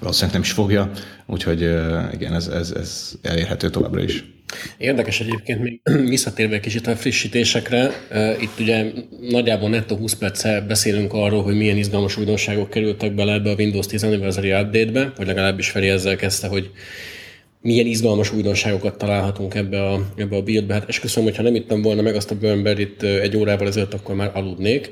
Valószínűleg 0.00 0.32
nem 0.32 0.42
is 0.42 0.52
fogja, 0.52 0.90
úgyhogy 1.26 1.60
igen, 2.12 2.34
ez, 2.34 2.46
ez, 2.46 2.70
ez 2.76 3.12
elérhető 3.22 3.70
továbbra 3.70 4.02
is. 4.02 4.24
Érdekes 4.78 5.20
egyébként 5.20 5.62
még 5.62 5.80
visszatérve 6.08 6.60
kicsit 6.60 6.86
a 6.86 6.96
frissítésekre, 6.96 7.90
itt 8.40 8.60
ugye 8.60 8.92
nagyjából 9.30 9.68
nettó 9.68 9.96
20 9.96 10.14
perccel 10.14 10.66
beszélünk 10.66 11.12
arról, 11.12 11.42
hogy 11.42 11.56
milyen 11.56 11.76
izgalmas 11.76 12.16
újdonságok 12.16 12.70
kerültek 12.70 13.14
bele 13.14 13.32
ebbe 13.32 13.50
a 13.50 13.54
Windows 13.54 13.86
10 13.86 14.02
Anniversary 14.02 14.52
Update-be, 14.52 15.12
vagy 15.16 15.26
legalábbis 15.26 15.68
Feri 15.70 15.88
ezzel 15.88 16.16
kezdte, 16.16 16.46
hogy 16.46 16.70
milyen 17.66 17.86
izgalmas 17.86 18.32
újdonságokat 18.32 18.98
találhatunk 18.98 19.54
ebbe 19.54 19.82
a, 19.82 20.00
ebbe 20.16 20.36
a 20.36 20.42
buildbe. 20.42 20.74
Hát 20.74 20.88
esküszöm, 20.88 21.22
hogyha 21.22 21.42
nem 21.42 21.54
ittem 21.54 21.82
volna 21.82 22.02
meg 22.02 22.14
azt 22.14 22.30
a 22.30 22.34
burnberry 22.34 22.82
itt 22.82 23.02
egy 23.02 23.36
órával 23.36 23.66
ezelőtt, 23.66 23.94
akkor 23.94 24.14
már 24.14 24.30
aludnék. 24.34 24.90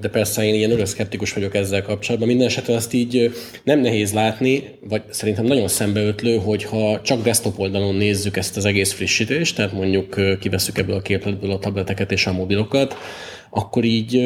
De 0.00 0.08
persze 0.12 0.44
én 0.44 0.54
ilyen 0.54 0.70
örök 0.70 0.86
szkeptikus 0.86 1.32
vagyok 1.32 1.54
ezzel 1.54 1.82
kapcsolatban. 1.82 2.28
Minden 2.28 2.46
esetre 2.46 2.74
azt 2.74 2.92
így 2.92 3.30
nem 3.64 3.80
nehéz 3.80 4.12
látni, 4.12 4.62
vagy 4.88 5.02
szerintem 5.10 5.44
nagyon 5.44 5.68
szembeötlő, 5.68 6.36
hogyha 6.36 7.00
csak 7.02 7.22
desktop 7.22 7.58
oldalon 7.58 7.94
nézzük 7.94 8.36
ezt 8.36 8.56
az 8.56 8.64
egész 8.64 8.92
frissítést, 8.92 9.56
tehát 9.56 9.72
mondjuk 9.72 10.38
kiveszük 10.40 10.78
ebből 10.78 10.96
a 10.96 11.02
képletből 11.02 11.50
a 11.50 11.58
tableteket 11.58 12.12
és 12.12 12.26
a 12.26 12.32
mobilokat, 12.32 12.96
akkor 13.50 13.84
így 13.84 14.20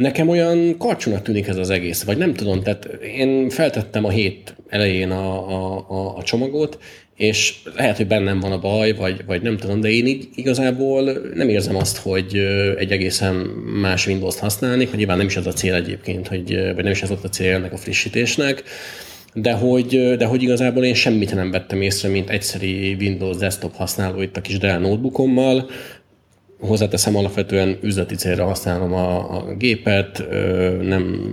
nekem 0.00 0.28
olyan 0.28 0.76
karcsúnak 0.78 1.22
tűnik 1.22 1.46
ez 1.46 1.56
az 1.56 1.70
egész, 1.70 2.02
vagy 2.02 2.16
nem 2.16 2.34
tudom, 2.34 2.62
tehát 2.62 2.84
én 3.16 3.48
feltettem 3.48 4.04
a 4.04 4.10
hét 4.10 4.54
elején 4.68 5.10
a, 5.10 5.48
a, 5.48 5.84
a, 5.88 6.16
a 6.16 6.22
csomagot, 6.22 6.78
és 7.16 7.54
lehet, 7.76 7.96
hogy 7.96 8.06
bennem 8.06 8.40
van 8.40 8.52
a 8.52 8.58
baj, 8.58 8.92
vagy, 8.92 9.24
vagy 9.26 9.42
nem 9.42 9.56
tudom, 9.56 9.80
de 9.80 9.90
én 9.90 10.20
igazából 10.34 11.02
nem 11.34 11.48
érzem 11.48 11.76
azt, 11.76 11.96
hogy 11.96 12.36
egy 12.78 12.92
egészen 12.92 13.34
más 13.80 14.06
Windows-t 14.06 14.38
használnék, 14.38 14.88
hogy 14.88 14.98
nyilván 14.98 15.16
nem 15.16 15.26
is 15.26 15.36
ez 15.36 15.46
a 15.46 15.52
cél 15.52 15.74
egyébként, 15.74 16.28
hogy, 16.28 16.54
vagy 16.74 16.82
nem 16.84 16.92
is 16.92 17.02
ez 17.02 17.08
volt 17.08 17.24
a 17.24 17.28
cél 17.28 17.54
ennek 17.54 17.72
a 17.72 17.76
frissítésnek, 17.76 18.62
de 19.34 19.52
hogy, 19.52 20.16
de 20.16 20.24
hogy 20.24 20.42
igazából 20.42 20.84
én 20.84 20.94
semmit 20.94 21.34
nem 21.34 21.50
vettem 21.50 21.82
észre, 21.82 22.08
mint 22.08 22.30
egyszeri 22.30 22.96
Windows 23.00 23.36
desktop 23.36 23.76
használó 23.76 24.22
itt 24.22 24.36
a 24.36 24.40
kis 24.40 24.58
Dell 24.58 24.78
notebookommal, 24.78 25.70
hozzáteszem, 26.60 27.16
alapvetően 27.16 27.78
üzleti 27.82 28.14
célra 28.14 28.44
használom 28.44 28.92
a, 28.92 29.36
a 29.36 29.54
gépet, 29.58 30.24
nem 30.82 31.32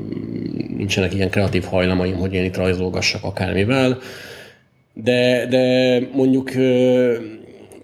nincsenek 0.78 1.13
ilyen 1.13 1.30
kreatív 1.30 1.63
hajlamaim, 1.63 2.16
hogy 2.16 2.34
én 2.34 2.44
itt 2.44 2.58
rajzolgassak 2.58 3.24
akármivel, 3.24 3.98
de, 4.94 5.46
de 5.50 6.00
mondjuk 6.13 6.52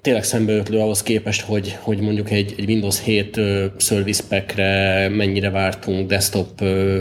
tényleg 0.03 0.23
szembeötlő 0.23 0.79
ahhoz 0.79 1.03
képest, 1.03 1.41
hogy, 1.41 1.77
hogy 1.79 1.99
mondjuk 1.99 2.31
egy, 2.31 2.53
egy 2.57 2.69
Windows 2.69 3.03
7 3.03 3.37
uh, 3.37 3.63
Service 3.77 4.23
Pack-re 4.29 5.09
mennyire 5.09 5.49
vártunk 5.49 6.07
desktop 6.07 6.59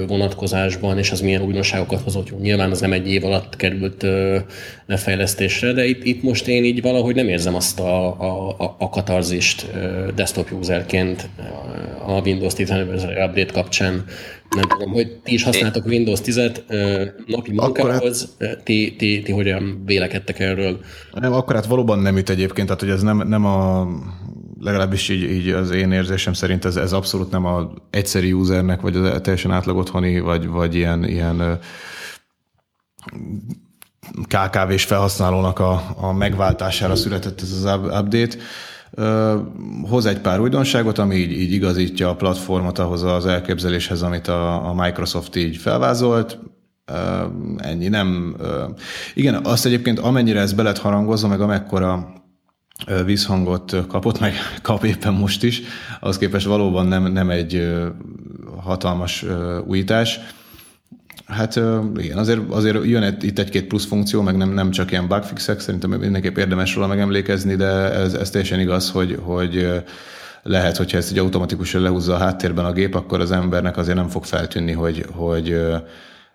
vonatkozásban, 0.09 0.99
és 0.99 1.11
az 1.11 1.21
milyen 1.21 1.43
újdonságokat 1.43 2.01
hozott. 2.01 2.41
Nyilván 2.41 2.71
az 2.71 2.81
nem 2.81 2.93
egy 2.93 3.11
év 3.11 3.25
alatt 3.25 3.57
került 3.57 4.07
lefejlesztésre, 4.93 5.73
de 5.73 5.85
itt, 5.87 6.05
itt 6.05 6.23
most 6.23 6.49
én 6.49 6.65
így 6.65 6.83
valahogy 6.83 7.15
nem 7.15 7.29
érzem 7.29 7.55
azt 7.55 7.81
a, 7.81 8.07
a, 8.59 8.77
a 8.79 8.89
katarzist 8.89 9.67
uh, 9.75 10.07
desktop 10.15 10.53
userként 10.53 11.29
a 12.07 12.21
Windows 12.21 12.55
10 12.55 12.71
update 13.27 13.53
kapcsán, 13.53 14.05
nem 14.57 14.69
tudom, 14.69 14.93
hogy 14.93 15.17
ti 15.25 15.33
is 15.33 15.43
használtok 15.43 15.87
Windows 15.87 16.21
10-et 16.25 16.63
napi 17.27 17.53
munkához, 17.53 18.37
hát, 18.39 18.63
ti, 18.63 18.95
ti, 18.99 19.23
ti 19.23 19.33
hogyan 19.33 19.83
vélekedtek 19.87 20.39
erről? 20.39 20.81
Nem, 21.13 21.33
akkor 21.33 21.55
hát 21.55 21.67
valóban 21.67 21.99
nem 21.99 22.17
üt 22.17 22.31
egyébként, 22.31 22.67
tehát 22.67 22.83
hogy 22.83 22.91
ez 22.91 23.03
nem, 23.03 23.29
nem 23.29 23.45
a 23.45 23.89
legalábbis 24.61 25.09
így, 25.09 25.23
így 25.23 25.49
az 25.49 25.71
én 25.71 25.93
érzésem 25.93 26.33
szerint 26.33 26.65
ez, 26.65 26.77
ez 26.77 26.93
abszolút 26.93 27.31
nem 27.31 27.45
a 27.45 27.73
egyszerű 27.91 28.33
usernek, 28.33 28.81
vagy 28.81 28.97
az 28.97 29.21
teljesen 29.23 29.51
átlag 29.51 29.77
otthoni, 29.77 30.21
vagy, 30.21 30.47
vagy 30.47 30.75
ilyen, 30.75 31.05
ilyen 31.05 31.59
KKV-s 34.11 34.85
felhasználónak 34.85 35.59
a, 35.59 35.95
a 35.97 36.13
megváltására 36.13 36.95
született 36.95 37.41
ez 37.41 37.65
az 37.65 37.81
update 38.01 38.37
hoz 39.89 40.07
egy 40.07 40.19
pár 40.19 40.41
újdonságot, 40.41 40.99
ami 40.99 41.15
így, 41.15 41.33
így 41.33 41.53
igazítja 41.53 42.09
a 42.09 42.17
platformot 42.17 42.79
ahhoz 42.79 43.03
az 43.03 43.27
elképzeléshez, 43.27 44.03
amit 44.03 44.29
a, 44.29 44.69
a 44.69 44.75
Microsoft 44.75 45.37
így 45.37 45.57
felvázolt. 45.57 46.39
Ennyi, 47.57 47.89
nem... 47.89 48.37
Igen, 49.15 49.35
azt 49.45 49.67
egyébként 49.67 49.99
amennyire 49.99 50.41
ez 50.41 50.53
be 50.53 50.63
lett 50.63 50.79
harangozva, 50.79 51.29
meg 51.29 51.41
amekkora 51.41 52.13
vízhangot 53.05 53.87
kapott, 53.89 54.21
meg 54.21 54.35
kap 54.63 54.85
éppen 54.85 55.13
most 55.13 55.43
is, 55.43 55.63
az 56.01 56.19
képest 56.19 56.47
valóban 56.47 56.87
nem, 56.87 57.13
nem 57.13 57.31
egy 57.31 57.73
hatalmas 58.61 59.25
újítás. 59.67 60.21
Hát 61.27 61.61
igen, 61.97 62.19
azért, 62.19 62.41
azért 62.49 62.85
jön 62.85 63.17
itt 63.21 63.39
egy-két 63.39 63.67
plusz 63.67 63.87
funkció, 63.87 64.23
meg 64.23 64.37
nem, 64.37 64.51
nem 64.51 64.71
csak 64.71 64.91
ilyen 64.91 65.09
bugfixek, 65.09 65.61
szerintem 65.61 65.91
mindenképp 65.91 66.37
érdemes 66.37 66.75
róla 66.75 66.87
megemlékezni, 66.87 67.55
de 67.55 67.93
ez, 67.93 68.15
ez 68.15 68.31
teljesen 68.31 68.61
igaz, 68.61 68.91
hogy, 68.91 69.19
hogy 69.23 69.83
lehet, 70.43 70.77
hogyha 70.77 70.97
ezt 70.97 71.11
egy 71.11 71.19
automatikusan 71.19 71.83
lehúzza 71.83 72.15
a 72.15 72.19
háttérben 72.19 72.65
a 72.65 72.73
gép, 72.73 72.95
akkor 72.95 73.21
az 73.21 73.31
embernek 73.31 73.77
azért 73.77 73.97
nem 73.97 74.09
fog 74.09 74.25
feltűnni, 74.25 74.73
hogy, 74.73 75.07
hogy 75.13 75.57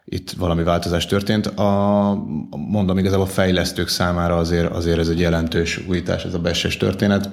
itt 0.06 0.32
valami 0.32 0.64
változás 0.64 1.06
történt. 1.06 1.46
A, 1.46 2.14
mondom, 2.50 2.98
igazából 2.98 3.26
a 3.26 3.30
fejlesztők 3.30 3.88
számára 3.88 4.38
azért, 4.38 4.72
azért 4.72 5.00
ez 5.00 5.08
egy 5.08 5.20
jelentős 5.20 5.88
újítás, 5.88 6.24
ez 6.24 6.34
a 6.34 6.40
beses 6.40 6.78
történet. 6.78 7.30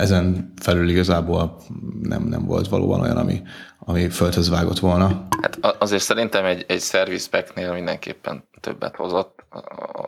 Ezen 0.00 0.52
felül 0.56 0.88
igazából 0.88 1.58
nem, 2.02 2.22
nem 2.22 2.44
volt 2.44 2.68
valóban 2.68 3.00
olyan, 3.00 3.16
ami, 3.16 3.42
ami 3.84 4.08
földhöz 4.08 4.50
vágott 4.50 4.78
volna. 4.78 5.26
Hát 5.42 5.76
azért 5.78 6.02
szerintem 6.02 6.44
egy, 6.44 6.64
egy 6.68 6.80
service 6.80 7.28
packnél 7.30 7.72
mindenképpen 7.72 8.48
többet 8.60 8.96
hozott. 8.96 9.44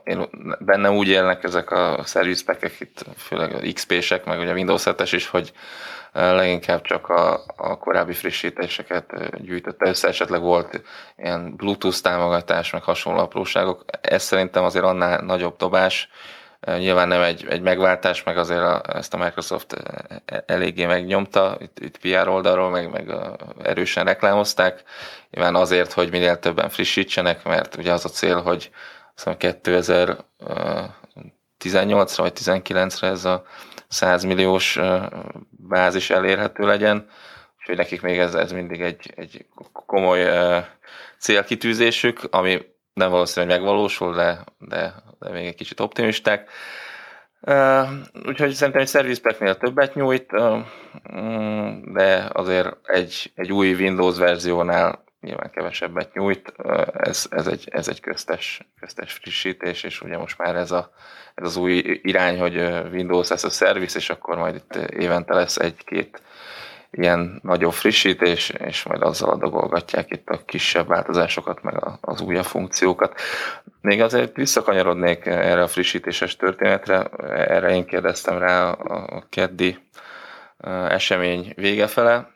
Én, 0.05 0.29
benne 0.59 0.91
úgy 0.91 1.09
élnek 1.09 1.45
ezek 1.45 1.71
a 1.71 2.03
service 2.07 2.43
packek, 2.45 2.81
itt 2.81 3.05
főleg 3.17 3.73
XP-sek, 3.75 4.25
meg 4.25 4.39
ugye 4.39 4.53
Windows 4.53 4.83
7-es 4.85 5.11
is, 5.13 5.29
hogy 5.29 5.53
leginkább 6.13 6.83
csak 6.83 7.09
a, 7.09 7.45
a 7.57 7.79
korábbi 7.79 8.13
frissítéseket 8.13 9.41
gyűjtötte 9.43 9.89
össze, 9.89 10.09
esetleg 10.09 10.41
volt 10.41 10.83
ilyen 11.17 11.57
Bluetooth 11.57 12.01
támogatás, 12.01 12.73
meg 12.73 12.83
hasonló 12.83 13.21
apróságok. 13.21 13.85
Ez 14.01 14.23
szerintem 14.23 14.65
azért 14.65 14.85
annál 14.85 15.21
nagyobb 15.21 15.57
dobás, 15.57 16.09
Nyilván 16.67 17.09
nem 17.09 17.23
egy, 17.23 17.47
egy 17.49 17.61
megváltás, 17.61 18.23
meg 18.23 18.39
azért 18.39 18.61
a, 18.61 18.83
ezt 18.87 19.15
a 19.15 19.17
Microsoft 19.17 19.73
e, 19.73 20.45
eléggé 20.47 20.87
megnyomta, 20.87 21.57
itt, 21.61 21.79
itt 21.79 21.99
PR 21.99 22.29
oldalról, 22.29 22.71
meg, 22.71 22.91
meg 22.91 23.15
erősen 23.63 24.05
reklámozták. 24.05 24.83
Nyilván 25.31 25.55
azért, 25.55 25.93
hogy 25.93 26.11
minél 26.11 26.39
többen 26.39 26.69
frissítsenek, 26.69 27.45
mert 27.45 27.77
ugye 27.77 27.93
az 27.93 28.05
a 28.05 28.09
cél, 28.09 28.41
hogy 28.41 28.71
2000 29.39 30.17
18-ra 31.63 32.15
vagy 32.17 32.33
19-re 32.35 33.09
ez 33.09 33.25
a 33.25 33.45
100 33.89 34.25
milliós 34.25 34.79
bázis 35.51 36.11
elérhető 36.11 36.67
legyen, 36.67 37.09
úgyhogy 37.59 37.77
nekik 37.77 38.03
még 38.03 38.19
ez, 38.19 38.35
ez 38.35 38.53
mindig 38.53 38.81
egy, 38.81 39.13
egy 39.17 39.47
komoly 39.73 40.29
célkitűzésük, 41.19 42.21
ami 42.31 42.72
nem 42.93 43.11
valószínű, 43.11 43.47
hogy 43.47 43.55
megvalósul, 43.55 44.15
de, 44.15 44.45
de, 44.59 44.95
de 45.19 45.31
még 45.31 45.47
egy 45.47 45.55
kicsit 45.55 45.81
optimisták. 45.81 46.51
Uh, 47.41 47.89
úgyhogy 48.27 48.53
szerintem 48.53 48.83
egy 48.83 48.89
service 48.89 49.21
packnél 49.21 49.57
többet 49.57 49.95
nyújt, 49.95 50.33
uh, 50.33 50.59
de 51.93 52.31
azért 52.33 52.77
egy, 52.83 53.33
egy 53.35 53.53
új 53.53 53.75
Windows 53.75 54.19
verziónál 54.19 55.05
nyilván 55.21 55.51
kevesebbet 55.51 56.15
nyújt. 56.15 56.53
Uh, 56.59 56.85
ez, 56.93 57.27
ez, 57.31 57.47
egy, 57.47 57.69
ez 57.71 57.89
egy 57.89 58.01
köztes, 58.01 58.73
köztes 58.81 59.13
frissítés, 59.13 59.83
és 59.83 60.01
ugye 60.01 60.19
most 60.19 60.39
már 60.39 60.57
ez, 60.57 60.71
a, 60.71 60.93
ez 61.35 61.47
az 61.47 61.57
új 61.57 62.01
irány, 62.03 62.39
hogy 62.39 62.57
Windows 62.93 63.31
as 63.31 63.45
a 63.45 63.51
service, 63.51 63.99
és 63.99 64.11
akkor 64.11 64.37
majd 64.37 64.55
itt 64.55 64.75
évente 64.75 65.35
lesz 65.35 65.57
egy-két 65.57 66.23
ilyen 66.93 67.41
nagyobb 67.43 67.73
frissítés, 67.73 68.49
és 68.49 68.83
majd 68.83 69.03
azzal 69.03 69.31
adagolgatják 69.31 70.11
itt 70.11 70.29
a 70.29 70.45
kisebb 70.45 70.87
változásokat, 70.87 71.63
meg 71.63 71.75
az 72.01 72.21
újabb 72.21 72.45
funkciókat. 72.45 73.21
Még 73.81 74.01
azért 74.01 74.37
visszakanyarodnék 74.37 75.27
erre 75.27 75.63
a 75.63 75.69
frissítéses 75.69 76.37
történetre, 76.37 77.05
erre 77.29 77.71
én 77.71 77.87
kérdeztem 77.87 78.39
rá 78.39 78.71
a 78.71 79.25
keddi 79.29 79.79
esemény 80.89 81.53
vége 81.57 81.87
fele, 81.87 82.31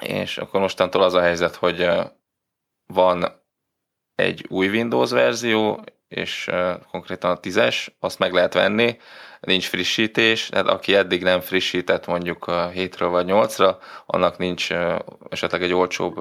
és 0.00 0.38
akkor 0.38 0.60
mostantól 0.60 1.02
az 1.02 1.14
a 1.14 1.20
helyzet, 1.20 1.54
hogy 1.54 1.90
van 2.86 3.42
egy 4.14 4.46
új 4.48 4.68
Windows 4.68 5.10
verzió, 5.10 5.84
és 6.08 6.50
konkrétan 6.90 7.30
a 7.30 7.40
10-es, 7.40 7.86
azt 8.00 8.18
meg 8.18 8.32
lehet 8.32 8.54
venni, 8.54 8.98
nincs 9.40 9.68
frissítés, 9.68 10.48
tehát 10.48 10.66
aki 10.66 10.94
eddig 10.94 11.22
nem 11.22 11.40
frissített 11.40 12.06
mondjuk 12.06 12.46
a 12.46 12.70
7-ről 12.74 13.08
vagy 13.10 13.26
8-ra, 13.28 13.76
annak 14.06 14.38
nincs 14.38 14.68
esetleg 15.28 15.62
egy 15.62 15.72
olcsóbb 15.74 16.18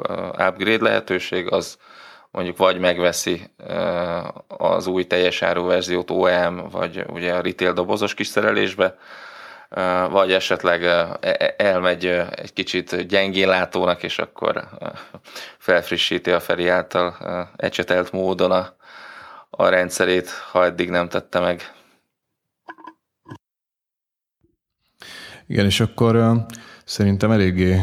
upgrade 0.48 0.84
lehetőség, 0.84 1.52
az 1.52 1.78
mondjuk 2.32 2.58
vagy 2.58 2.80
megveszi 2.80 3.42
az 4.48 4.88
új 4.88 5.04
teljes 5.04 5.42
áru 5.42 5.66
verziót 5.66 6.12
OEM, 6.12 6.70
vagy 6.70 7.04
ugye 7.08 7.34
a 7.34 7.42
retail 7.42 7.74
dobozos 7.74 8.14
kis 8.14 8.28
szerelésbe, 8.28 8.98
vagy 10.10 10.32
esetleg 10.32 10.84
e, 10.84 11.18
e, 11.20 11.56
elmegy 11.58 12.06
egy 12.32 12.54
kicsit 12.54 13.08
gyengén 13.08 13.48
látónak, 13.48 14.04
és 14.04 14.20
akkor 14.20 14.68
felfrissíti 15.58 16.32
a 16.32 16.40
Feri 16.40 16.68
által 16.68 17.18
ecsetelt 17.56 18.12
módon 18.12 18.52
a, 18.52 18.76
a 19.50 19.68
rendszerét, 19.70 20.30
ha 20.30 20.66
eddig 20.66 20.90
nem 20.90 21.10
tette 21.10 21.40
meg. 21.40 21.62
Igen, 25.48 25.66
és 25.66 25.80
akkor 25.80 26.46
szerintem 26.86 27.32
eléggé 27.32 27.82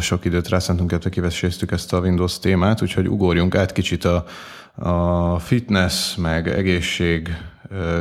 sok 0.00 0.24
időt 0.24 0.48
rászántunk, 0.48 0.90
illetve 0.90 1.10
kiveséztük 1.10 1.72
ezt 1.72 1.92
a 1.92 2.00
Windows 2.00 2.38
témát, 2.38 2.82
úgyhogy 2.82 3.08
ugorjunk 3.08 3.54
át 3.54 3.72
kicsit 3.72 4.04
a, 4.04 4.24
a 4.74 5.38
fitness, 5.38 6.16
meg 6.16 6.48
egészség 6.48 7.36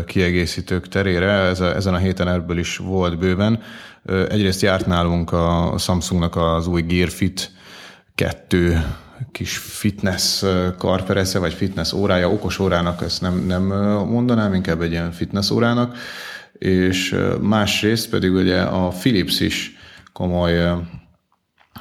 kiegészítők 0.05 0.88
terére. 0.88 1.31
Ez 1.31 1.60
a, 1.60 1.75
ezen 1.75 1.93
a 1.93 1.97
héten 1.97 2.27
ebből 2.27 2.57
is 2.57 2.77
volt 2.77 3.17
bőven. 3.17 3.62
Egyrészt 4.05 4.62
járt 4.62 4.86
nálunk 4.86 5.31
a 5.31 5.75
Samsungnak 5.77 6.36
az 6.36 6.67
új 6.67 6.81
Gear 6.81 7.10
Fit 7.10 7.51
2 8.15 8.86
kis 9.31 9.57
fitness 9.57 10.43
karperesze, 10.77 11.39
vagy 11.39 11.53
fitness 11.53 11.93
órája, 11.93 12.31
okos 12.31 12.60
órának 12.60 13.01
ezt 13.01 13.21
nem, 13.21 13.45
nem 13.45 13.63
mondanám, 14.07 14.53
inkább 14.53 14.81
egy 14.81 14.91
ilyen 14.91 15.12
fitness 15.12 15.49
órának. 15.49 15.97
És 16.53 17.15
másrészt 17.41 18.10
pedig 18.10 18.34
ugye 18.34 18.62
a 18.62 18.88
Philips 18.88 19.39
is 19.39 19.77
komoly 20.13 20.71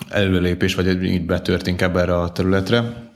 előlépés, 0.08 0.74
vagy 0.74 1.02
így 1.02 1.26
betört 1.26 1.66
inkább 1.66 1.96
erre 1.96 2.16
a 2.16 2.32
területre, 2.32 3.09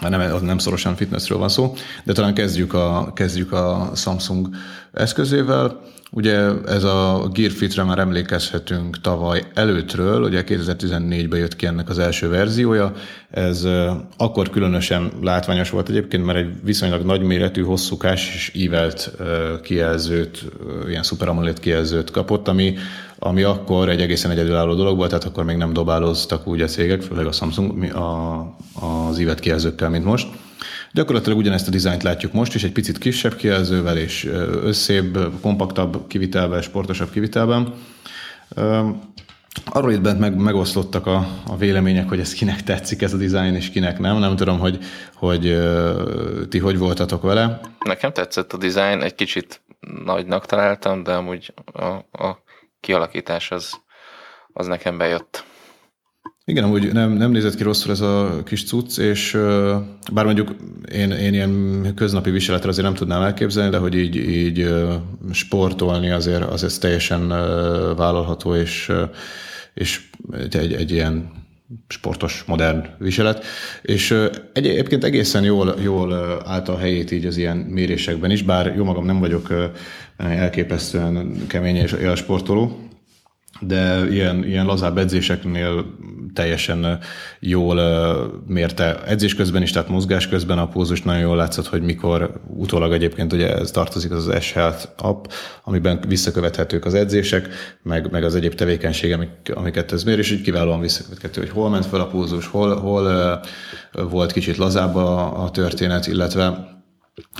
nem, 0.00 0.44
nem 0.44 0.58
szorosan 0.58 0.96
fitnessről 0.96 1.38
van 1.38 1.48
szó, 1.48 1.74
de 2.04 2.12
talán 2.12 2.34
kezdjük 2.34 2.74
a, 2.74 3.12
kezdjük 3.14 3.52
a 3.52 3.90
Samsung 3.94 4.48
eszközével. 4.92 5.80
Ugye 6.10 6.50
ez 6.66 6.84
a 6.84 7.28
Gear 7.32 7.50
Fit-re 7.50 7.82
már 7.84 7.98
emlékezhetünk 7.98 9.00
tavaly 9.00 9.44
előttről, 9.54 10.22
ugye 10.22 10.44
2014-ben 10.46 11.38
jött 11.38 11.56
ki 11.56 11.66
ennek 11.66 11.88
az 11.88 11.98
első 11.98 12.28
verziója, 12.28 12.92
ez 13.30 13.66
akkor 14.16 14.50
különösen 14.50 15.12
látványos 15.22 15.70
volt 15.70 15.88
egyébként, 15.88 16.24
mert 16.24 16.38
egy 16.38 16.50
viszonylag 16.64 17.04
nagyméretű, 17.04 17.62
hosszúkás 17.62 18.34
és 18.34 18.50
ívelt 18.54 19.10
kijelzőt, 19.62 20.44
ilyen 20.88 21.02
Super 21.02 21.28
AMOLED 21.28 21.60
kijelzőt 21.60 22.10
kapott, 22.10 22.48
ami, 22.48 22.74
ami 23.18 23.42
akkor 23.42 23.88
egy 23.88 24.00
egészen 24.00 24.30
egyedülálló 24.30 24.74
dolog 24.74 24.96
volt, 24.96 25.08
tehát 25.08 25.24
akkor 25.24 25.44
még 25.44 25.56
nem 25.56 25.72
dobáloztak 25.72 26.46
úgy 26.46 26.60
a 26.60 26.66
cégek, 26.66 27.02
főleg 27.02 27.26
a 27.26 27.32
Samsung 27.32 27.94
a, 27.94 28.40
az 28.80 29.18
ívelt 29.18 29.40
kijelzőkkel, 29.40 29.88
mint 29.88 30.04
most. 30.04 30.28
Gyakorlatilag 30.92 31.38
ugyanezt 31.38 31.68
a 31.68 31.70
dizájnt 31.70 32.02
látjuk 32.02 32.32
most 32.32 32.54
is, 32.54 32.64
egy 32.64 32.72
picit 32.72 32.98
kisebb 32.98 33.36
kijelzővel 33.36 33.96
és 33.96 34.28
összébb, 34.62 35.18
kompaktabb 35.40 36.06
kivitelben, 36.06 36.62
sportosabb 36.62 37.10
kivitelben. 37.10 37.74
Arról 39.64 39.92
itt 39.92 40.00
bent 40.00 40.18
meg, 40.18 40.36
megoszlottak 40.36 41.06
a, 41.06 41.26
a 41.46 41.56
vélemények, 41.56 42.08
hogy 42.08 42.20
ez 42.20 42.32
kinek 42.32 42.62
tetszik 42.62 43.02
ez 43.02 43.12
a 43.12 43.16
dizájn, 43.16 43.54
és 43.54 43.70
kinek 43.70 43.98
nem. 43.98 44.18
Nem 44.18 44.36
tudom, 44.36 44.58
hogy, 44.58 44.78
hogy 45.14 45.58
ti 46.48 46.58
hogy 46.58 46.78
voltatok 46.78 47.22
vele. 47.22 47.60
Nekem 47.84 48.12
tetszett 48.12 48.52
a 48.52 48.56
dizájn, 48.56 49.02
egy 49.02 49.14
kicsit 49.14 49.60
nagynak 50.04 50.46
találtam, 50.46 51.02
de 51.02 51.12
amúgy 51.12 51.54
a, 51.72 51.84
a 52.24 52.42
kialakítás 52.80 53.50
az, 53.50 53.80
az 54.52 54.66
nekem 54.66 54.98
bejött. 54.98 55.44
Igen, 56.48 56.64
amúgy 56.64 56.92
nem, 56.92 57.10
nem 57.10 57.30
nézett 57.30 57.54
ki 57.54 57.62
rosszul 57.62 57.92
ez 57.92 58.00
a 58.00 58.42
kis 58.44 58.64
cucc, 58.64 58.98
és 58.98 59.32
bár 60.12 60.24
mondjuk 60.24 60.54
én, 60.92 61.10
én 61.10 61.34
ilyen 61.34 61.92
köznapi 61.94 62.30
viseletre 62.30 62.68
azért 62.68 62.86
nem 62.86 62.94
tudnám 62.94 63.22
elképzelni, 63.22 63.70
de 63.70 63.78
hogy 63.78 63.94
így, 63.94 64.16
így 64.16 64.74
sportolni 65.32 66.10
azért, 66.10 66.42
az 66.42 66.64
ez 66.64 66.78
teljesen 66.78 67.28
vállalható, 67.96 68.54
és, 68.54 68.92
és 69.74 70.08
egy, 70.50 70.72
egy 70.72 70.90
ilyen 70.90 71.30
sportos, 71.88 72.44
modern 72.46 72.86
viselet, 72.98 73.44
és 73.82 74.10
egy, 74.52 74.66
egyébként 74.66 75.04
egészen 75.04 75.44
jól, 75.44 75.74
jól 75.82 76.12
állt 76.44 76.68
a 76.68 76.78
helyét 76.78 77.10
így 77.10 77.26
az 77.26 77.36
ilyen 77.36 77.56
mérésekben 77.56 78.30
is, 78.30 78.42
bár 78.42 78.74
jó 78.76 78.84
magam 78.84 79.04
nem 79.04 79.18
vagyok 79.18 79.70
elképesztően 80.18 81.46
kemény 81.46 81.76
és 81.76 81.92
élsportoló, 81.92 82.88
de 83.60 84.06
ilyen, 84.10 84.44
ilyen 84.44 84.66
lazább 84.66 84.98
edzéseknél 84.98 85.84
teljesen 86.34 86.98
jól 87.40 87.80
mérte 88.46 89.04
edzés 89.04 89.34
közben 89.34 89.62
is, 89.62 89.70
tehát 89.70 89.88
mozgás 89.88 90.28
közben 90.28 90.58
a 90.58 90.68
pózust 90.68 91.04
nagyon 91.04 91.22
jól 91.22 91.36
látszott, 91.36 91.66
hogy 91.66 91.82
mikor 91.82 92.40
utólag 92.46 92.92
egyébként 92.92 93.32
ugye 93.32 93.56
ez 93.56 93.70
tartozik 93.70 94.10
az 94.10 94.30
S-Health 94.40 94.86
app, 94.96 95.24
amiben 95.64 96.00
visszakövethetők 96.08 96.84
az 96.84 96.94
edzések, 96.94 97.48
meg, 97.82 98.10
meg 98.10 98.24
az 98.24 98.34
egyéb 98.34 98.54
tevékenység, 98.54 99.12
amik, 99.12 99.30
amiket 99.54 99.92
ez 99.92 100.04
mér, 100.04 100.18
és 100.18 100.30
így 100.30 100.42
kiválóan 100.42 100.80
visszakövethető, 100.80 101.40
hogy 101.40 101.50
hol 101.50 101.70
ment 101.70 101.86
fel 101.86 102.00
a 102.00 102.06
pózus, 102.06 102.46
hol, 102.46 102.76
hol 102.76 103.40
volt 103.92 104.32
kicsit 104.32 104.56
lazább 104.56 104.94
a, 104.94 105.42
a 105.42 105.50
történet, 105.50 106.06
illetve 106.06 106.76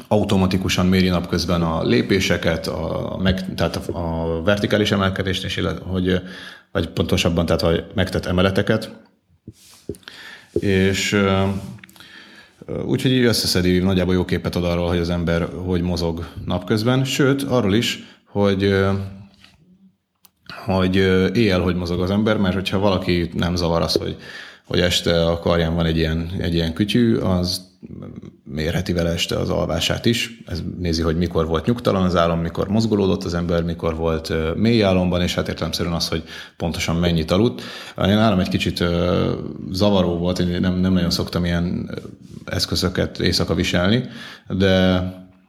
automatikusan 0.08 0.86
méri 0.86 1.08
napközben 1.08 1.62
a 1.62 1.82
lépéseket, 1.82 2.66
a, 2.66 3.18
meg, 3.22 3.54
tehát 3.54 3.76
a, 3.76 4.34
a 4.34 4.42
vertikális 4.42 4.90
emelkedést 4.90 5.44
is, 5.44 5.60
hogy, 5.82 6.20
vagy 6.72 6.88
pontosabban, 6.88 7.46
tehát 7.46 7.62
a 7.62 7.86
megtett 7.94 8.26
emeleteket. 8.26 8.90
És 10.52 11.22
úgyhogy 12.86 13.12
így 13.12 13.24
összeszedi, 13.24 13.78
nagyjából 13.78 14.14
jó 14.14 14.24
képet 14.24 14.56
ad 14.56 14.64
arról, 14.64 14.88
hogy 14.88 14.98
az 14.98 15.10
ember 15.10 15.48
hogy 15.64 15.80
mozog 15.82 16.26
napközben, 16.44 17.04
sőt, 17.04 17.42
arról 17.42 17.74
is, 17.74 18.04
hogy 18.24 18.74
hogy 20.64 20.96
éjjel 21.36 21.60
hogy 21.60 21.76
mozog 21.76 22.00
az 22.00 22.10
ember, 22.10 22.36
mert 22.36 22.54
hogyha 22.54 22.78
valaki 22.78 23.30
nem 23.34 23.56
zavar 23.56 23.82
az, 23.82 23.94
hogy, 23.94 24.16
hogy 24.64 24.80
este 24.80 25.26
a 25.26 25.38
karján 25.38 25.74
van 25.74 25.86
egy 25.86 25.96
ilyen, 25.96 26.30
egy 26.38 26.54
ilyen 26.54 26.72
kütyű, 26.72 27.16
az 27.16 27.67
mérheti 28.44 28.92
vele 28.92 29.10
este 29.10 29.36
az 29.38 29.50
alvását 29.50 30.06
is. 30.06 30.42
Ez 30.46 30.62
nézi, 30.78 31.02
hogy 31.02 31.16
mikor 31.16 31.46
volt 31.46 31.66
nyugtalan 31.66 32.04
az 32.04 32.16
álom, 32.16 32.40
mikor 32.40 32.68
mozgolódott 32.68 33.24
az 33.24 33.34
ember, 33.34 33.62
mikor 33.62 33.96
volt 33.96 34.32
mély 34.56 34.82
álomban, 34.82 35.22
és 35.22 35.34
hát 35.34 35.48
értelemszerűen 35.48 35.94
az, 35.94 36.08
hogy 36.08 36.22
pontosan 36.56 36.96
mennyit 36.96 37.30
aludt. 37.30 37.62
Én 37.96 38.14
nálam 38.14 38.38
egy 38.38 38.48
kicsit 38.48 38.84
zavaró 39.70 40.16
volt, 40.16 40.38
én 40.38 40.60
nem, 40.60 40.74
nem 40.74 40.92
nagyon 40.92 41.10
szoktam 41.10 41.44
ilyen 41.44 41.90
eszközöket 42.44 43.20
éjszaka 43.20 43.54
viselni, 43.54 44.04
de 44.48 45.02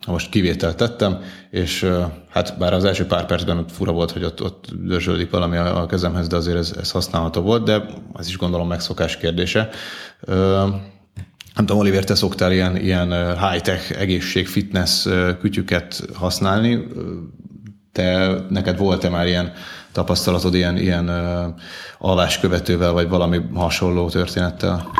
most 0.07 0.29
kivételt 0.29 0.77
tettem, 0.77 1.19
és 1.49 1.91
hát 2.29 2.57
bár 2.57 2.73
az 2.73 2.83
első 2.83 3.05
pár 3.05 3.25
percben 3.25 3.57
ott 3.57 3.71
fura 3.71 3.91
volt, 3.91 4.11
hogy 4.11 4.23
ott, 4.23 4.43
ott 4.43 4.65
dörzsöldik 4.83 5.29
valami 5.29 5.57
a 5.57 5.85
kezemhez, 5.85 6.27
de 6.27 6.35
azért 6.35 6.57
ez, 6.57 6.73
ez 6.79 6.91
használható 6.91 7.41
volt, 7.41 7.63
de 7.63 7.83
ez 8.17 8.27
is 8.27 8.37
gondolom 8.37 8.67
megszokás 8.67 9.17
kérdése. 9.17 9.69
Nem 11.59 11.67
tudom, 11.67 11.83
Oliver, 11.83 12.03
te 12.03 12.15
szoktál 12.15 12.51
ilyen, 12.51 12.75
ilyen 12.77 13.37
high-tech 13.39 13.99
egészség, 13.99 14.47
fitness 14.47 15.07
kütyüket 15.39 16.01
használni. 16.15 16.87
Te, 17.91 18.35
neked 18.49 18.77
volt-e 18.77 19.09
már 19.09 19.27
ilyen 19.27 19.53
tapasztalatod 19.91 20.53
ilyen, 20.53 20.77
ilyen 20.77 21.09
alváskövetővel, 21.97 22.91
vagy 22.91 23.09
valami 23.09 23.41
hasonló 23.53 24.09
történettel? 24.09 24.91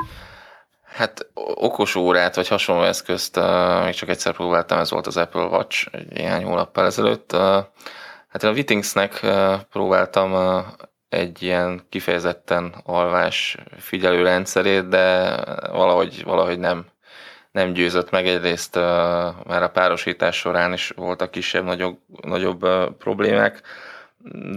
Hát 0.83 1.31
okos 1.55 1.95
órát, 1.95 2.35
vagy 2.35 2.47
hasonló 2.47 2.83
eszközt 2.83 3.37
uh, 3.37 3.83
még 3.83 3.93
csak 3.93 4.09
egyszer 4.09 4.33
próbáltam, 4.33 4.79
ez 4.79 4.91
volt 4.91 5.07
az 5.07 5.17
Apple 5.17 5.43
Watch 5.43 5.87
néhány 6.09 6.43
hónappal 6.43 6.85
ezelőtt. 6.85 7.33
Uh, 7.33 7.39
hát 8.27 8.43
én 8.43 8.49
a 8.49 8.53
Wittingsnek 8.53 9.19
uh, 9.23 9.53
próbáltam 9.71 10.31
egy 11.09 11.43
ilyen 11.43 11.85
kifejezetten 11.89 12.75
alvás 12.83 13.57
figyelő 13.77 14.23
rendszerét, 14.23 14.87
de 14.87 15.35
valahogy, 15.71 16.23
valahogy 16.23 16.59
nem, 16.59 16.85
nem 17.51 17.73
győzött 17.73 18.09
meg. 18.09 18.27
Egyrészt 18.27 18.75
uh, 18.75 18.83
már 19.45 19.63
a 19.63 19.69
párosítás 19.69 20.37
során 20.37 20.73
is 20.73 20.91
voltak 20.95 21.31
kisebb-nagyobb 21.31 21.97
nagyobb, 22.21 22.63
uh, 22.63 22.89
problémák, 22.91 23.61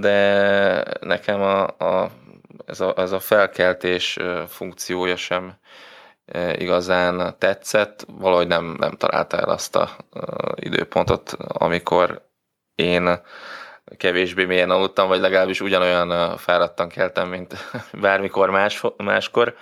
de 0.01 0.85
nekem 1.01 1.41
a, 1.41 1.63
a, 1.67 2.11
ez, 2.67 2.81
a, 2.81 2.95
ez 2.97 3.13
a 3.13 3.21
felkeltés 3.21 4.19
funkciója 4.47 5.17
sem 5.17 5.55
igazán 6.59 7.35
tetszett, 7.39 8.07
valahogy 8.19 8.47
nem, 8.47 8.77
nem 8.79 8.91
találta 8.91 9.37
el 9.37 9.49
azt 9.49 9.77
a 9.77 9.97
időpontot, 10.55 11.33
amikor 11.39 12.29
én 12.75 13.21
kevésbé 13.97 14.45
mélyen 14.45 14.71
aludtam, 14.71 15.09
vagy 15.09 15.21
legalábbis 15.21 15.61
ugyanolyan 15.61 16.37
fáradtan 16.37 16.89
keltem, 16.89 17.29
mint 17.29 17.57
bármikor 18.01 18.51
más, 18.51 18.83
máskor. 18.97 19.55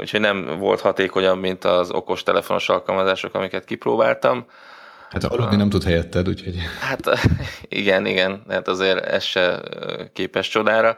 Úgyhogy 0.00 0.20
nem 0.20 0.58
volt 0.58 0.80
hatékonyabb, 0.80 1.38
mint 1.38 1.64
az 1.64 1.90
okos 1.90 2.22
telefonos 2.22 2.68
alkalmazások, 2.68 3.34
amiket 3.34 3.64
kipróbáltam. 3.64 4.46
Hát 5.10 5.24
aludni 5.24 5.56
nem 5.56 5.68
tud 5.68 5.84
helyetted, 5.84 6.28
úgyhogy... 6.28 6.56
Hát 6.80 7.20
igen, 7.68 8.06
igen, 8.06 8.42
hát 8.48 8.68
azért 8.68 9.04
ez 9.04 9.22
se 9.22 9.60
képes 10.12 10.48
csodára. 10.48 10.96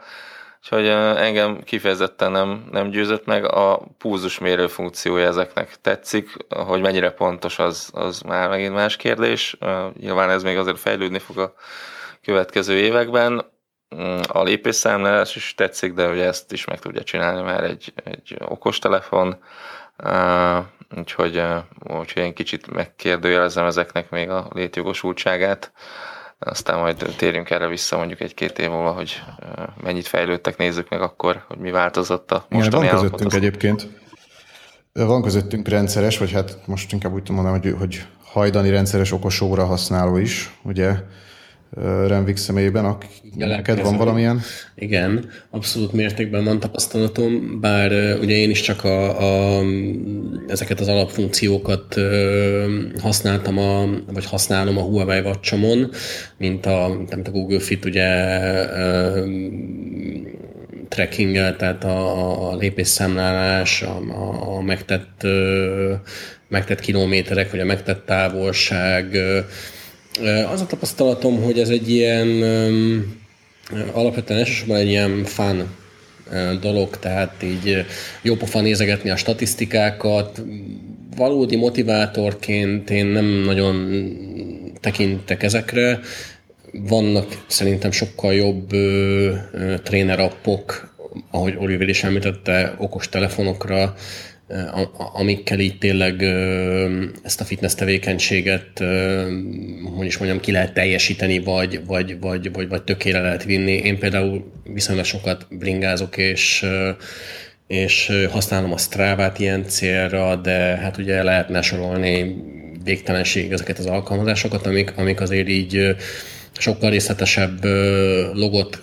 Úgyhogy 0.63 0.87
engem 1.17 1.63
kifejezetten 1.63 2.31
nem, 2.31 2.67
nem 2.71 2.89
győzött 2.89 3.25
meg. 3.25 3.45
A 3.45 3.81
púzusmérő 3.97 4.67
funkciója 4.67 5.27
ezeknek 5.27 5.75
tetszik, 5.81 6.37
hogy 6.49 6.81
mennyire 6.81 7.11
pontos, 7.11 7.59
az, 7.59 7.89
az 7.93 8.19
már 8.19 8.49
megint 8.49 8.73
más 8.73 8.95
kérdés. 8.95 9.57
Nyilván 9.99 10.29
ez 10.29 10.43
még 10.43 10.57
azért 10.57 10.79
fejlődni 10.79 11.19
fog 11.19 11.37
a 11.37 11.53
következő 12.21 12.77
években. 12.77 13.45
Mm, 13.95 14.19
a 14.27 14.43
lépésszámlálás 14.43 15.35
is 15.35 15.55
tetszik, 15.55 15.93
de 15.93 16.09
ugye 16.09 16.25
ezt 16.25 16.51
is 16.51 16.65
meg 16.65 16.79
tudja 16.79 17.03
csinálni 17.03 17.41
már 17.41 17.63
egy, 17.63 17.93
egy 18.03 18.37
okostelefon. 18.39 19.43
Úgyhogy, 20.97 21.43
úgyhogy 21.79 22.23
én 22.23 22.33
kicsit 22.33 22.67
megkérdőjelezem 22.67 23.65
ezeknek 23.65 24.09
még 24.09 24.29
a 24.29 24.47
létjogosultságát 24.53 25.71
aztán 26.43 26.79
majd 26.79 27.13
térjünk 27.17 27.49
erre 27.49 27.67
vissza 27.67 27.97
mondjuk 27.97 28.19
egy-két 28.19 28.59
év 28.59 28.69
múlva, 28.69 28.91
hogy 28.91 29.21
mennyit 29.83 30.07
fejlődtek, 30.07 30.57
nézzük 30.57 30.89
meg 30.89 31.01
akkor, 31.01 31.43
hogy 31.47 31.57
mi 31.57 31.71
változott 31.71 32.31
a 32.31 32.45
mostani 32.49 32.83
Igen, 32.83 32.95
van 32.95 33.03
közöttünk 33.03 33.33
egyébként. 33.33 33.87
Van 34.93 35.21
közöttünk 35.21 35.67
rendszeres, 35.67 36.17
vagy 36.17 36.31
hát 36.31 36.57
most 36.67 36.91
inkább 36.91 37.13
úgy 37.13 37.23
tudom 37.23 37.43
mondani, 37.43 37.69
hogy, 37.69 37.79
hogy 37.79 38.05
hajdani 38.23 38.69
rendszeres 38.69 39.11
okos 39.11 39.41
óra 39.41 39.65
használó 39.65 40.17
is, 40.17 40.51
ugye 40.63 40.93
Renvik 42.07 42.37
személyében, 42.37 42.85
ak- 42.85 43.05
neked 43.35 43.81
van 43.81 43.97
valamilyen? 43.97 44.41
Igen, 44.75 45.29
abszolút 45.49 45.93
mértékben 45.93 46.43
van 46.43 46.59
tapasztalatom, 46.59 47.59
bár 47.61 48.17
ugye 48.19 48.35
én 48.35 48.49
is 48.49 48.61
csak 48.61 48.83
a, 48.83 49.19
a, 49.59 49.63
ezeket 50.47 50.79
az 50.79 50.87
alapfunkciókat 50.87 51.95
használtam, 53.01 53.57
a, 53.57 53.85
vagy 54.13 54.25
használom 54.25 54.77
a 54.77 54.81
Huawei 54.81 55.19
watch 55.19 55.55
mint 56.37 56.65
a, 56.65 56.97
mint 57.09 57.27
a 57.27 57.31
Google 57.31 57.59
Fit 57.59 57.85
ugye 57.85 58.07
tracking 60.87 61.55
tehát 61.55 61.83
a, 61.83 62.49
a 62.51 62.55
lépésszámlálás, 62.55 63.81
a, 63.81 63.97
a, 64.09 64.55
a 64.57 64.61
megtett, 64.61 65.27
megtett 66.47 66.79
kilométerek, 66.79 67.51
vagy 67.51 67.59
a 67.59 67.65
megtett 67.65 68.05
távolság, 68.05 69.17
az 70.51 70.61
a 70.61 70.65
tapasztalatom, 70.67 71.41
hogy 71.43 71.59
ez 71.59 71.69
egy 71.69 71.89
ilyen 71.89 72.27
alapvetően 73.91 74.39
elsősorban 74.39 74.77
egy 74.77 74.87
ilyen 74.87 75.23
fán 75.23 75.67
dolog, 76.61 76.97
tehát 76.99 77.43
így 77.43 77.85
pofa 78.37 78.61
nézegetni 78.61 79.09
a 79.09 79.15
statisztikákat. 79.15 80.43
Valódi 81.15 81.55
motivátorként 81.55 82.89
én 82.89 83.05
nem 83.05 83.25
nagyon 83.25 84.05
tekintek 84.79 85.43
ezekre. 85.43 85.99
Vannak 86.71 87.43
szerintem 87.47 87.91
sokkal 87.91 88.33
jobb 88.33 88.69
trénerappok, 89.83 90.95
ahogy 91.31 91.55
Oliver 91.57 91.89
is 91.89 92.03
említette, 92.03 92.75
okos 92.77 93.09
telefonokra, 93.09 93.95
amikkel 95.13 95.59
így 95.59 95.77
tényleg 95.77 96.21
ezt 97.23 97.41
a 97.41 97.43
fitness 97.43 97.75
tevékenységet, 97.75 98.83
hogy 99.95 100.05
is 100.05 100.17
mondjam, 100.17 100.39
ki 100.39 100.51
lehet 100.51 100.73
teljesíteni, 100.73 101.39
vagy, 101.39 101.81
vagy, 101.85 102.19
vagy, 102.19 102.51
vagy, 102.51 102.67
vagy 102.67 102.83
tökére 102.83 103.19
lehet 103.19 103.43
vinni. 103.43 103.71
Én 103.71 103.99
például 103.99 104.51
viszonylag 104.63 105.05
sokat 105.05 105.47
bringázok, 105.49 106.17
és 106.17 106.65
és 107.67 108.11
használom 108.31 108.73
a 108.73 108.77
Strávát 108.77 109.39
ilyen 109.39 109.63
célra, 109.67 110.35
de 110.35 110.51
hát 110.51 110.97
ugye 110.97 111.23
lehetne 111.23 111.61
sorolni 111.61 112.35
végtelenség 112.83 113.51
ezeket 113.51 113.77
az 113.77 113.85
alkalmazásokat, 113.85 114.65
amik, 114.65 114.97
amik 114.97 115.21
azért 115.21 115.49
így 115.49 115.95
sokkal 116.61 116.89
részletesebb 116.89 117.63
logot 118.33 118.81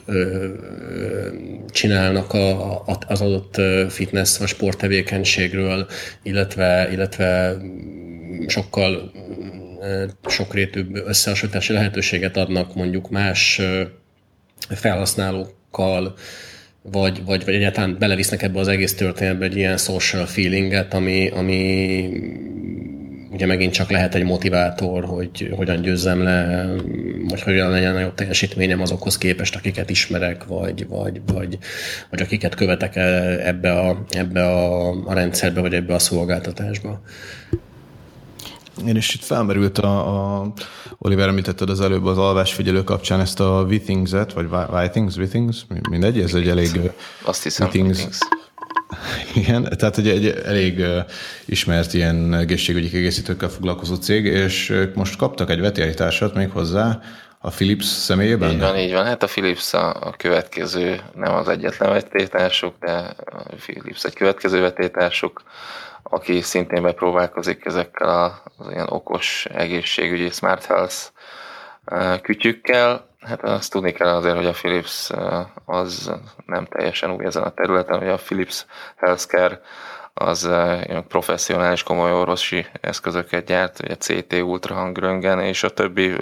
csinálnak 1.71 2.33
a, 2.33 2.83
az 3.07 3.21
adott 3.21 3.61
fitness 3.89 4.39
vagy 4.39 4.49
sporttevékenységről, 4.49 5.87
illetve, 6.23 6.89
illetve 6.93 7.57
sokkal 8.47 9.13
sokrétűbb 10.29 11.07
összehasonlítási 11.07 11.73
lehetőséget 11.73 12.37
adnak 12.37 12.75
mondjuk 12.75 13.11
más 13.11 13.61
felhasználókkal, 14.69 16.15
vagy, 16.83 17.25
vagy, 17.25 17.45
vagy 17.45 17.55
egyáltalán 17.55 17.97
belevisznek 17.99 18.43
ebbe 18.43 18.59
az 18.59 18.69
egész 18.69 18.95
történetbe 18.95 19.45
egy 19.45 19.57
ilyen 19.57 19.77
social 19.77 20.27
feelinget, 20.27 20.95
ami, 20.95 21.29
ami 21.29 22.11
ugye 23.39 23.47
megint 23.47 23.73
csak 23.73 23.91
lehet 23.91 24.15
egy 24.15 24.25
motivátor, 24.25 25.05
hogy 25.05 25.53
hogyan 25.57 25.81
győzzem 25.81 26.23
le, 26.23 26.67
vagy 27.29 27.43
hogyan 27.43 27.71
legyen 27.71 27.97
a 27.97 27.99
jobb 27.99 28.15
teljesítményem 28.15 28.81
azokhoz 28.81 29.19
képest, 29.19 29.57
akiket 29.57 29.91
ismerek, 29.91 30.45
vagy, 30.45 30.87
vagy, 30.89 31.21
vagy, 31.27 31.59
vagy 32.11 32.21
akiket 32.21 32.55
követek 32.55 32.97
ebbe 32.97 33.73
a, 33.73 34.05
ebbe 34.11 34.45
a, 34.45 34.91
a 34.91 35.13
rendszerbe, 35.13 35.61
vagy 35.61 35.75
ebbe 35.75 35.95
a 35.95 35.99
szolgáltatásba. 35.99 37.01
Én 38.87 38.97
is 38.97 39.15
itt 39.15 39.23
felmerült 39.23 39.79
a, 39.79 40.41
a 40.41 40.53
Oliver 40.99 41.29
említetted 41.29 41.71
az 41.71 41.81
előbb 41.81 42.05
az 42.05 42.19
alvásfigyelő 42.19 42.85
kapcsán 42.85 43.21
ezt 43.21 43.41
a 43.41 43.65
Withings-et, 43.69 44.33
vagy 44.33 44.47
Withings, 44.73 45.17
Withings, 45.17 45.67
mindegy, 45.91 46.21
ez 46.21 46.35
egy 46.35 46.49
elég... 46.49 46.81
Azt 47.25 47.43
hiszem, 47.43 47.67
Withings. 47.67 47.99
Withings 47.99 48.19
igen, 49.35 49.69
tehát 49.77 49.99
egy, 49.99 50.09
egy 50.09 50.27
elég 50.27 50.85
ismert 51.45 51.95
ilyen 51.95 52.35
egészségügyi 52.35 52.89
kiegészítőkkel 52.89 53.49
foglalkozó 53.49 53.95
cég, 53.95 54.25
és 54.25 54.71
ők 54.71 54.95
most 54.95 55.17
kaptak 55.17 55.51
egy 55.51 55.61
vetélytársat 55.61 56.35
még 56.35 56.51
hozzá, 56.51 57.01
a 57.41 57.51
Philips 57.51 57.85
személyében? 57.85 58.51
Így 58.51 58.59
van, 58.59 58.77
így 58.77 58.93
van. 58.93 59.05
Hát 59.05 59.23
a 59.23 59.27
Philips 59.27 59.75
a, 59.75 59.95
a 60.01 60.15
következő, 60.17 61.01
nem 61.15 61.35
az 61.35 61.49
egyetlen 61.49 61.91
vetélytársuk, 61.91 62.75
de 62.81 63.15
a 63.25 63.43
Philips 63.61 64.05
egy 64.05 64.15
következő 64.15 64.61
vetélytársuk, 64.61 65.43
aki 66.03 66.41
szintén 66.41 66.83
bepróbálkozik 66.83 67.65
ezekkel 67.65 68.43
az 68.57 68.71
ilyen 68.71 68.89
okos 68.89 69.47
egészségügyi 69.55 70.31
smart 70.31 70.65
health 70.65 70.97
kütyükkel. 72.23 73.07
Hát 73.21 73.43
azt 73.43 73.73
tudni 73.73 73.93
kell 73.93 74.09
azért, 74.09 74.37
hogy 74.37 74.47
a 74.47 74.53
Philips 74.53 75.11
az 75.65 76.13
nem 76.47 76.65
teljesen 76.65 77.11
új 77.11 77.25
ezen 77.25 77.43
a 77.43 77.51
területen, 77.51 77.99
hogy 77.99 78.09
a 78.09 78.17
Philips 78.17 78.67
Healthcare 78.97 79.61
az 80.15 80.51
professzionális 81.09 81.83
komoly 81.83 82.13
orvosi 82.13 82.67
eszközöket 82.81 83.45
gyárt, 83.45 83.81
ugye 83.83 83.97
CT, 83.97 84.33
ultrahangröngen 84.33 85.41
és 85.41 85.63
a 85.63 85.71
többi 85.71 86.17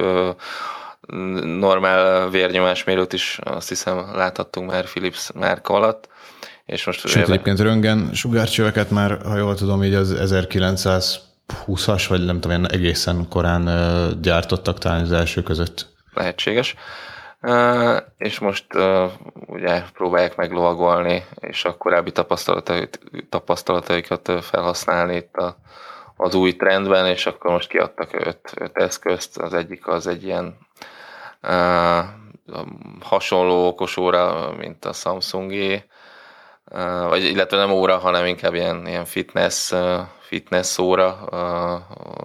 normál 1.42 2.28
vérnyomásmérőt 2.28 3.12
is 3.12 3.38
azt 3.44 3.68
hiszem 3.68 4.10
láthattunk 4.14 4.70
már 4.70 4.84
Philips 4.84 5.30
márka 5.34 5.74
alatt. 5.74 6.08
És 6.66 6.86
most 6.86 7.08
Sőt, 7.08 7.28
egyébként 7.28 7.60
röngen 7.60 8.10
sugárcsöveket 8.12 8.90
már, 8.90 9.18
ha 9.24 9.36
jól 9.36 9.54
tudom, 9.54 9.84
így 9.84 9.94
az 9.94 10.32
1920-as, 11.48 12.04
vagy 12.08 12.24
nem 12.24 12.40
tudom, 12.40 12.64
egészen 12.64 13.28
korán 13.28 13.68
gyártottak 14.20 14.78
talán 14.78 15.00
az 15.00 15.12
első 15.12 15.42
között 15.42 15.94
lehetséges. 16.14 16.74
és 18.16 18.38
most 18.38 18.66
ugye 19.46 19.82
próbálják 19.92 20.36
meglovagolni, 20.36 21.24
és 21.40 21.64
a 21.64 21.76
korábbi 21.76 22.12
tapasztalataik, 22.12 22.98
tapasztalataikat 23.28 24.32
felhasználni 24.40 25.16
itt 25.16 25.34
a, 25.34 25.56
az 26.16 26.34
új 26.34 26.56
trendben, 26.56 27.06
és 27.06 27.26
akkor 27.26 27.50
most 27.50 27.68
kiadtak 27.68 28.12
öt, 28.12 28.52
öt 28.54 28.76
eszközt, 28.76 29.38
az 29.38 29.54
egyik 29.54 29.86
az 29.86 30.06
egy 30.06 30.24
ilyen 30.24 30.58
hasonló 33.00 33.66
okos 33.66 33.96
óra, 33.96 34.52
mint 34.58 34.84
a 34.84 34.92
Samsungé, 34.92 35.74
uh, 35.74 37.08
vagy 37.08 37.24
illetve 37.24 37.56
nem 37.56 37.70
óra, 37.70 37.98
hanem 37.98 38.26
inkább 38.26 38.54
ilyen, 38.54 38.86
ilyen 38.86 39.04
fitness, 39.04 39.72
fitness 40.26 40.78
óra, 40.78 41.12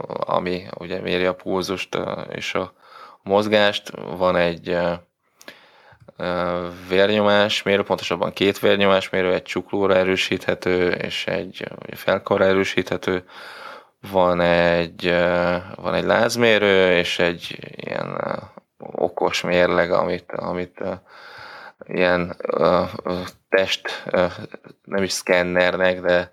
ami 0.09 0.63
ugye 0.77 1.01
méri 1.01 1.25
a 1.25 1.35
pulzust 1.35 1.97
és 2.29 2.53
a 2.53 2.73
mozgást. 3.23 3.91
Van 4.17 4.35
egy 4.35 4.77
vérnyomásmérő, 6.89 7.83
pontosabban 7.83 8.33
két 8.33 8.59
vérnyomásmérő, 8.59 9.33
egy 9.33 9.43
csuklóra 9.43 9.95
erősíthető 9.95 10.91
és 10.91 11.27
egy 11.27 11.67
felkarra 11.93 12.45
erősíthető. 12.45 13.25
Van 14.11 14.41
egy, 14.41 15.15
van 15.75 15.93
egy 15.93 16.03
lázmérő 16.03 16.97
és 16.97 17.19
egy 17.19 17.57
ilyen 17.75 18.19
okos 18.77 19.41
mérleg, 19.41 19.91
amit, 19.91 20.31
amit 20.31 20.83
ilyen 21.87 22.37
test, 23.49 24.03
nem 24.83 25.03
is 25.03 25.11
szkennernek, 25.11 26.01
de, 26.01 26.31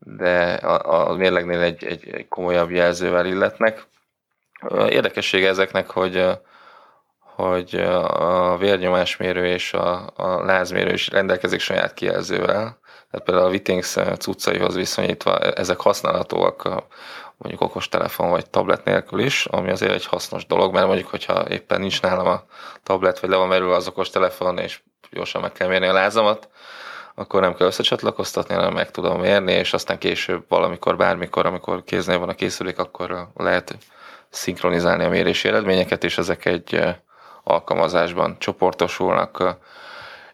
de 0.00 0.52
a, 0.52 1.10
a 1.10 1.14
mérlegnél 1.14 1.60
egy, 1.60 1.84
egy, 1.84 2.08
egy 2.08 2.28
komolyabb 2.28 2.70
jelzővel 2.70 3.26
illetnek. 3.26 3.86
Érdekessége 4.88 5.48
ezeknek, 5.48 5.90
hogy 5.90 6.38
hogy 7.40 7.74
a 7.74 8.56
vérnyomásmérő 8.56 9.46
és 9.46 9.72
a, 9.72 10.12
a 10.16 10.44
lázmérő 10.44 10.92
is 10.92 11.08
rendelkezik 11.08 11.60
saját 11.60 11.94
kijelzővel. 11.94 12.78
Tehát 13.10 13.26
például 13.26 13.46
a 13.46 13.50
Wittings 13.50 13.96
cuccaihoz 14.18 14.74
viszonyítva 14.74 15.38
ezek 15.38 15.80
használhatóak 15.80 16.68
mondjuk 17.36 17.60
okostelefon 17.60 18.30
vagy 18.30 18.50
tablet 18.50 18.84
nélkül 18.84 19.20
is, 19.20 19.46
ami 19.46 19.70
azért 19.70 19.92
egy 19.92 20.06
hasznos 20.06 20.46
dolog, 20.46 20.72
mert 20.74 20.86
mondjuk, 20.86 21.08
hogyha 21.08 21.48
éppen 21.48 21.80
nincs 21.80 22.02
nálam 22.02 22.26
a 22.26 22.44
tablet, 22.82 23.20
vagy 23.20 23.30
le 23.30 23.36
van 23.36 23.48
merülve 23.48 23.74
az 23.74 23.88
okostelefon, 23.88 24.58
és 24.58 24.80
gyorsan 25.10 25.40
meg 25.40 25.52
kell 25.52 25.68
mérni 25.68 25.86
a 25.86 25.92
lázamat, 25.92 26.48
akkor 27.20 27.40
nem 27.40 27.54
kell 27.54 27.66
összecsatlakoztatni, 27.66 28.54
hanem 28.54 28.72
meg 28.72 28.90
tudom 28.90 29.20
mérni, 29.20 29.52
és 29.52 29.72
aztán 29.72 29.98
később 29.98 30.44
valamikor, 30.48 30.96
bármikor, 30.96 31.46
amikor 31.46 31.84
kéznél 31.84 32.18
van 32.18 32.28
a 32.28 32.34
készülék, 32.34 32.78
akkor 32.78 33.28
lehet 33.36 33.76
szinkronizálni 34.28 35.04
a 35.04 35.08
mérési 35.08 35.48
eredményeket, 35.48 36.04
és 36.04 36.18
ezek 36.18 36.44
egy 36.44 36.82
alkalmazásban 37.44 38.36
csoportosulnak, 38.38 39.58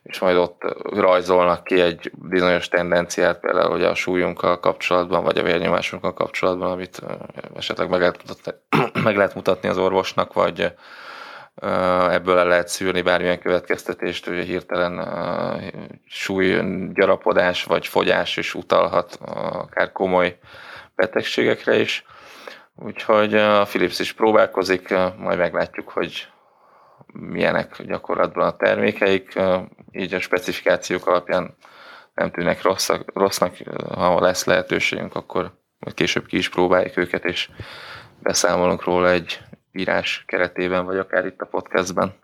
és 0.02 0.18
majd 0.18 0.36
ott 0.36 0.62
rajzolnak 0.82 1.64
ki 1.64 1.80
egy 1.80 2.10
bizonyos 2.14 2.68
tendenciát, 2.68 3.40
például 3.40 3.70
hogy 3.70 3.84
a 3.84 3.94
súlyunkkal 3.94 4.60
kapcsolatban, 4.60 5.24
vagy 5.24 5.38
a 5.38 5.42
vérnyomásunkkal 5.42 6.14
kapcsolatban, 6.14 6.70
amit 6.70 7.02
esetleg 7.56 7.88
meg 7.88 8.00
lehet 8.00 8.18
mutatni, 8.26 8.60
meg 9.06 9.16
lehet 9.16 9.34
mutatni 9.34 9.68
az 9.68 9.78
orvosnak, 9.78 10.32
vagy 10.32 10.72
ebből 12.10 12.38
el 12.38 12.46
lehet 12.46 12.68
szűrni 12.68 13.02
bármilyen 13.02 13.40
következtetést, 13.40 14.26
hogy 14.26 14.44
hirtelen 14.44 15.08
súly 16.06 16.62
gyarapodás 16.92 17.64
vagy 17.64 17.86
fogyás 17.86 18.36
is 18.36 18.54
utalhat 18.54 19.18
akár 19.20 19.92
komoly 19.92 20.38
betegségekre 20.94 21.78
is. 21.78 22.04
Úgyhogy 22.74 23.34
a 23.34 23.64
Philips 23.64 23.98
is 23.98 24.12
próbálkozik, 24.12 24.94
majd 25.18 25.38
meglátjuk, 25.38 25.88
hogy 25.88 26.28
milyenek 27.12 27.82
gyakorlatban 27.82 28.46
a 28.46 28.56
termékeik, 28.56 29.38
így 29.92 30.14
a 30.14 30.20
specifikációk 30.20 31.06
alapján 31.06 31.56
nem 32.14 32.30
tűnnek 32.30 32.62
rosszak, 32.62 33.10
rossznak, 33.14 33.56
ha 33.94 34.20
lesz 34.20 34.44
lehetőségünk, 34.44 35.14
akkor 35.14 35.52
később 35.94 36.26
ki 36.26 36.36
is 36.36 36.48
próbáljuk 36.48 36.96
őket, 36.96 37.24
és 37.24 37.50
beszámolunk 38.22 38.84
róla 38.84 39.10
egy 39.10 39.40
írás 39.76 40.24
keretében, 40.26 40.84
vagy 40.84 40.96
akár 40.96 41.26
itt 41.26 41.40
a 41.40 41.46
podcastben. 41.46 42.14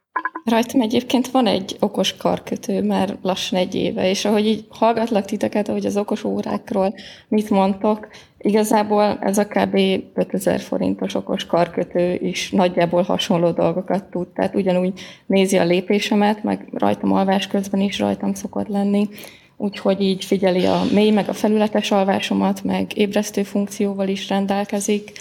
Rajtam 0.45 0.81
egyébként 0.81 1.31
van 1.31 1.47
egy 1.47 1.77
okos 1.81 2.17
karkötő 2.17 2.83
már 2.83 3.17
lassan 3.23 3.59
egy 3.59 3.75
éve, 3.75 4.09
és 4.09 4.25
ahogy 4.25 4.47
így 4.47 4.65
hallgatlak 4.69 5.25
titeket, 5.25 5.69
ahogy 5.69 5.87
az 5.87 5.97
okos 5.97 6.25
órákról 6.25 6.95
mit 7.29 7.51
mondtok, 7.51 8.09
igazából 8.39 9.19
ez 9.21 9.39
a 9.39 9.47
kb. 9.47 9.79
5000 10.15 10.61
forintos 10.61 11.15
okos 11.15 11.47
karkötő 11.47 12.15
is 12.15 12.51
nagyjából 12.51 13.03
hasonló 13.03 13.51
dolgokat 13.51 14.05
tud. 14.05 14.29
Tehát 14.29 14.55
ugyanúgy 14.55 15.01
nézi 15.27 15.59
a 15.59 15.65
lépésemet, 15.65 16.43
meg 16.43 16.69
rajtam 16.73 17.13
alvás 17.13 17.47
közben 17.47 17.81
is 17.81 17.99
rajtam 17.99 18.35
szokott 18.35 18.69
lenni, 18.69 19.09
úgyhogy 19.57 20.01
így 20.01 20.25
figyeli 20.25 20.67
a 20.67 20.81
mély 20.93 21.11
meg 21.11 21.29
a 21.29 21.33
felületes 21.33 21.91
alvásomat, 21.91 22.65
meg 22.65 22.97
ébresztő 22.97 23.43
funkcióval 23.43 24.09
is 24.09 24.29
rendelkezik 24.29 25.13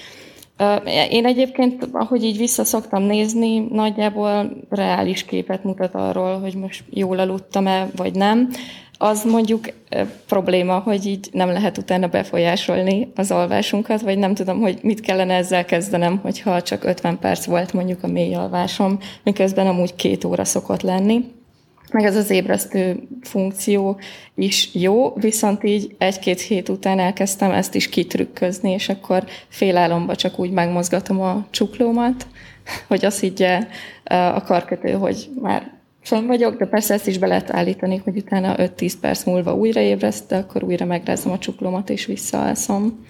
én 1.09 1.25
egyébként, 1.25 1.89
ahogy 1.91 2.23
így 2.23 2.37
vissza 2.37 2.79
nézni, 2.89 3.59
nagyjából 3.59 4.51
reális 4.69 5.25
képet 5.25 5.63
mutat 5.63 5.95
arról, 5.95 6.39
hogy 6.39 6.55
most 6.55 6.83
jól 6.89 7.19
aludtam-e, 7.19 7.89
vagy 7.95 8.15
nem. 8.15 8.49
Az 8.97 9.23
mondjuk 9.23 9.65
probléma, 10.27 10.79
hogy 10.79 11.05
így 11.05 11.29
nem 11.31 11.49
lehet 11.49 11.77
utána 11.77 12.07
befolyásolni 12.07 13.11
az 13.15 13.31
alvásunkat, 13.31 14.01
vagy 14.01 14.17
nem 14.17 14.33
tudom, 14.33 14.59
hogy 14.59 14.79
mit 14.81 14.99
kellene 14.99 15.33
ezzel 15.33 15.65
kezdenem, 15.65 16.17
hogyha 16.17 16.61
csak 16.61 16.83
50 16.83 17.19
perc 17.19 17.45
volt 17.45 17.73
mondjuk 17.73 18.03
a 18.03 18.07
mély 18.07 18.35
alvásom, 18.35 18.99
miközben 19.23 19.67
amúgy 19.67 19.95
két 19.95 20.23
óra 20.23 20.45
szokott 20.45 20.81
lenni 20.81 21.39
meg 21.91 22.05
ez 22.05 22.15
az 22.15 22.29
ébresztő 22.29 23.07
funkció 23.21 23.99
is 24.35 24.69
jó, 24.73 25.13
viszont 25.13 25.63
így 25.63 25.95
egy-két 25.97 26.41
hét 26.41 26.69
után 26.69 26.99
elkezdtem 26.99 27.51
ezt 27.51 27.75
is 27.75 27.89
kitrükközni, 27.89 28.71
és 28.71 28.89
akkor 28.89 29.23
félálomba 29.47 30.15
csak 30.15 30.39
úgy 30.39 30.51
megmozgatom 30.51 31.21
a 31.21 31.47
csuklómat, 31.49 32.27
hogy 32.87 33.05
azt 33.05 33.19
higgye 33.19 33.67
a 34.33 34.41
karkötő, 34.41 34.91
hogy 34.91 35.29
már 35.41 35.79
fönn 36.03 36.27
vagyok, 36.27 36.57
de 36.57 36.65
persze 36.65 36.93
ezt 36.93 37.07
is 37.07 37.17
be 37.17 37.27
lehet 37.27 37.51
állítani, 37.51 38.01
hogy 38.03 38.17
utána 38.17 38.55
5-10 38.57 38.93
perc 39.01 39.23
múlva 39.23 39.55
újra 39.55 39.81
ébreszt, 39.81 40.27
de 40.27 40.35
akkor 40.35 40.63
újra 40.63 40.85
megrázom 40.85 41.31
a 41.31 41.37
csuklómat, 41.37 41.89
és 41.89 42.05
visszaalszom. 42.05 43.05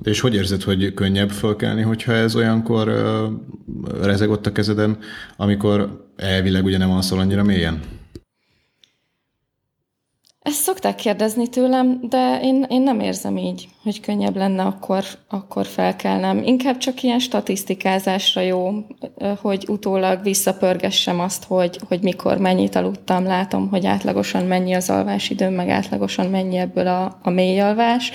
De 0.00 0.10
és 0.10 0.20
hogy 0.20 0.34
érzed, 0.34 0.62
hogy 0.62 0.94
könnyebb 0.94 1.30
fölkelni, 1.30 1.82
hogyha 1.82 2.12
ez 2.12 2.36
olyankor 2.36 2.88
uh, 2.88 4.04
rezeg 4.04 4.30
ott 4.30 4.46
a 4.46 4.52
kezeden, 4.52 4.98
amikor 5.36 6.06
elvileg 6.16 6.64
ugye 6.64 6.78
nem 6.78 6.90
alszol 6.90 7.18
annyira 7.18 7.42
mélyen? 7.42 7.80
Ezt 10.44 10.62
szokták 10.62 10.94
kérdezni 10.94 11.48
tőlem, 11.48 11.98
de 12.08 12.40
én, 12.42 12.66
én 12.68 12.82
nem 12.82 13.00
érzem 13.00 13.36
így, 13.36 13.68
hogy 13.82 14.00
könnyebb 14.00 14.36
lenne 14.36 14.62
akkor, 14.62 15.04
akkor 15.28 15.66
felkelnem. 15.66 16.42
Inkább 16.42 16.76
csak 16.76 17.02
ilyen 17.02 17.18
statisztikázásra 17.18 18.40
jó, 18.40 18.72
hogy 19.40 19.64
utólag 19.68 20.22
visszapörgessem 20.22 21.20
azt, 21.20 21.44
hogy, 21.44 21.78
hogy 21.88 22.02
mikor 22.02 22.38
mennyit 22.38 22.74
aludtam, 22.74 23.24
látom, 23.24 23.68
hogy 23.68 23.86
átlagosan 23.86 24.44
mennyi 24.44 24.74
az 24.74 24.90
alvásidőm, 24.90 25.52
meg 25.52 25.68
átlagosan 25.68 26.26
mennyi 26.26 26.56
ebből 26.56 26.86
a, 26.86 27.18
a 27.22 27.30
mély 27.30 27.60
alvás. 27.60 28.12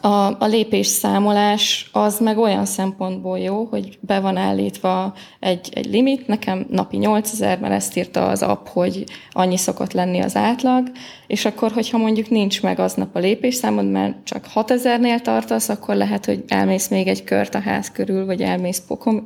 A, 0.00 0.42
a 0.42 0.46
lépésszámolás 0.46 1.88
az 1.92 2.20
meg 2.20 2.38
olyan 2.38 2.64
szempontból 2.64 3.38
jó, 3.38 3.66
hogy 3.70 3.98
be 4.00 4.20
van 4.20 4.36
állítva 4.36 5.14
egy, 5.40 5.68
egy 5.72 5.86
limit, 5.86 6.26
nekem 6.26 6.66
napi 6.70 6.96
8000, 6.96 7.58
mert 7.58 7.72
ezt 7.72 7.96
írta 7.96 8.28
az 8.28 8.42
app, 8.42 8.66
hogy 8.66 9.04
annyi 9.30 9.56
szokott 9.56 9.92
lenni 9.92 10.20
az 10.20 10.36
átlag, 10.36 10.90
és 11.26 11.44
akkor, 11.44 11.72
hogyha 11.72 11.98
mondjuk 11.98 12.28
nincs 12.28 12.62
meg 12.62 12.78
aznap 12.78 13.16
a 13.16 13.18
lépésszámod, 13.18 13.90
mert 13.90 14.24
csak 14.24 14.46
6000-nél 14.54 15.20
tartasz, 15.20 15.68
akkor 15.68 15.94
lehet, 15.94 16.24
hogy 16.24 16.44
elmész 16.48 16.88
még 16.88 17.06
egy 17.06 17.24
kört 17.24 17.54
a 17.54 17.60
ház 17.60 17.90
körül, 17.90 18.26
vagy 18.26 18.42
elmész 18.42 18.82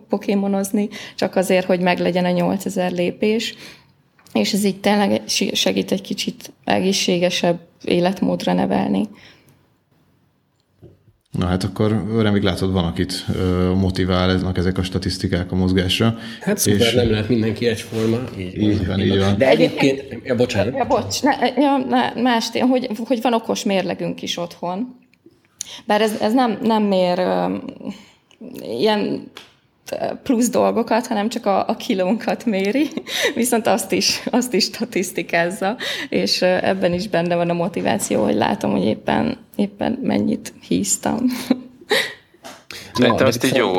pokémonozni, 0.09 0.89
csak 1.17 1.37
azért, 1.37 1.67
hogy 1.67 1.81
meglegyen 1.81 2.25
a 2.25 2.31
8000 2.31 2.93
lépés, 2.93 3.55
és 4.33 4.53
ez 4.53 4.65
így 4.65 4.81
tényleg 4.81 5.23
segít 5.53 5.93
egy 5.93 6.01
kicsit 6.01 6.53
egészségesebb 6.65 7.61
életmódra 7.85 8.53
nevelni. 8.53 9.09
Na 11.39 11.47
hát 11.47 11.65
akkor 11.65 12.05
reméljük 12.09 12.43
látod, 12.43 12.73
van, 12.73 12.85
akit 12.85 13.27
motiválnak 13.75 14.59
ezek 14.59 14.79
a 14.79 14.83
statisztikák 14.83 15.53
a 15.53 15.55
mozgásra. 15.55 16.19
Hát 16.41 16.59
szuper, 16.59 16.81
és 16.81 16.93
nem 16.93 17.11
lehet 17.11 17.29
mindenki 17.29 17.67
egyforma. 17.67 18.19
Így, 18.39 18.59
így 18.59 18.87
van, 18.87 19.01
így 19.01 19.19
van. 19.19 19.39
De 19.39 19.49
egyébként, 19.49 20.05
ja, 20.25 20.35
bocsánat. 20.35 20.75
Ja, 20.77 20.87
bocs, 20.87 21.23
ne, 21.23 21.31
ja, 21.57 21.77
ne, 21.89 22.23
más, 22.23 22.49
hogy, 22.51 22.89
hogy 23.07 23.21
van 23.23 23.35
okos 23.35 23.65
mérlegünk 23.65 24.23
is 24.23 24.37
otthon. 24.37 24.97
Bár 25.85 26.01
ez, 26.01 26.21
ez 26.21 26.33
nem, 26.33 26.59
nem 26.63 26.83
mér 26.83 27.23
ilyen 28.63 29.31
plusz 30.23 30.49
dolgokat, 30.49 31.07
hanem 31.07 31.29
csak 31.29 31.47
a, 31.47 31.69
a 31.69 31.77
kilónkat 31.77 32.45
méri, 32.45 32.91
viszont 33.35 33.67
azt 33.67 33.93
is, 33.93 34.23
azt 34.31 34.55
is 34.55 34.65
statisztikázza, 34.65 35.77
és 36.09 36.43
ebben 36.43 36.93
is 36.93 37.09
benne 37.09 37.37
van 37.37 37.51
a 37.51 37.53
motiváció, 37.53 38.25
hogy 38.25 38.35
látom, 38.35 38.71
hogy 38.71 38.85
éppen, 38.85 39.39
éppen 39.57 39.99
mennyit 40.03 40.53
híztam. 40.69 41.19
Szerintem 42.93 43.27
ezt 43.27 43.45
így 43.45 43.55
jó 43.55 43.73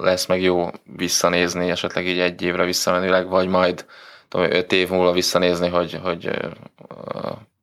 lesz, 0.00 0.26
meg 0.26 0.42
jó 0.42 0.68
visszanézni, 0.96 1.70
esetleg 1.70 2.06
így 2.06 2.18
egy 2.18 2.42
évre 2.42 2.64
visszamenőleg, 2.64 3.28
vagy 3.28 3.48
majd 3.48 3.84
tudom, 4.28 4.50
öt 4.50 4.72
év 4.72 4.90
múlva 4.90 5.12
visszanézni, 5.12 5.68
hogy, 5.68 5.98
hogy 6.02 6.30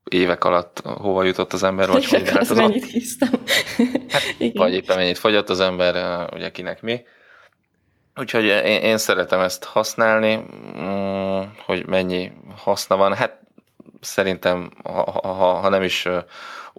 évek 0.10 0.44
alatt 0.44 0.82
hova 0.84 1.24
jutott 1.24 1.54
az 1.54 1.64
ember, 1.64 1.90
vagy 1.90 2.06
hogy 2.10 2.30
az 2.34 2.50
mennyit 2.50 2.86
hisztem. 2.86 3.30
Hát, 4.10 4.22
vagy 4.54 4.74
éppen 4.74 4.98
mennyit 4.98 5.18
fogyott 5.18 5.50
az 5.50 5.60
ember, 5.60 6.26
ugye 6.34 6.52
kinek 6.52 6.82
mi. 6.82 7.02
Úgyhogy 8.16 8.44
én, 8.44 8.82
én 8.82 8.98
szeretem 8.98 9.40
ezt 9.40 9.64
használni, 9.64 10.46
mm, 10.78 11.42
hogy 11.66 11.86
mennyi 11.86 12.32
haszna 12.58 12.96
van. 12.96 13.14
Hát 13.14 13.40
szerintem, 14.02 14.72
ha, 14.84 15.20
ha, 15.24 15.34
ha 15.34 15.70
nem 15.70 15.82
is 15.82 16.08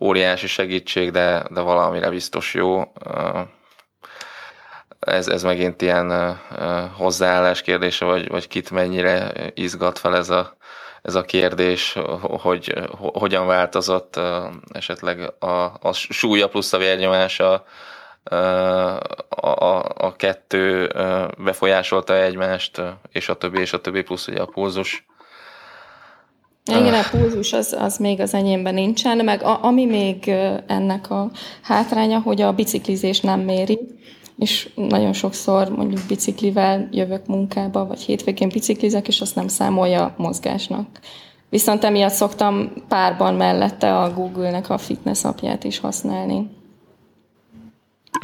óriási 0.01 0.47
segítség, 0.47 1.11
de, 1.11 1.43
de 1.51 1.61
valamire 1.61 2.11
biztos 2.11 2.55
jó. 2.55 2.93
Ez, 5.01 5.28
ez 5.28 5.43
megint 5.43 5.82
ilyen 5.82 6.39
hozzáállás 6.97 7.62
kérdése, 7.62 8.05
vagy, 8.05 8.28
vagy 8.28 8.49
kit 8.49 8.70
mennyire 8.70 9.32
izgat 9.55 9.99
fel 9.99 10.16
ez 10.16 10.30
a, 10.30 10.57
ez 11.03 11.14
a 11.14 11.22
kérdés, 11.22 11.99
hogy 12.20 12.74
hogyan 12.99 13.47
változott 13.47 14.20
esetleg 14.72 15.32
a, 15.39 15.64
a 15.80 15.93
súlya 15.93 16.49
plusz 16.49 16.72
a 16.72 16.78
vérnyomása, 16.78 17.64
a, 18.25 18.35
a, 19.29 19.85
a 19.97 20.14
kettő 20.16 20.93
befolyásolta 21.39 22.22
egymást, 22.22 22.83
és 23.12 23.29
a 23.29 23.35
többi, 23.35 23.61
és 23.61 23.72
a 23.72 23.81
többi, 23.81 24.03
plusz 24.03 24.29
ugye 24.29 24.41
a 24.41 24.47
pulzus. 24.47 25.07
Igen, 26.64 26.95
a 26.95 27.09
pulzus 27.11 27.53
az, 27.53 27.77
az 27.79 27.97
még 27.97 28.20
az 28.20 28.35
enyémben 28.35 28.75
nincsen, 28.75 29.25
meg 29.25 29.43
a, 29.43 29.64
ami 29.64 29.85
még 29.85 30.29
ennek 30.66 31.11
a 31.11 31.31
hátránya, 31.62 32.20
hogy 32.20 32.41
a 32.41 32.53
biciklizés 32.53 33.20
nem 33.20 33.41
méri, 33.41 33.79
és 34.39 34.68
nagyon 34.75 35.12
sokszor 35.12 35.68
mondjuk 35.68 36.01
biciklivel 36.09 36.89
jövök 36.91 37.27
munkába, 37.27 37.87
vagy 37.87 38.01
hétvégén 38.01 38.49
biciklizek, 38.49 39.09
és 39.09 39.20
azt 39.20 39.35
nem 39.35 39.49
számolja 39.49 40.14
mozgásnak. 40.16 40.87
Viszont 41.49 41.85
emiatt 41.85 42.12
szoktam 42.12 42.72
párban 42.89 43.35
mellette 43.35 43.99
a 43.99 44.12
Google-nek 44.12 44.70
a 44.70 44.79
fitness 44.79 45.25
apját 45.25 45.64
is 45.64 45.79
használni. 45.79 46.51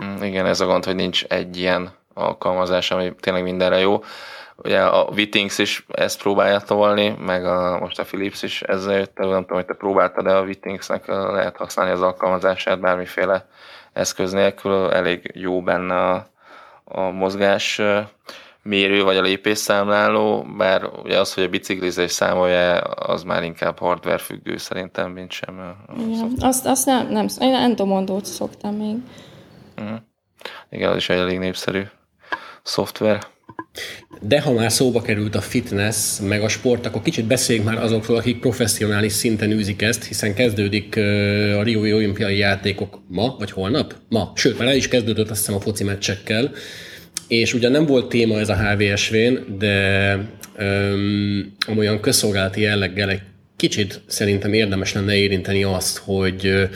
Mm, 0.04 0.22
igen, 0.22 0.46
ez 0.46 0.60
a 0.60 0.66
gond, 0.66 0.84
hogy 0.84 0.94
nincs 0.94 1.24
egy 1.24 1.56
ilyen 1.56 1.90
alkalmazás, 2.14 2.90
ami 2.90 3.14
tényleg 3.20 3.42
mindenre 3.42 3.78
jó. 3.78 4.02
Ugye 4.56 4.82
a 4.82 5.08
Wittings 5.14 5.58
is 5.58 5.86
ezt 5.88 6.22
próbálja 6.22 6.60
tolni, 6.60 7.16
meg 7.18 7.44
a, 7.44 7.78
most 7.78 7.98
a 7.98 8.04
Philips 8.04 8.42
is 8.42 8.62
ezzel 8.62 8.96
jött 8.96 9.16
nem 9.16 9.28
tudom, 9.28 9.56
hogy 9.56 9.66
te 9.66 9.74
próbáltad, 9.74 10.24
de 10.24 10.32
a 10.32 10.42
Wittingsnek 10.42 11.06
lehet 11.06 11.56
használni 11.56 11.92
az 11.92 12.02
alkalmazását 12.02 12.80
bármiféle 12.80 13.46
eszköz 13.92 14.32
nélkül, 14.32 14.92
elég 14.92 15.30
jó 15.34 15.62
benne 15.62 15.94
a, 15.94 16.26
a 16.84 17.00
mozgás 17.00 17.80
mérő 18.62 19.02
vagy 19.02 19.16
a 19.16 19.22
lépésszámláló, 19.22 20.46
bár 20.56 20.84
ugye 21.02 21.18
az, 21.18 21.34
hogy 21.34 21.44
a 21.44 21.48
biciklizés 21.48 22.10
számolja, 22.10 22.78
az 22.80 23.22
már 23.22 23.42
inkább 23.42 23.78
hardware 23.78 24.18
függő 24.18 24.56
szerintem, 24.56 25.10
mint 25.10 25.30
sem. 25.30 25.76
Igen, 25.98 26.32
azt, 26.40 26.66
azt 26.66 26.86
nem, 26.86 27.08
nem, 27.08 27.26
én 27.40 27.54
endomondót 27.54 28.24
szoktam 28.24 28.74
még. 28.74 28.96
Uh-huh. 29.78 29.98
Igen, 30.70 30.90
az 30.90 30.96
is 30.96 31.08
egy 31.08 31.18
elég 31.18 31.38
népszerű 31.38 31.82
szoftver. 32.62 33.26
De 34.20 34.40
ha 34.40 34.52
már 34.52 34.72
szóba 34.72 35.02
került 35.02 35.34
a 35.34 35.40
fitness, 35.40 36.18
meg 36.20 36.42
a 36.42 36.48
sport, 36.48 36.86
akkor 36.86 37.02
kicsit 37.02 37.24
beszéljünk 37.24 37.68
már 37.68 37.82
azokról, 37.82 38.16
akik 38.16 38.40
professzionális 38.40 39.12
szinten 39.12 39.50
űzik 39.50 39.82
ezt, 39.82 40.04
hiszen 40.04 40.34
kezdődik 40.34 40.96
a 41.56 41.62
Rio 41.62 41.80
olimpiai 41.80 42.36
játékok 42.36 43.00
ma, 43.08 43.36
vagy 43.38 43.50
holnap? 43.50 43.94
Ma. 44.08 44.32
Sőt, 44.34 44.58
már 44.58 44.68
el 44.68 44.76
is 44.76 44.88
kezdődött 44.88 45.30
azt 45.30 45.38
hiszem 45.38 45.54
a 45.54 45.60
foci 45.60 45.84
meccsekkel. 45.84 46.50
És 47.28 47.54
ugyan 47.54 47.70
nem 47.70 47.86
volt 47.86 48.08
téma 48.08 48.38
ez 48.38 48.48
a 48.48 48.56
HVSV-n, 48.56 49.56
de 49.58 50.16
öm, 50.56 51.56
olyan 51.76 52.00
közszolgálati 52.00 52.60
jelleggel 52.60 53.10
egy 53.10 53.22
kicsit 53.56 54.00
szerintem 54.06 54.52
érdemes 54.52 54.92
lenne 54.92 55.16
érinteni 55.16 55.64
azt, 55.64 55.98
hogy 55.98 56.68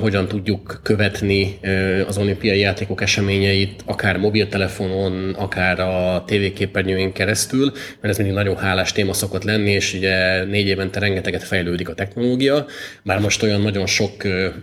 hogyan 0.00 0.28
tudjuk 0.28 0.80
követni 0.82 1.58
az 2.06 2.18
olimpiai 2.18 2.58
játékok 2.58 3.02
eseményeit, 3.02 3.82
akár 3.84 4.16
mobiltelefonon, 4.16 5.34
akár 5.34 5.80
a 5.80 6.24
tévéképernyőink 6.26 7.12
keresztül, 7.12 7.72
mert 8.00 8.12
ez 8.12 8.16
mindig 8.16 8.34
nagyon 8.34 8.56
hálás 8.56 8.92
téma 8.92 9.12
szokott 9.12 9.44
lenni, 9.44 9.70
és 9.70 9.94
ugye 9.94 10.44
négy 10.44 10.66
évente 10.66 11.00
rengeteget 11.00 11.42
fejlődik 11.42 11.88
a 11.88 11.94
technológia, 11.94 12.66
már 13.02 13.20
most 13.20 13.42
olyan 13.42 13.60
nagyon 13.60 13.86
sok 13.86 14.12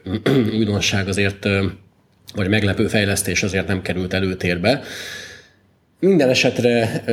újdonság 0.58 1.08
azért, 1.08 1.48
vagy 2.36 2.50
meglepő 2.50 2.88
fejlesztés 2.88 3.44
azért 3.44 3.68
nem 3.68 3.82
került 3.82 4.14
előtérbe. 4.14 4.82
Minden 6.00 6.30
esetre 6.30 7.04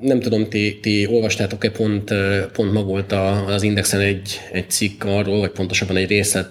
nem 0.00 0.20
tudom, 0.20 0.48
ti, 0.48 0.78
ti 0.82 1.06
olvastátok-e 1.10 1.70
pont, 1.70 2.14
pont 2.52 2.72
ma 2.72 2.82
volt 2.82 3.12
az 3.46 3.62
Indexen 3.62 4.00
egy, 4.00 4.40
egy 4.52 4.70
cikk 4.70 5.04
arról, 5.04 5.38
vagy 5.38 5.50
pontosabban 5.50 5.96
egy 5.96 6.08
részlet 6.08 6.50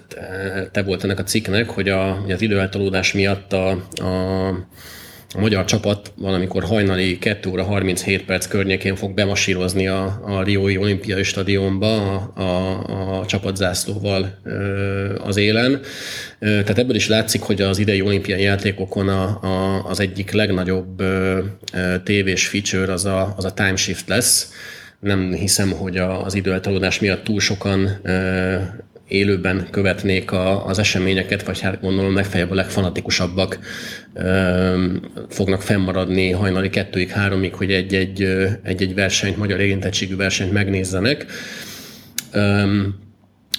te 0.72 0.82
volt 0.82 1.04
ennek 1.04 1.18
a 1.18 1.22
cikknek, 1.22 1.70
hogy, 1.70 1.88
a, 1.88 2.24
az 2.28 2.42
időeltolódás 2.42 3.12
miatt 3.12 3.52
a, 3.52 3.70
a 3.94 4.50
a 5.34 5.40
magyar 5.40 5.64
csapat 5.64 6.12
valamikor 6.16 6.64
hajnali 6.64 7.18
2 7.18 7.50
óra 7.50 7.62
37 7.62 8.24
perc 8.24 8.46
környékén 8.46 8.96
fog 8.96 9.14
bemasírozni 9.14 9.86
a, 9.86 10.20
a 10.24 10.42
Riói 10.42 10.76
olimpiai 10.76 11.22
stadionba 11.22 12.16
a, 12.16 12.40
a, 12.42 13.20
a 13.20 13.26
csapatzászlóval 13.26 14.38
az 15.24 15.36
élen. 15.36 15.80
Tehát 16.38 16.78
ebből 16.78 16.96
is 16.96 17.08
látszik, 17.08 17.40
hogy 17.40 17.62
az 17.62 17.78
idei 17.78 18.02
olimpiai 18.02 18.42
játékokon 18.42 19.08
a, 19.08 19.42
a, 19.42 19.84
az 19.84 20.00
egyik 20.00 20.30
legnagyobb 20.30 21.02
tévés 22.04 22.46
feature 22.46 22.92
az 22.92 23.04
a, 23.04 23.34
az 23.36 23.44
a 23.44 23.52
time 23.52 23.76
shift 23.76 24.08
lesz. 24.08 24.52
Nem 25.00 25.32
hiszem, 25.32 25.70
hogy 25.70 25.96
az 25.96 26.34
időeltolódás 26.34 27.00
miatt 27.00 27.24
túl 27.24 27.40
sokan 27.40 28.00
élőben 29.08 29.66
követnék 29.70 30.32
a, 30.32 30.66
az 30.66 30.78
eseményeket, 30.78 31.42
vagy 31.42 31.60
hát 31.60 31.80
gondolom 31.80 32.14
legfeljebb 32.14 32.50
a 32.50 32.54
legfanatikusabbak 32.54 33.58
ö, 34.14 34.94
fognak 35.28 35.62
fennmaradni 35.62 36.30
hajnali 36.30 36.70
kettőig, 36.70 37.08
háromig, 37.08 37.54
hogy 37.54 37.72
egy-egy, 37.72 38.22
egy-egy 38.62 38.94
versenyt, 38.94 39.36
magyar 39.36 39.60
érintettségű 39.60 40.16
versenyt 40.16 40.52
megnézzenek. 40.52 41.26
Ö, 42.32 42.82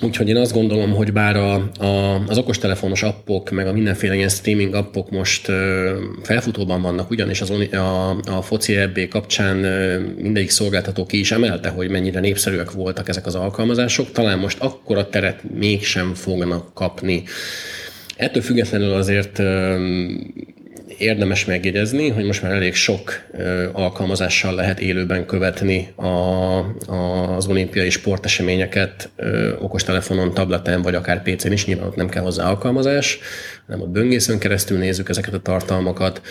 Úgyhogy 0.02 0.30
én 0.30 0.36
azt 0.36 0.54
gondolom, 0.54 0.92
hogy 0.92 1.14
bár 1.14 1.36
a, 1.36 1.54
a, 1.80 2.24
az 2.28 2.38
okostelefonos 2.38 3.04
appok, 3.04 3.50
meg 3.50 3.68
a 3.68 3.74
mindenféle 3.74 4.16
ilyen 4.16 4.30
streaming 4.30 4.74
appok 4.74 5.10
most 5.10 5.48
ö, 5.48 5.98
felfutóban 6.24 6.82
vannak, 6.82 7.10
ugyanis 7.10 7.42
az, 7.42 7.50
a, 7.72 8.10
a 8.10 8.42
foci 8.42 8.76
EB 8.76 9.08
kapcsán 9.08 9.64
ö, 9.64 10.00
mindegyik 10.18 10.50
szolgáltató 10.50 11.06
ki 11.06 11.20
is 11.20 11.32
emelte, 11.32 11.70
hogy 11.70 11.90
mennyire 11.90 12.20
népszerűek 12.20 12.72
voltak 12.72 13.10
ezek 13.10 13.26
az 13.26 13.36
alkalmazások, 13.36 14.12
talán 14.12 14.40
most 14.40 14.60
akkora 14.60 15.10
teret 15.10 15.44
mégsem 15.56 16.14
fognak 16.14 16.74
kapni. 16.74 17.24
Ettől 18.16 18.42
függetlenül 18.42 18.94
azért 18.94 19.40
érdemes 21.00 21.46
megjegyezni, 21.46 22.10
hogy 22.10 22.26
most 22.26 22.42
már 22.42 22.52
elég 22.52 22.74
sok 22.76 23.24
alkalmazással 23.72 24.56
lehet 24.56 24.80
élőben 24.80 25.26
követni 25.26 25.94
a, 25.96 26.06
a, 26.06 27.36
az 27.36 27.48
olimpiai 27.48 27.90
sporteseményeket 27.90 29.10
okostelefonon, 29.60 30.34
tableten 30.34 30.82
vagy 30.82 30.96
akár 30.96 31.24
PC-n 31.24 31.52
is, 31.52 31.66
nyilván 31.66 31.88
ott 31.88 31.96
nem 31.96 32.10
kell 32.10 32.24
hozzá 32.24 32.48
alkalmazás, 32.48 33.20
hanem 33.66 33.82
ott 33.82 33.90
böngészőn 33.90 34.40
keresztül 34.40 34.78
nézzük 34.78 35.10
ezeket 35.10 35.34
a 35.34 35.40
tartalmakat. 35.40 36.22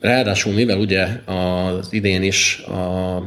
Ráadásul, 0.00 0.52
mivel 0.52 0.78
ugye 0.78 1.06
az 1.24 1.88
idén 1.90 2.22
is 2.22 2.58
a 2.58 3.22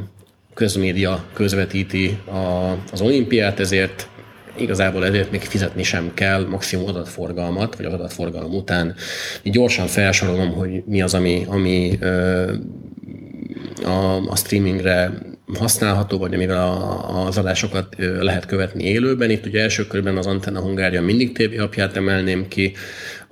közmédia 0.54 1.24
közvetíti 1.32 2.18
a, 2.24 2.72
az 2.92 3.00
olimpiát, 3.00 3.60
ezért 3.60 4.08
igazából 4.56 5.06
ezért 5.06 5.30
még 5.30 5.40
fizetni 5.40 5.82
sem 5.82 6.10
kell, 6.14 6.46
maximum 6.46 6.88
adatforgalmat, 6.88 7.76
vagy 7.76 7.86
az 7.86 7.92
adatforgalom 7.92 8.54
után. 8.54 8.94
Így 9.42 9.52
gyorsan 9.52 9.86
felsorolom, 9.86 10.52
hogy 10.52 10.82
mi 10.86 11.02
az, 11.02 11.14
ami, 11.14 11.44
ami 11.48 11.98
a, 13.84 14.30
a 14.30 14.36
streamingre 14.36 15.12
használható, 15.58 16.18
vagy 16.18 16.34
amivel 16.34 16.56
a, 16.56 17.26
az 17.26 17.38
adásokat 17.38 17.96
lehet 18.20 18.46
követni 18.46 18.84
élőben. 18.84 19.30
Itt 19.30 19.46
ugye 19.46 19.60
első 19.60 19.86
körben 19.86 20.16
az 20.16 20.26
Antenna 20.26 20.60
Hungária 20.60 21.02
mindig 21.02 21.32
TV 21.32 21.60
apját 21.60 21.96
emelném 21.96 22.48
ki, 22.48 22.72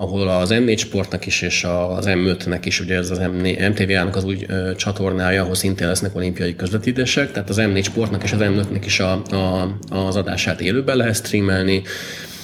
ahol 0.03 0.29
az 0.29 0.51
M4 0.53 0.79
Sportnak 0.79 1.27
is 1.27 1.43
és 1.43 1.65
az 1.89 2.07
M5-nek 2.09 2.61
is, 2.65 2.81
ugye 2.81 2.97
ez 2.97 3.11
az 3.11 3.21
MTV-nak 3.69 4.17
az 4.17 4.25
úgy 4.25 4.47
csatornája, 4.77 5.43
ahol 5.43 5.55
szintén 5.55 5.87
lesznek 5.87 6.17
olimpiai 6.17 6.57
közvetítések, 6.57 7.33
tehát 7.33 7.49
az 7.49 7.57
M4 7.61 7.85
Sportnak 7.85 8.23
és 8.23 8.33
az 8.33 8.41
M5-nek 8.43 8.83
is 8.85 9.01
a, 9.01 9.23
a, 9.23 9.77
az 9.91 10.17
adását 10.17 10.61
élőben 10.61 10.97
lehet 10.97 11.15
streamelni. 11.15 11.83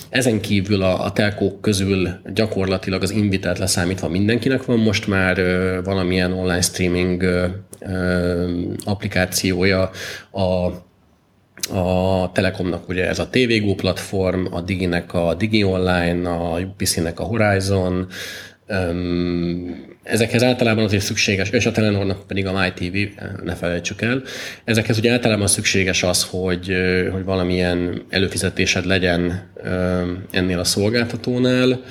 Ezen 0.09 0.41
kívül 0.41 0.83
a, 0.83 1.05
a 1.05 1.13
telkók 1.13 1.61
közül 1.61 2.09
gyakorlatilag 2.35 3.03
az 3.03 3.11
Invitát 3.11 3.59
leszámítva 3.59 4.09
mindenkinek 4.09 4.65
van 4.65 4.79
most 4.79 5.07
már 5.07 5.39
ö, 5.39 5.81
valamilyen 5.85 6.33
online 6.33 6.61
streaming 6.61 7.23
ö, 7.23 7.47
ö, 7.81 8.63
applikációja. 8.85 9.91
A 10.33 10.69
a 11.71 12.31
Telekomnak 12.33 12.89
ugye 12.89 13.09
ez 13.09 13.19
a 13.19 13.29
TVGO 13.29 13.75
platform, 13.75 14.47
a 14.51 14.61
Diginek 14.61 15.15
a 15.15 15.35
Digi 15.35 15.65
Online, 15.65 16.29
a 16.31 16.59
UPC-nek 16.61 17.21
a 17.21 17.25
Horizon, 17.25 18.09
Ezekhez 20.03 20.43
általában 20.43 20.85
azért 20.85 21.03
szükséges, 21.03 21.51
és 21.51 21.67
a 21.67 21.71
Telenornak 21.71 22.27
pedig 22.27 22.47
a 22.47 22.61
MyTV, 22.61 23.23
ne 23.45 23.55
felejtsük 23.55 24.03
el. 24.03 24.23
Ezekhez 24.65 24.99
ugye 24.99 25.13
általában 25.13 25.47
szükséges 25.47 26.03
az, 26.03 26.27
hogy, 26.31 26.75
hogy 27.13 27.25
valamilyen 27.25 28.03
előfizetésed 28.09 28.85
legyen 28.85 29.51
ennél 30.31 30.59
a 30.59 30.65
szolgáltatónál, 30.65 31.83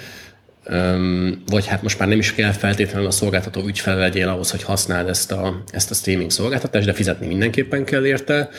vagy 1.46 1.68
hát 1.68 1.82
most 1.82 2.00
már 2.00 2.08
nem 2.08 2.20
is 2.20 2.34
kell 2.34 2.52
feltétlenül 2.52 3.08
a 3.08 3.12
szolgáltató 3.12 3.66
ügyfele 3.66 4.00
legyél 4.00 4.28
ahhoz, 4.28 4.52
hogy 4.52 4.64
használd 4.64 5.10
ezt 5.10 5.32
a, 5.32 5.64
ezt 5.72 5.92
a 5.92 5.94
streaming 5.94 6.32
szolgáltatást, 6.32 6.86
de 6.86 6.94
fizetni 6.94 7.28
mindenképpen 7.28 7.84
kell 7.84 8.06
érte. 8.06 8.50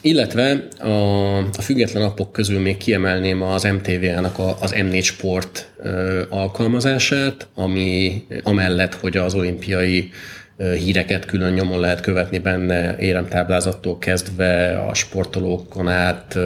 Illetve 0.00 0.68
a, 0.78 1.38
a 1.38 1.60
független 1.60 2.02
appok 2.02 2.32
közül 2.32 2.60
még 2.60 2.76
kiemelném 2.76 3.42
az 3.42 3.62
MTV-nak 3.62 4.38
az 4.60 4.74
M4 4.76 5.04
Sport 5.04 5.72
alkalmazását, 6.28 7.48
ami 7.54 8.22
amellett, 8.42 8.94
hogy 8.94 9.16
az 9.16 9.34
olimpiai 9.34 10.10
híreket 10.58 11.24
külön 11.24 11.52
nyomon 11.52 11.80
lehet 11.80 12.00
követni 12.00 12.38
benne, 12.38 12.96
éremtáblázattól 12.98 13.98
kezdve 13.98 14.78
a 14.88 14.94
sportolókon 14.94 15.88
át, 15.88 16.38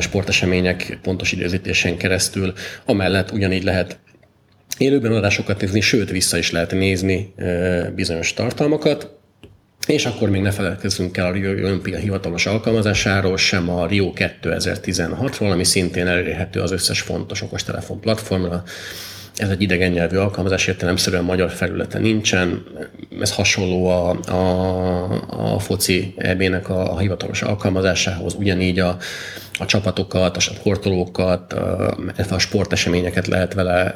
sportesemények 0.00 0.98
pontos 1.02 1.32
időzítésen 1.32 1.96
keresztül, 1.96 2.52
amellett 2.84 3.32
ugyanígy 3.32 3.64
lehet 3.64 3.98
élőben 4.78 5.12
adásokat 5.12 5.60
nézni, 5.60 5.80
sőt 5.80 6.10
vissza 6.10 6.38
is 6.38 6.50
lehet 6.50 6.70
nézni 6.70 7.34
bizonyos 7.94 8.34
tartalmakat. 8.34 9.15
És 9.86 10.06
akkor 10.06 10.30
még 10.30 10.42
ne 10.42 10.50
feledkezzünk 10.50 11.16
el 11.16 11.26
a 11.26 11.32
Rio 11.32 11.50
Olimpia 11.50 11.98
hivatalos 11.98 12.46
alkalmazásáról, 12.46 13.36
sem 13.36 13.70
a 13.70 13.86
Rio 13.86 14.12
2016-ról, 14.14 15.50
ami 15.50 15.64
szintén 15.64 16.06
elérhető 16.06 16.60
az 16.60 16.70
összes 16.70 17.00
fontos 17.00 17.42
okostelefon 17.42 18.00
platformra. 18.00 18.62
Ez 19.36 19.48
egy 19.48 19.62
idegen 19.62 19.90
nyelvű 19.90 20.16
alkalmazás, 20.16 20.66
értelemszerűen 20.66 21.24
magyar 21.24 21.50
felülete 21.50 21.98
nincsen. 21.98 22.64
Ez 23.20 23.34
hasonló 23.34 23.86
a, 23.86 24.30
a, 24.30 25.54
a 25.54 25.58
foci 25.58 26.14
EB-nek 26.16 26.68
a, 26.68 26.92
a 26.92 26.98
hivatalos 26.98 27.42
alkalmazásához, 27.42 28.34
ugyanígy 28.34 28.78
a, 28.78 28.96
a 29.58 29.64
csapatokat, 29.64 30.36
a 30.36 30.40
sportolókat, 30.40 31.52
a, 31.52 31.96
a 32.30 32.38
sporteseményeket 32.38 33.26
lehet 33.26 33.54
vele 33.54 33.94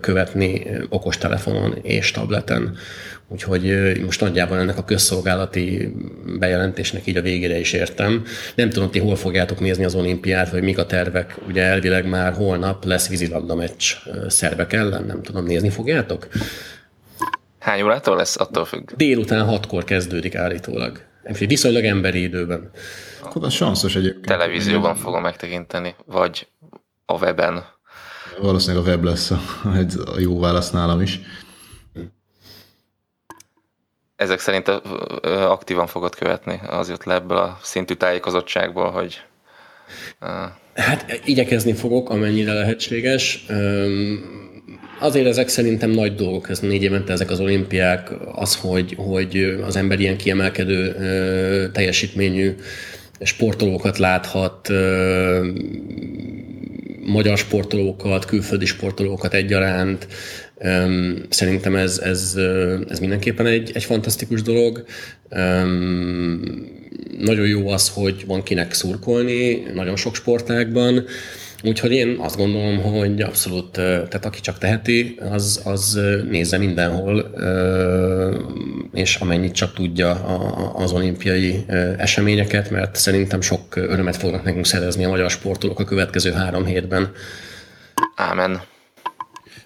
követni 0.00 0.66
okostelefonon 0.88 1.78
és 1.82 2.10
tableten. 2.10 2.76
Úgyhogy 3.32 4.00
most 4.04 4.20
nagyjából 4.20 4.58
ennek 4.58 4.78
a 4.78 4.84
közszolgálati 4.84 5.94
bejelentésnek 6.38 7.06
így 7.06 7.16
a 7.16 7.22
végére 7.22 7.58
is 7.58 7.72
értem. 7.72 8.24
Nem 8.54 8.70
tudom, 8.70 8.90
ti 8.90 8.98
hol 8.98 9.16
fogjátok 9.16 9.60
nézni 9.60 9.84
az 9.84 9.94
olimpiát, 9.94 10.50
vagy 10.50 10.62
mik 10.62 10.78
a 10.78 10.86
tervek. 10.86 11.36
Ugye 11.48 11.62
elvileg 11.62 12.08
már 12.08 12.32
holnap 12.32 12.84
lesz 12.84 13.08
vízilabda 13.08 13.54
meccs 13.54 13.94
szervek 14.28 14.72
ellen, 14.72 15.04
nem 15.04 15.22
tudom, 15.22 15.44
nézni 15.44 15.70
fogjátok? 15.70 16.28
Hány 17.58 17.82
órától 17.82 18.16
lesz? 18.16 18.40
Attól 18.40 18.64
függ. 18.64 18.90
Délután 18.96 19.44
hatkor 19.44 19.84
kezdődik 19.84 20.34
állítólag. 20.34 21.00
Viszonylag 21.38 21.84
emberi 21.84 22.22
időben. 22.22 22.70
Akkor 23.22 23.44
az 23.44 23.52
sanszos 23.52 23.96
egyébként. 23.96 24.26
Televízióban 24.26 24.94
fogom 24.94 25.22
megtekinteni, 25.22 25.94
vagy 26.06 26.48
a 27.06 27.18
weben. 27.18 27.64
Valószínűleg 28.40 28.86
a 28.86 28.88
web 28.88 29.04
lesz 29.04 29.30
a, 29.30 29.40
a 30.14 30.18
jó 30.18 30.38
válasz 30.40 30.70
nálam 30.70 31.00
is 31.00 31.20
ezek 34.22 34.40
szerint 34.40 34.68
aktívan 35.24 35.86
fogod 35.86 36.14
követni, 36.14 36.60
az 36.66 36.88
jött 36.88 37.04
le 37.04 37.14
ebből 37.14 37.36
a 37.36 37.58
szintű 37.62 37.94
tájékozottságból, 37.94 38.90
hogy... 38.90 39.20
Hát 40.74 41.20
igyekezni 41.24 41.72
fogok, 41.72 42.10
amennyire 42.10 42.52
lehetséges. 42.52 43.46
Azért 45.00 45.26
ezek 45.26 45.48
szerintem 45.48 45.90
nagy 45.90 46.14
dolgok, 46.14 46.48
ez 46.48 46.58
négy 46.58 46.82
évente 46.82 47.12
ezek 47.12 47.30
az 47.30 47.40
olimpiák, 47.40 48.10
az, 48.32 48.56
hogy, 48.56 48.94
hogy 48.96 49.58
az 49.66 49.76
ember 49.76 50.00
ilyen 50.00 50.16
kiemelkedő 50.16 50.96
teljesítményű 51.72 52.54
sportolókat 53.20 53.98
láthat, 53.98 54.68
magyar 57.04 57.38
sportolókat, 57.38 58.24
külföldi 58.24 58.66
sportolókat 58.66 59.34
egyaránt, 59.34 60.06
Szerintem 61.28 61.76
ez, 61.76 61.98
ez, 61.98 62.34
ez 62.88 62.98
mindenképpen 62.98 63.46
egy, 63.46 63.70
egy 63.74 63.84
fantasztikus 63.84 64.42
dolog. 64.42 64.84
Nagyon 67.18 67.46
jó 67.46 67.68
az, 67.68 67.88
hogy 67.88 68.24
van 68.26 68.42
kinek 68.42 68.72
szurkolni, 68.72 69.62
nagyon 69.74 69.96
sok 69.96 70.14
sportágban. 70.14 71.04
Úgyhogy 71.64 71.92
én 71.92 72.16
azt 72.18 72.36
gondolom, 72.36 72.82
hogy 72.82 73.20
abszolút, 73.20 73.70
tehát 73.70 74.24
aki 74.24 74.40
csak 74.40 74.58
teheti, 74.58 75.18
az, 75.30 75.60
az 75.64 76.00
nézze 76.30 76.58
mindenhol, 76.58 77.34
és 78.92 79.16
amennyit 79.16 79.52
csak 79.54 79.74
tudja 79.74 80.10
az 80.74 80.92
olimpiai 80.92 81.64
eseményeket, 81.96 82.70
mert 82.70 82.96
szerintem 82.96 83.40
sok 83.40 83.76
örömet 83.76 84.16
fognak 84.16 84.44
nekünk 84.44 84.66
szerezni 84.66 85.04
a 85.04 85.08
magyar 85.08 85.30
sportolók 85.30 85.80
a 85.80 85.84
következő 85.84 86.32
három 86.32 86.64
hétben. 86.64 87.10
Ámen. 88.16 88.60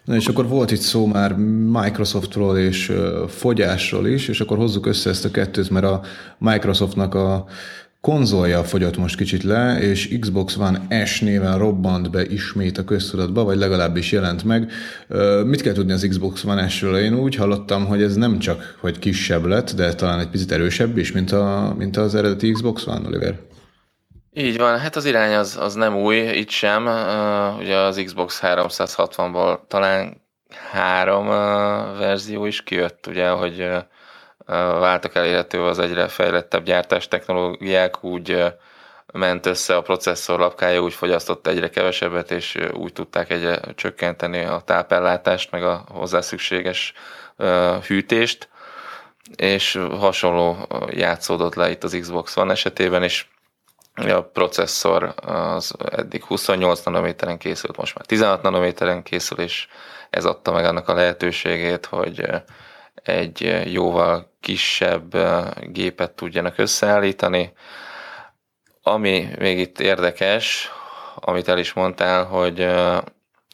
Na 0.04 0.14
és 0.14 0.26
akkor 0.26 0.48
volt 0.48 0.70
itt 0.70 0.80
szó 0.80 1.06
már 1.06 1.32
Microsoftról 1.72 2.58
és 2.58 2.92
fogyásról 3.28 4.06
is, 4.06 4.28
és 4.28 4.40
akkor 4.40 4.56
hozzuk 4.56 4.86
össze 4.86 5.10
ezt 5.10 5.24
a 5.24 5.30
kettőt, 5.30 5.70
mert 5.70 5.86
a 5.86 6.02
Microsoftnak 6.38 7.14
a 7.14 7.46
konzolja 8.06 8.64
fogyott 8.64 8.96
most 8.96 9.16
kicsit 9.16 9.42
le, 9.42 9.78
és 9.80 10.18
Xbox 10.20 10.56
One 10.56 11.04
S 11.04 11.20
néven 11.20 11.58
robbant 11.58 12.10
be 12.10 12.24
ismét 12.26 12.78
a 12.78 12.84
köztudatba, 12.84 13.44
vagy 13.44 13.56
legalábbis 13.56 14.12
jelent 14.12 14.44
meg. 14.44 14.70
Mit 15.44 15.62
kell 15.62 15.72
tudni 15.72 15.92
az 15.92 16.06
Xbox 16.08 16.44
One 16.44 16.68
S-ről? 16.68 16.98
Én 16.98 17.14
úgy 17.14 17.34
hallottam, 17.34 17.86
hogy 17.86 18.02
ez 18.02 18.14
nem 18.16 18.38
csak 18.38 18.76
hogy 18.80 18.98
kisebb 18.98 19.44
lett, 19.44 19.70
de 19.70 19.94
talán 19.94 20.18
egy 20.18 20.28
picit 20.28 20.52
erősebb 20.52 20.98
is, 20.98 21.12
mint, 21.12 21.32
a, 21.32 21.74
mint 21.78 21.96
az 21.96 22.14
eredeti 22.14 22.52
Xbox 22.52 22.86
One, 22.86 23.06
Oliver. 23.06 23.34
Így 24.32 24.58
van, 24.58 24.78
hát 24.78 24.96
az 24.96 25.04
irány 25.04 25.34
az, 25.34 25.56
az 25.60 25.74
nem 25.74 25.96
új, 25.96 26.16
itt 26.16 26.50
sem. 26.50 26.86
Uh, 26.86 27.58
ugye 27.58 27.76
az 27.76 28.02
Xbox 28.04 28.40
360-ból 28.42 29.58
talán 29.68 30.22
három 30.72 31.26
uh, 31.26 31.98
verzió 31.98 32.44
is 32.44 32.62
kijött, 32.62 33.06
ugye, 33.06 33.28
hogy 33.28 33.60
uh, 33.60 33.76
váltak 34.46 35.14
elérhető 35.14 35.62
az 35.62 35.78
egyre 35.78 36.08
fejlettebb 36.08 36.64
gyártás 36.64 37.08
technológiák, 37.08 38.04
úgy 38.04 38.44
ment 39.12 39.46
össze 39.46 39.76
a 39.76 39.82
processzor 39.82 40.38
lapkája, 40.38 40.82
úgy 40.82 40.94
fogyasztott 40.94 41.46
egyre 41.46 41.70
kevesebbet, 41.70 42.30
és 42.30 42.58
úgy 42.72 42.92
tudták 42.92 43.30
egyre 43.30 43.60
csökkenteni 43.74 44.44
a 44.44 44.62
tápellátást, 44.64 45.50
meg 45.50 45.64
a 45.64 45.84
hozzá 45.88 46.20
szükséges 46.20 46.92
hűtést, 47.86 48.48
és 49.36 49.80
hasonló 49.90 50.66
játszódott 50.90 51.54
le 51.54 51.70
itt 51.70 51.84
az 51.84 51.96
Xbox 52.00 52.36
One 52.36 52.52
esetében, 52.52 53.02
és 53.02 53.26
a 53.94 54.20
processzor 54.20 55.14
az 55.26 55.74
eddig 55.90 56.24
28 56.24 56.82
nanométeren 56.82 57.38
készült, 57.38 57.76
most 57.76 57.94
már 57.94 58.06
16 58.06 58.42
nanométeren 58.42 59.02
készül, 59.02 59.38
és 59.38 59.68
ez 60.10 60.24
adta 60.24 60.52
meg 60.52 60.64
annak 60.64 60.88
a 60.88 60.94
lehetőségét, 60.94 61.86
hogy 61.86 62.28
egy 63.08 63.62
jóval 63.72 64.32
kisebb 64.40 65.16
gépet 65.60 66.10
tudjanak 66.10 66.58
összeállítani. 66.58 67.52
Ami 68.82 69.28
még 69.38 69.58
itt 69.58 69.80
érdekes, 69.80 70.70
amit 71.14 71.48
el 71.48 71.58
is 71.58 71.72
mondtál, 71.72 72.24
hogy 72.24 72.66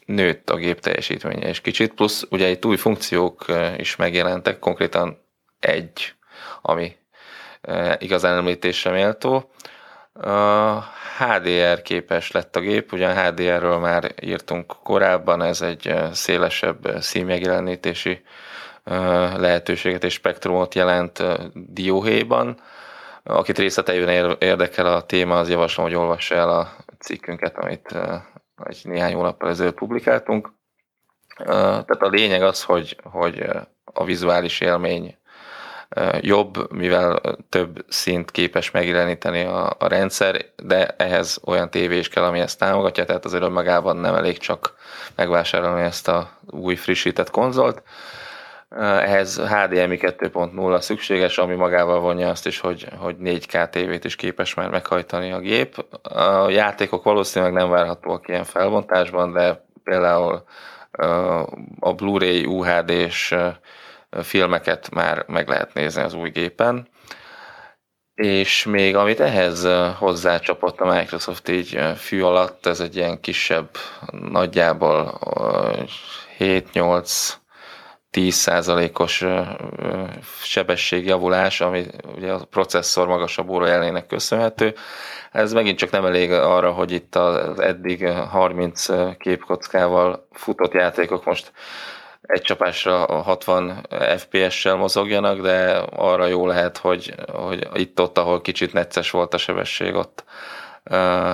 nőtt 0.05 0.49
a 0.49 0.55
gép 0.55 0.79
teljesítménye 0.79 1.49
is 1.49 1.61
kicsit, 1.61 1.93
plusz 1.93 2.25
ugye 2.29 2.49
itt 2.49 2.65
új 2.65 2.77
funkciók 2.77 3.45
is 3.77 3.95
megjelentek, 3.95 4.59
konkrétan 4.59 5.17
egy, 5.59 6.13
ami 6.61 6.95
igazán 7.97 8.37
említésre 8.37 8.91
méltó. 8.91 9.51
HDR 11.17 11.81
képes 11.81 12.31
lett 12.31 12.55
a 12.55 12.59
gép, 12.59 12.91
ugyan 12.91 13.15
HDR-ről 13.15 13.77
már 13.77 14.13
írtunk 14.21 14.75
korábban, 14.83 15.41
ez 15.41 15.61
egy 15.61 15.93
szélesebb 16.11 17.01
színmegjelenítési 17.01 18.21
lehetőséget 19.37 20.03
és 20.03 20.13
spektrumot 20.13 20.75
jelent 20.75 21.23
dióhéjban. 21.53 22.59
Akit 23.23 23.57
részleteiben 23.57 24.35
érdekel 24.39 24.85
a 24.85 25.05
téma, 25.05 25.37
az 25.37 25.49
javaslom, 25.49 25.85
hogy 25.85 25.95
olvassa 25.95 26.35
el 26.35 26.49
a 26.49 26.75
cikkünket, 26.99 27.57
amit 27.57 27.95
egy 28.63 28.81
néhány 28.83 29.13
hónappal 29.13 29.49
ezelőtt 29.49 29.75
publikáltunk. 29.75 30.51
Tehát 31.45 32.01
a 32.01 32.09
lényeg 32.09 32.43
az, 32.43 32.63
hogy, 32.63 32.97
hogy 33.03 33.45
a 33.83 34.03
vizuális 34.03 34.61
élmény 34.61 35.17
jobb, 36.19 36.71
mivel 36.71 37.21
több 37.49 37.85
szint 37.87 38.31
képes 38.31 38.71
megjeleníteni 38.71 39.43
a, 39.43 39.75
a 39.79 39.87
rendszer, 39.87 40.45
de 40.63 40.87
ehhez 40.97 41.39
olyan 41.45 41.69
tévé 41.69 41.97
is 41.97 42.09
kell, 42.09 42.23
ami 42.23 42.39
ezt 42.39 42.59
támogatja, 42.59 43.05
tehát 43.05 43.25
azért 43.25 43.43
önmagában 43.43 43.97
nem 43.97 44.15
elég 44.15 44.37
csak 44.37 44.75
megvásárolni 45.15 45.81
ezt 45.81 46.07
a 46.07 46.29
új 46.49 46.75
frissített 46.75 47.29
konzolt. 47.29 47.81
Ehhez 48.79 49.37
HDMI 49.37 49.97
2.0 50.01 50.81
szükséges, 50.81 51.37
ami 51.37 51.55
magával 51.55 51.99
vonja 51.99 52.29
azt 52.29 52.47
is, 52.47 52.59
hogy, 52.59 52.87
hogy 52.97 53.15
4K 53.23 53.69
tévét 53.69 54.03
is 54.03 54.15
képes 54.15 54.53
már 54.53 54.69
meghajtani 54.69 55.31
a 55.31 55.39
gép. 55.39 55.85
A 56.01 56.49
játékok 56.49 57.03
valószínűleg 57.03 57.53
nem 57.53 57.69
várhatóak 57.69 58.27
ilyen 58.27 58.43
felbontásban, 58.43 59.31
de 59.33 59.65
például 59.83 60.43
a 61.79 61.93
Blu-ray 61.93 62.45
UHD-s 62.45 63.35
filmeket 64.21 64.89
már 64.93 65.25
meg 65.27 65.47
lehet 65.47 65.73
nézni 65.73 66.01
az 66.01 66.13
új 66.13 66.29
gépen. 66.29 66.87
És 68.13 68.65
még 68.65 68.95
amit 68.95 69.19
ehhez 69.19 69.67
hozzácsapott 69.97 70.79
a 70.79 70.93
Microsoft 70.93 71.49
így 71.49 71.79
fű 71.95 72.21
alatt, 72.21 72.65
ez 72.65 72.79
egy 72.79 72.95
ilyen 72.95 73.19
kisebb, 73.19 73.69
nagyjából 74.11 75.19
7-8 76.39 77.33
10%-os 78.13 79.25
sebességjavulás, 80.41 81.61
ami 81.61 81.85
ugye 82.15 82.31
a 82.31 82.45
processzor 82.45 83.07
magasabb 83.07 83.49
órajelének 83.49 84.05
köszönhető. 84.05 84.73
Ez 85.31 85.53
megint 85.53 85.77
csak 85.77 85.91
nem 85.91 86.05
elég 86.05 86.31
arra, 86.31 86.71
hogy 86.71 86.91
itt 86.91 87.15
az 87.15 87.59
eddig 87.59 88.07
30 88.07 88.85
képkockával 89.17 90.27
futott 90.31 90.73
játékok 90.73 91.25
most 91.25 91.51
egy 92.21 92.41
csapásra 92.41 93.05
60 93.05 93.87
FPS-sel 94.17 94.75
mozogjanak, 94.75 95.41
de 95.41 95.83
arra 95.95 96.25
jó 96.25 96.47
lehet, 96.47 96.77
hogy, 96.77 97.15
hogy 97.31 97.67
itt-ott, 97.73 98.17
ahol 98.17 98.41
kicsit 98.41 98.73
necces 98.73 99.09
volt 99.11 99.33
a 99.33 99.37
sebesség, 99.37 99.95
ott 99.95 100.23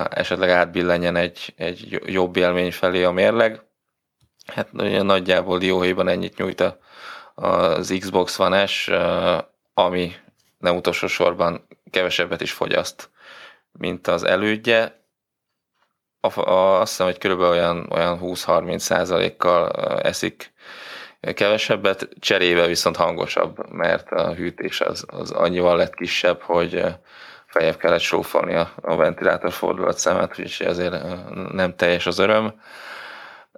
esetleg 0.09 0.49
átbillenjen 0.49 1.15
egy, 1.15 1.53
egy 1.57 2.01
jobb 2.05 2.35
élmény 2.35 2.71
felé 2.71 3.03
a 3.03 3.11
mérleg 3.11 3.61
Hát 4.53 4.71
nagyjából 4.71 5.57
dióhéjban 5.57 6.07
ennyit 6.07 6.37
nyújt 6.37 6.63
az 7.35 7.95
Xbox 7.99 8.39
One 8.39 8.65
S, 8.65 8.91
ami 9.73 10.13
nem 10.57 10.75
utolsó 10.75 11.07
sorban 11.07 11.67
kevesebbet 11.91 12.41
is 12.41 12.51
fogyaszt, 12.51 13.09
mint 13.71 14.07
az 14.07 14.23
elődje. 14.23 15.03
A, 16.19 16.39
a, 16.39 16.79
azt 16.79 16.89
hiszem, 16.89 17.05
hogy 17.05 17.17
körülbelül 17.17 17.51
olyan, 17.51 17.87
olyan 17.91 18.19
20-30 18.21 18.77
százalékkal 18.77 19.71
eszik 20.01 20.53
kevesebbet, 21.19 22.09
cserébe 22.19 22.65
viszont 22.65 22.95
hangosabb, 22.95 23.71
mert 23.71 24.11
a 24.11 24.33
hűtés 24.33 24.81
az, 24.81 25.05
az 25.07 25.31
annyival 25.31 25.77
lett 25.77 25.93
kisebb, 25.93 26.41
hogy 26.41 26.85
feljebb 27.45 27.77
kellett 27.77 27.99
srófolni 27.99 28.55
a, 28.55 28.71
a 28.81 28.95
ventilátor 28.95 29.51
fordulat 29.51 29.97
szemet, 29.97 30.39
úgyhogy 30.39 30.67
ezért 30.67 30.95
nem 31.51 31.75
teljes 31.75 32.05
az 32.05 32.19
öröm. 32.19 32.61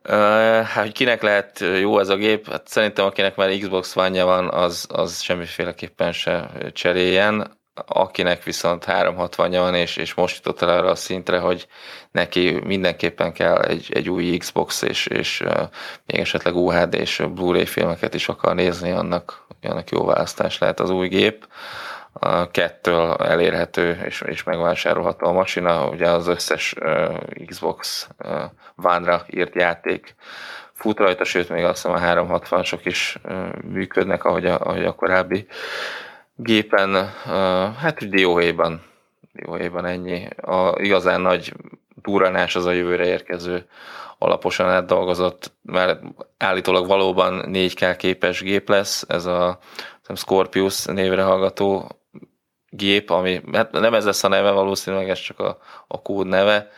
Hát, 0.03 0.83
hogy 0.83 0.91
kinek 0.91 1.21
lehet 1.21 1.59
jó 1.79 1.99
ez 1.99 2.09
a 2.09 2.15
gép? 2.15 2.49
Hát 2.49 2.67
szerintem 2.67 3.05
akinek 3.05 3.35
már 3.35 3.57
Xbox 3.57 3.95
one 3.95 4.23
van, 4.23 4.49
az, 4.49 4.87
az 4.89 5.21
semmiféleképpen 5.21 6.11
se 6.11 6.51
cseréljen. 6.73 7.59
Akinek 7.85 8.43
viszont 8.43 8.83
360 8.83 9.51
van, 9.51 9.75
és, 9.75 9.97
és 9.97 10.13
most 10.13 10.35
jutott 10.35 10.61
el 10.61 10.77
arra 10.77 10.89
a 10.89 10.95
szintre, 10.95 11.39
hogy 11.39 11.67
neki 12.11 12.59
mindenképpen 12.63 13.33
kell 13.33 13.61
egy, 13.61 13.89
egy 13.93 14.09
új 14.09 14.37
Xbox, 14.37 14.81
és, 14.81 15.05
és 15.05 15.43
még 16.05 16.19
esetleg 16.19 16.55
UHD 16.55 16.93
és 16.93 17.23
Blu-ray 17.33 17.65
filmeket 17.65 18.13
is 18.13 18.27
akar 18.27 18.55
nézni, 18.55 18.91
annak, 18.91 19.45
annak 19.61 19.89
jó 19.89 20.05
választás 20.05 20.57
lehet 20.57 20.79
az 20.79 20.89
új 20.89 21.07
gép 21.07 21.47
a 22.13 22.51
kettől 22.51 23.13
elérhető 23.13 24.01
és, 24.05 24.21
és 24.21 24.43
megvásárolható 24.43 25.27
a 25.27 25.31
masina, 25.31 25.87
ugye 25.87 26.09
az 26.09 26.27
összes 26.27 26.75
uh, 26.79 27.45
Xbox 27.45 28.07
uh, 28.23 28.41
One-ra 28.75 29.25
írt 29.29 29.55
játék 29.55 30.15
fut 30.73 30.97
rajta, 30.97 31.23
sőt 31.23 31.49
még 31.49 31.63
azt 31.63 31.81
hiszem 31.81 31.91
a 31.91 31.99
360-sok 31.99 32.79
is 32.83 33.17
uh, 33.23 33.53
működnek, 33.63 34.23
ahogy 34.23 34.45
a, 34.45 34.59
ahogy 34.59 34.85
a 34.85 34.95
korábbi 34.95 35.47
gépen, 36.35 36.89
uh, 36.95 37.03
hát 37.75 38.09
dióhéjban, 38.09 38.83
dióhéjban 39.33 39.85
ennyi. 39.85 40.27
A 40.41 40.75
igazán 40.77 41.21
nagy 41.21 41.53
duranás 41.95 42.55
az 42.55 42.65
a 42.65 42.71
jövőre 42.71 43.05
érkező 43.05 43.65
alaposan 44.17 44.69
átdolgozott, 44.69 45.51
mert 45.61 46.01
állítólag 46.37 46.87
valóban 46.87 47.43
4K 47.47 47.95
képes 47.97 48.41
gép 48.41 48.69
lesz, 48.69 49.05
ez 49.07 49.25
a 49.25 49.59
Scorpius 50.15 50.85
névre 50.85 51.23
hallgató 51.23 52.00
gép, 52.71 53.09
ami 53.09 53.41
hát 53.53 53.71
nem 53.71 53.93
ez 53.93 54.05
lesz 54.05 54.23
a 54.23 54.27
neve, 54.27 54.51
valószínűleg 54.51 55.09
ez 55.09 55.19
csak 55.19 55.39
a, 55.39 55.57
a 55.87 56.01
kód 56.01 56.27
neve. 56.27 56.69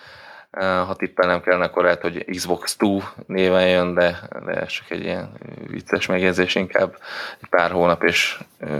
Ha 0.60 0.96
tippelnem 0.96 1.42
kellene, 1.42 1.66
akkor 1.66 1.84
lehet, 1.84 2.02
hogy 2.02 2.26
Xbox 2.26 2.76
2 2.78 2.98
néven 3.28 3.68
jön, 3.70 3.94
de, 3.94 4.20
de 4.46 4.52
ez 4.52 4.68
csak 4.68 4.92
egy 4.92 5.04
ilyen 5.04 5.32
vicces 5.68 6.06
megjegyzés, 6.06 6.56
inkább 6.56 6.98
egy 7.42 7.50
pár 7.50 7.72
hónap 7.72 8.04
és 8.04 8.40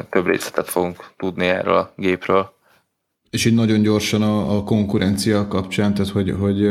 több 0.10 0.26
részletet 0.26 0.70
fogunk 0.70 1.06
tudni 1.18 1.48
erről 1.48 1.76
a 1.76 1.94
gépről. 1.96 2.54
És 3.30 3.46
így 3.46 3.54
nagyon 3.54 3.82
gyorsan 3.82 4.22
a, 4.22 4.56
a 4.58 4.64
konkurencia 4.64 5.48
kapcsán, 5.48 5.94
tehát 5.94 6.12
hogy, 6.12 6.36
hogy 6.40 6.62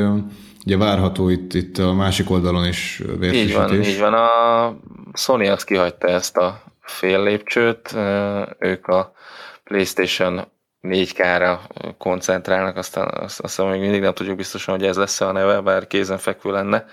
ugye 0.64 0.76
várható 0.76 1.28
itt, 1.28 1.54
itt 1.54 1.78
a 1.78 1.92
másik 1.92 2.30
oldalon 2.30 2.66
is 2.66 3.02
vérfrissítés. 3.18 3.50
Így 3.50 3.54
van, 3.54 3.82
így 3.82 3.98
van. 3.98 4.14
A 4.14 4.76
Sony 5.14 5.48
az 5.48 5.64
kihagyta 5.64 6.08
ezt 6.08 6.36
a 6.36 6.62
fél 6.80 7.22
lépcsőt, 7.22 7.94
ők 8.58 8.86
a 8.86 9.12
PlayStation 9.72 10.48
4K-ra 10.82 11.58
koncentrálnak, 11.98 12.76
aztán 12.76 13.08
azt, 13.08 13.40
azt 13.40 13.58
még 13.58 13.80
mindig 13.80 14.00
nem 14.00 14.14
tudjuk 14.14 14.36
biztosan, 14.36 14.74
hogy 14.74 14.86
ez 14.86 14.96
lesz 14.96 15.20
a 15.20 15.32
neve, 15.32 15.60
bár 15.60 15.86
kézenfekvő 15.86 16.50
lenne. 16.50 16.84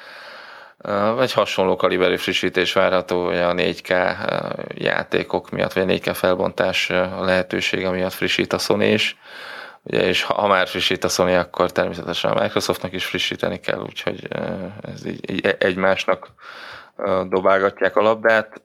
Vagy 1.15 1.33
hasonló 1.33 1.75
kaliberű 1.75 2.15
frissítés 2.15 2.73
várható, 2.73 3.25
hogy 3.25 3.37
a 3.37 3.53
4K 3.53 4.15
játékok 4.73 5.49
miatt, 5.49 5.73
vagy 5.73 5.83
a 5.83 5.93
4K 5.93 6.11
felbontás 6.15 6.89
a 6.89 7.23
lehetősége 7.23 7.89
miatt 7.89 8.13
frissít 8.13 8.53
a 8.53 8.57
Sony 8.57 8.81
is. 8.81 9.17
Ugye, 9.83 10.07
és 10.07 10.23
ha 10.23 10.47
már 10.47 10.67
frissít 10.67 11.03
a 11.03 11.07
Sony, 11.07 11.35
akkor 11.35 11.71
természetesen 11.71 12.31
a 12.31 12.41
Microsoftnak 12.41 12.93
is 12.93 13.05
frissíteni 13.05 13.59
kell, 13.59 13.79
úgyhogy 13.79 14.27
ez 14.81 15.05
így, 15.05 15.31
így 15.31 15.55
egymásnak 15.59 16.27
dobálgatják 17.29 17.95
a 17.95 18.01
labdát 18.01 18.61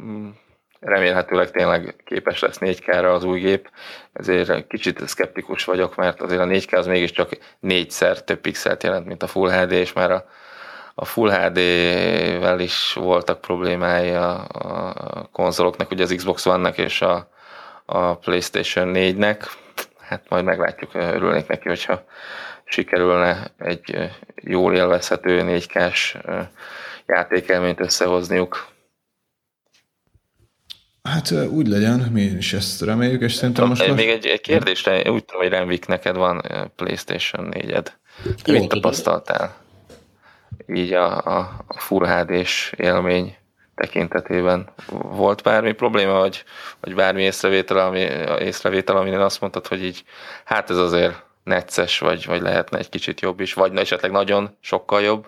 mm, 0.00 0.28
remélhetőleg 0.80 1.50
tényleg 1.50 1.94
képes 2.04 2.40
lesz 2.40 2.58
4K-ra 2.60 3.12
az 3.14 3.24
új 3.24 3.40
gép, 3.40 3.70
ezért 4.12 4.66
kicsit 4.66 5.08
szkeptikus 5.08 5.64
vagyok, 5.64 5.96
mert 5.96 6.20
azért 6.20 6.40
a 6.40 6.46
4K 6.46 6.76
az 6.76 6.86
mégiscsak 6.86 7.38
négyszer 7.60 8.22
több 8.24 8.40
pixelt 8.40 8.82
jelent, 8.82 9.06
mint 9.06 9.22
a 9.22 9.26
Full 9.26 9.50
HD, 9.50 9.72
és 9.72 9.92
már 9.92 10.10
a, 10.10 10.24
a 10.94 11.04
Full 11.04 11.30
HD-vel 11.30 12.60
is 12.60 12.92
voltak 12.92 13.40
problémái 13.40 14.10
a, 14.10 14.44
a 14.48 15.28
konzoloknak, 15.32 15.90
ugye 15.90 16.02
az 16.02 16.14
Xbox 16.16 16.46
One-nak 16.46 16.78
és 16.78 17.02
a, 17.02 17.28
a 17.84 18.14
PlayStation 18.14 18.92
4-nek, 18.94 19.46
hát 20.00 20.24
majd 20.28 20.44
meglátjuk, 20.44 20.94
örülnék 20.94 21.46
neki, 21.46 21.68
hogyha 21.68 22.04
sikerülne 22.64 23.50
egy 23.58 24.10
jól 24.34 24.74
élvezhető 24.74 25.42
4K-s 25.44 26.16
játékelményt 27.06 27.80
összehozniuk. 27.80 28.66
Hát 31.02 31.30
úgy 31.30 31.66
legyen, 31.66 31.98
mi 31.98 32.22
is 32.22 32.52
ezt 32.52 32.82
reméljük, 32.82 33.22
és 33.22 33.34
szerintem 33.34 33.68
most... 33.68 33.94
Még 33.94 34.08
egy, 34.08 34.26
egy 34.26 34.40
kérdésre, 34.40 35.10
úgy 35.10 35.24
tudom, 35.24 35.42
hogy 35.42 35.50
Renvik, 35.50 35.86
neked 35.86 36.16
van 36.16 36.42
PlayStation 36.76 37.48
4-ed. 37.50 37.86
Te 38.42 38.52
mit 38.52 38.68
tapasztaltál? 38.68 39.56
Így 40.66 40.92
a, 40.92 41.26
a, 41.26 41.38
a 41.66 41.80
Full 41.80 42.06
HD-s 42.06 42.72
élmény 42.76 43.36
tekintetében 43.74 44.68
volt 44.90 45.42
bármi 45.42 45.72
probléma, 45.72 46.12
vagy, 46.12 46.44
vagy 46.80 46.94
bármi 46.94 47.22
észrevétel, 47.22 47.78
ami, 47.78 48.08
észrevétel, 48.38 48.96
amin 48.96 49.14
azt 49.14 49.40
mondtad, 49.40 49.66
hogy 49.66 49.84
így, 49.84 50.04
hát 50.44 50.70
ez 50.70 50.76
azért 50.76 51.22
necces, 51.44 51.98
vagy, 51.98 52.26
vagy 52.26 52.40
lehetne 52.40 52.78
egy 52.78 52.88
kicsit 52.88 53.20
jobb 53.20 53.40
is, 53.40 53.54
vagy 53.54 53.76
esetleg 53.76 54.10
nagyon 54.10 54.56
sokkal 54.60 55.02
jobb, 55.02 55.26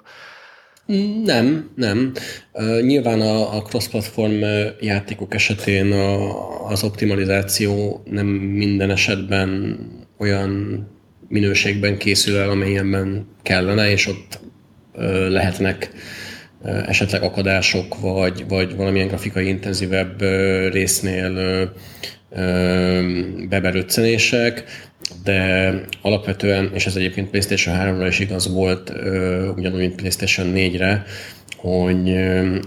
nem, 1.25 1.71
nem. 1.77 2.13
Nyilván 2.81 3.21
a, 3.21 3.57
a 3.57 3.63
cross-platform 3.63 4.45
játékok 4.81 5.35
esetén 5.35 5.93
a, 5.93 6.67
az 6.69 6.83
optimalizáció 6.83 8.03
nem 8.11 8.27
minden 8.27 8.91
esetben 8.91 9.79
olyan 10.19 10.87
minőségben 11.29 11.99
készül 11.99 12.37
el, 12.37 12.51
amilyenben 12.51 13.27
kellene, 13.43 13.91
és 13.91 14.07
ott 14.07 14.41
lehetnek 15.29 15.91
esetleg 16.87 17.23
akadások, 17.23 18.01
vagy, 18.01 18.45
vagy 18.49 18.77
valamilyen 18.77 19.09
grafikai 19.09 19.49
intenzívebb 19.49 20.21
résznél 20.73 21.73
beberöccenések, 23.49 24.65
de 25.25 25.75
alapvetően, 26.03 26.71
és 26.75 26.87
ez 26.87 26.97
egyébként 26.97 27.31
PlayStation 27.31 27.77
3-ra 27.79 28.07
is 28.09 28.19
igaz 28.19 28.53
volt, 28.53 28.93
ugyanúgy, 29.57 29.79
mint 29.79 29.95
PlayStation 29.95 30.53
4-re, 30.55 31.05
hogy 31.57 32.17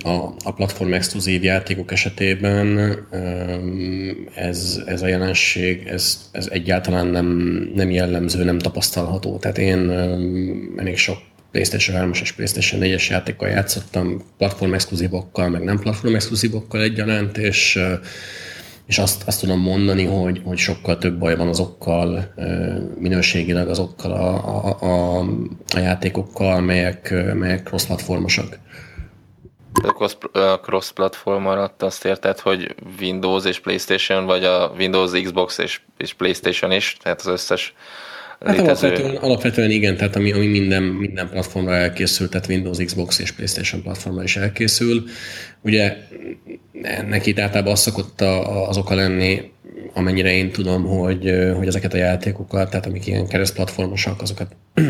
a, 0.03 0.33
a 0.43 0.53
platform 0.55 0.93
exkluzív 0.93 1.43
játékok 1.43 1.91
esetében 1.91 2.95
ez, 4.35 4.81
ez 4.85 5.01
a 5.01 5.07
jelenség, 5.07 5.87
ez, 5.87 6.29
ez 6.31 6.47
egyáltalán 6.51 7.07
nem, 7.07 7.27
nem 7.75 7.91
jellemző, 7.91 8.43
nem 8.43 8.59
tapasztalható. 8.59 9.37
Tehát 9.37 9.57
én 9.57 9.89
elég 10.77 10.97
sok 10.97 11.17
PlayStation 11.51 12.11
3-as 12.11 12.21
és 12.21 12.31
PlayStation 12.31 12.81
4-es 12.83 13.09
játékkal 13.09 13.49
játszottam, 13.49 14.23
platform 14.37 14.73
exkluzívokkal, 14.73 15.49
meg 15.49 15.63
nem 15.63 15.79
platform 15.79 16.15
exkluzívokkal 16.15 16.81
egyaránt, 16.81 17.37
és 17.37 17.79
és 18.85 18.97
azt, 18.97 19.27
azt 19.27 19.39
tudom 19.39 19.59
mondani, 19.59 20.05
hogy, 20.05 20.41
hogy 20.45 20.57
sokkal 20.57 20.97
több 20.97 21.17
baj 21.17 21.35
van 21.35 21.47
azokkal, 21.47 22.33
minőségileg 22.97 23.69
azokkal 23.69 24.11
a, 24.11 24.33
a, 24.33 24.77
a, 24.81 25.19
a 25.75 25.79
játékokkal, 25.79 26.61
melyek, 26.61 27.13
melyek 27.33 27.63
cross-platformosak. 27.63 28.59
A 30.31 30.59
cross-platform 30.59 31.45
alatt 31.45 31.81
azt 31.81 32.05
érted, 32.05 32.39
hogy 32.39 32.75
Windows 32.99 33.45
és 33.45 33.59
PlayStation, 33.59 34.25
vagy 34.25 34.43
a 34.43 34.71
Windows, 34.77 35.11
Xbox 35.11 35.57
és, 35.57 35.81
és 35.97 36.13
PlayStation 36.13 36.71
is, 36.71 36.97
tehát 37.01 37.19
az 37.19 37.27
összes 37.27 37.73
Hát 38.45 38.59
alapvetően, 38.59 39.15
alapvetően 39.15 39.71
igen, 39.71 39.97
tehát 39.97 40.15
ami, 40.15 40.31
ami 40.31 40.45
minden, 40.45 40.83
minden 40.83 41.29
platformra 41.29 41.75
elkészül, 41.75 42.29
tehát 42.29 42.47
Windows, 42.47 42.77
Xbox 42.77 43.19
és 43.19 43.31
PlayStation 43.31 43.81
platformra 43.81 44.23
is 44.23 44.35
elkészül. 44.35 45.03
Ugye 45.61 45.97
neki 47.07 47.39
általában 47.39 47.71
az 47.71 47.79
szokott 47.79 48.21
az 48.67 48.77
oka 48.77 48.95
lenni, 48.95 49.51
amennyire 49.93 50.33
én 50.33 50.51
tudom, 50.51 50.83
hogy, 50.83 51.33
hogy 51.57 51.67
ezeket 51.67 51.93
a 51.93 51.97
játékokat, 51.97 52.69
tehát 52.69 52.85
amik 52.85 53.07
ilyen 53.07 53.27
keresztplatformosak, 53.27 54.21
azokat 54.21 54.55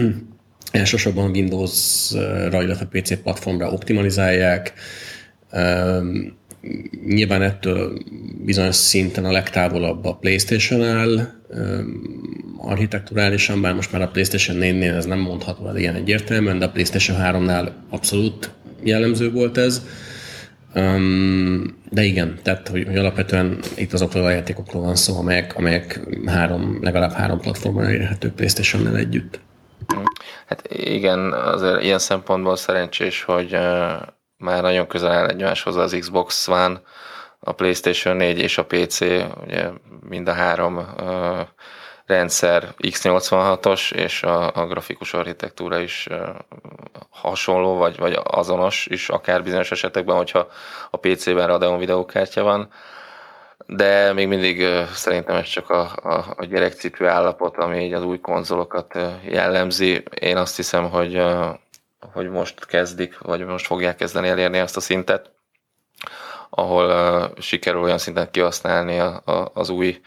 elsősorban 0.72 1.30
Windows-ra, 1.30 2.64
illetve 2.64 2.88
PC 2.92 3.22
platformra 3.22 3.72
optimalizálják. 3.72 4.74
Nyilván 7.06 7.42
ettől 7.42 7.98
bizonyos 8.44 8.76
szinten 8.76 9.26
a 9.26 9.32
legtávolabb 9.32 10.06
a 10.06 10.16
PlayStation 10.16 10.84
áll, 10.84 11.28
architekturálisan, 12.58 13.62
bár 13.62 13.74
most 13.74 13.92
már 13.92 14.02
a 14.02 14.08
PlayStation 14.08 14.58
4-nél 14.60 14.96
ez 14.96 15.06
nem 15.06 15.20
mondható 15.20 15.68
el 15.68 15.78
ilyen 15.78 15.96
egyértelműen, 15.96 16.60
de 16.60 16.66
a 16.66 16.70
PlayStation 16.70 17.18
3-nál 17.22 17.70
abszolút 17.90 18.50
jellemző 18.84 19.32
volt 19.32 19.58
ez. 19.58 19.86
De 21.90 22.04
igen, 22.04 22.40
tehát 22.44 22.68
hogy, 22.68 22.84
hogy 22.86 22.98
alapvetően 22.98 23.60
itt 23.76 23.94
azokról 23.94 24.26
a 24.26 24.30
játékokról 24.30 24.82
van 24.82 24.96
szó, 24.96 25.18
amelyek, 25.18 25.56
amelyek 25.56 26.00
három, 26.26 26.80
legalább 26.82 27.12
három 27.12 27.40
platformon 27.40 27.84
elérhetők 27.84 28.34
PlayStation-nel 28.34 28.98
együtt. 28.98 29.40
Hát 30.46 30.68
igen, 30.74 31.34
azért 31.34 31.84
ilyen 31.84 32.00
szempontból 32.00 32.56
szerencsés, 32.56 33.24
hogy 33.24 33.58
már 34.38 34.62
nagyon 34.62 34.88
közel 34.88 35.12
áll 35.12 35.28
egymáshoz 35.28 35.76
az 35.76 35.96
Xbox 36.00 36.48
One, 36.48 36.82
a 37.40 37.52
PlayStation 37.52 38.16
4 38.16 38.40
és 38.40 38.58
a 38.58 38.66
PC, 38.66 39.02
ugye 39.42 39.70
mind 40.10 40.28
a 40.28 40.34
három 40.34 40.78
uh, 40.78 41.40
rendszer 42.06 42.74
x86-os, 42.78 43.94
és 43.94 44.24
a, 44.24 44.56
a 44.56 44.68
grafikus 44.68 45.14
architektúra 45.14 45.80
is 45.80 46.08
uh, 46.10 46.20
hasonló, 47.10 47.78
vagy, 47.78 47.98
vagy 47.98 48.20
azonos 48.24 48.86
is, 48.86 49.10
akár 49.10 49.44
bizonyos 49.44 49.72
esetekben, 49.72 50.16
hogyha 50.16 50.48
a 50.92 50.98
PC-ben 50.98 51.48
Radeon 51.48 51.80
videókártya 51.80 52.44
van. 52.44 52.70
De 53.68 54.14
még 54.14 54.28
mindig 54.28 54.60
uh, 54.60 54.84
szerintem 54.84 55.36
ez 55.36 55.46
csak 55.46 55.70
a, 55.70 55.92
a, 56.04 56.26
a 56.38 56.46
gyerekcipő 56.46 57.08
állapot, 57.08 57.58
ami 57.58 57.84
így 57.84 57.94
az 57.94 58.04
új 58.04 58.20
konzolokat 58.20 58.98
jellemzi. 59.24 60.04
Én 60.20 60.38
azt 60.38 60.56
hiszem, 60.56 60.90
hogy, 60.90 61.24
hogy 62.14 62.30
most 62.30 62.66
kezdik, 62.66 63.18
vagy 63.18 63.46
most 63.46 63.66
fogják 63.66 63.96
kezdeni 63.96 64.28
elérni 64.28 64.60
azt 64.60 64.78
a 64.78 64.80
szintet, 64.80 65.32
ahol 66.50 66.86
uh, 66.86 67.40
sikerül 67.40 67.82
olyan 67.82 67.98
szinten 67.98 68.32
kihasználni 68.32 69.00
a, 69.00 69.22
a, 69.26 69.52
az 69.54 69.70
új 69.70 70.02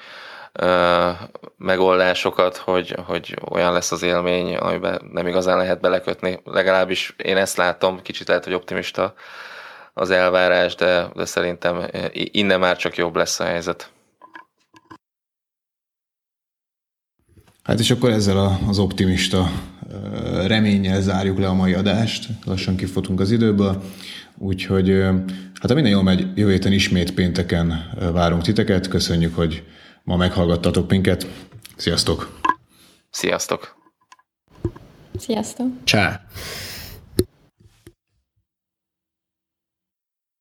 uh, 0.61 1.11
megoldásokat, 1.57 2.57
hogy, 2.57 2.95
hogy 3.07 3.37
olyan 3.51 3.73
lesz 3.73 3.93
az 3.93 4.03
élmény, 4.03 4.57
amiben 4.57 5.09
nem 5.13 5.27
igazán 5.27 5.57
lehet 5.57 5.81
belekötni. 5.81 6.41
Legalábbis 6.45 7.15
én 7.17 7.37
ezt 7.37 7.57
látom, 7.57 8.03
kicsit 8.03 8.29
lehet, 8.29 8.45
hogy 8.45 8.55
optimista 8.55 9.15
az 9.95 10.11
elvárás, 10.11 10.75
de, 10.75 11.09
de 11.15 11.25
szerintem 11.25 11.87
innen 12.13 12.61
már 12.61 12.77
csak 12.77 12.97
jobb 12.97 13.17
lesz 13.17 13.41
a 13.41 13.45
helyzet. 13.45 13.91
Hát 17.69 17.81
és 17.81 17.91
akkor 17.91 18.11
ezzel 18.11 18.59
az 18.69 18.79
optimista 18.79 19.51
reménnyel 20.47 21.01
zárjuk 21.01 21.39
le 21.39 21.49
a 21.49 21.55
mai 21.55 21.73
adást. 21.73 22.29
Lassan 22.45 22.77
kifotunk 22.77 23.21
az 23.21 23.31
időből. 23.31 23.83
Úgyhogy 24.39 24.91
hát 25.55 25.69
ha 25.69 25.75
minden 25.75 25.93
jól 25.93 26.03
megy, 26.03 26.27
jövő 26.35 26.51
héten 26.51 26.73
ismét 26.73 27.15
pénteken 27.15 27.91
várunk 28.13 28.43
titeket. 28.43 28.89
Köszönjük, 28.89 29.35
hogy 29.35 29.63
ma 30.05 30.17
meghallgattatok 30.17 30.91
minket. 30.91 31.27
Sziasztok! 31.77 32.41
Sziasztok! 33.11 33.77
Sziasztok! 35.19 35.67
Csá! 35.85 36.21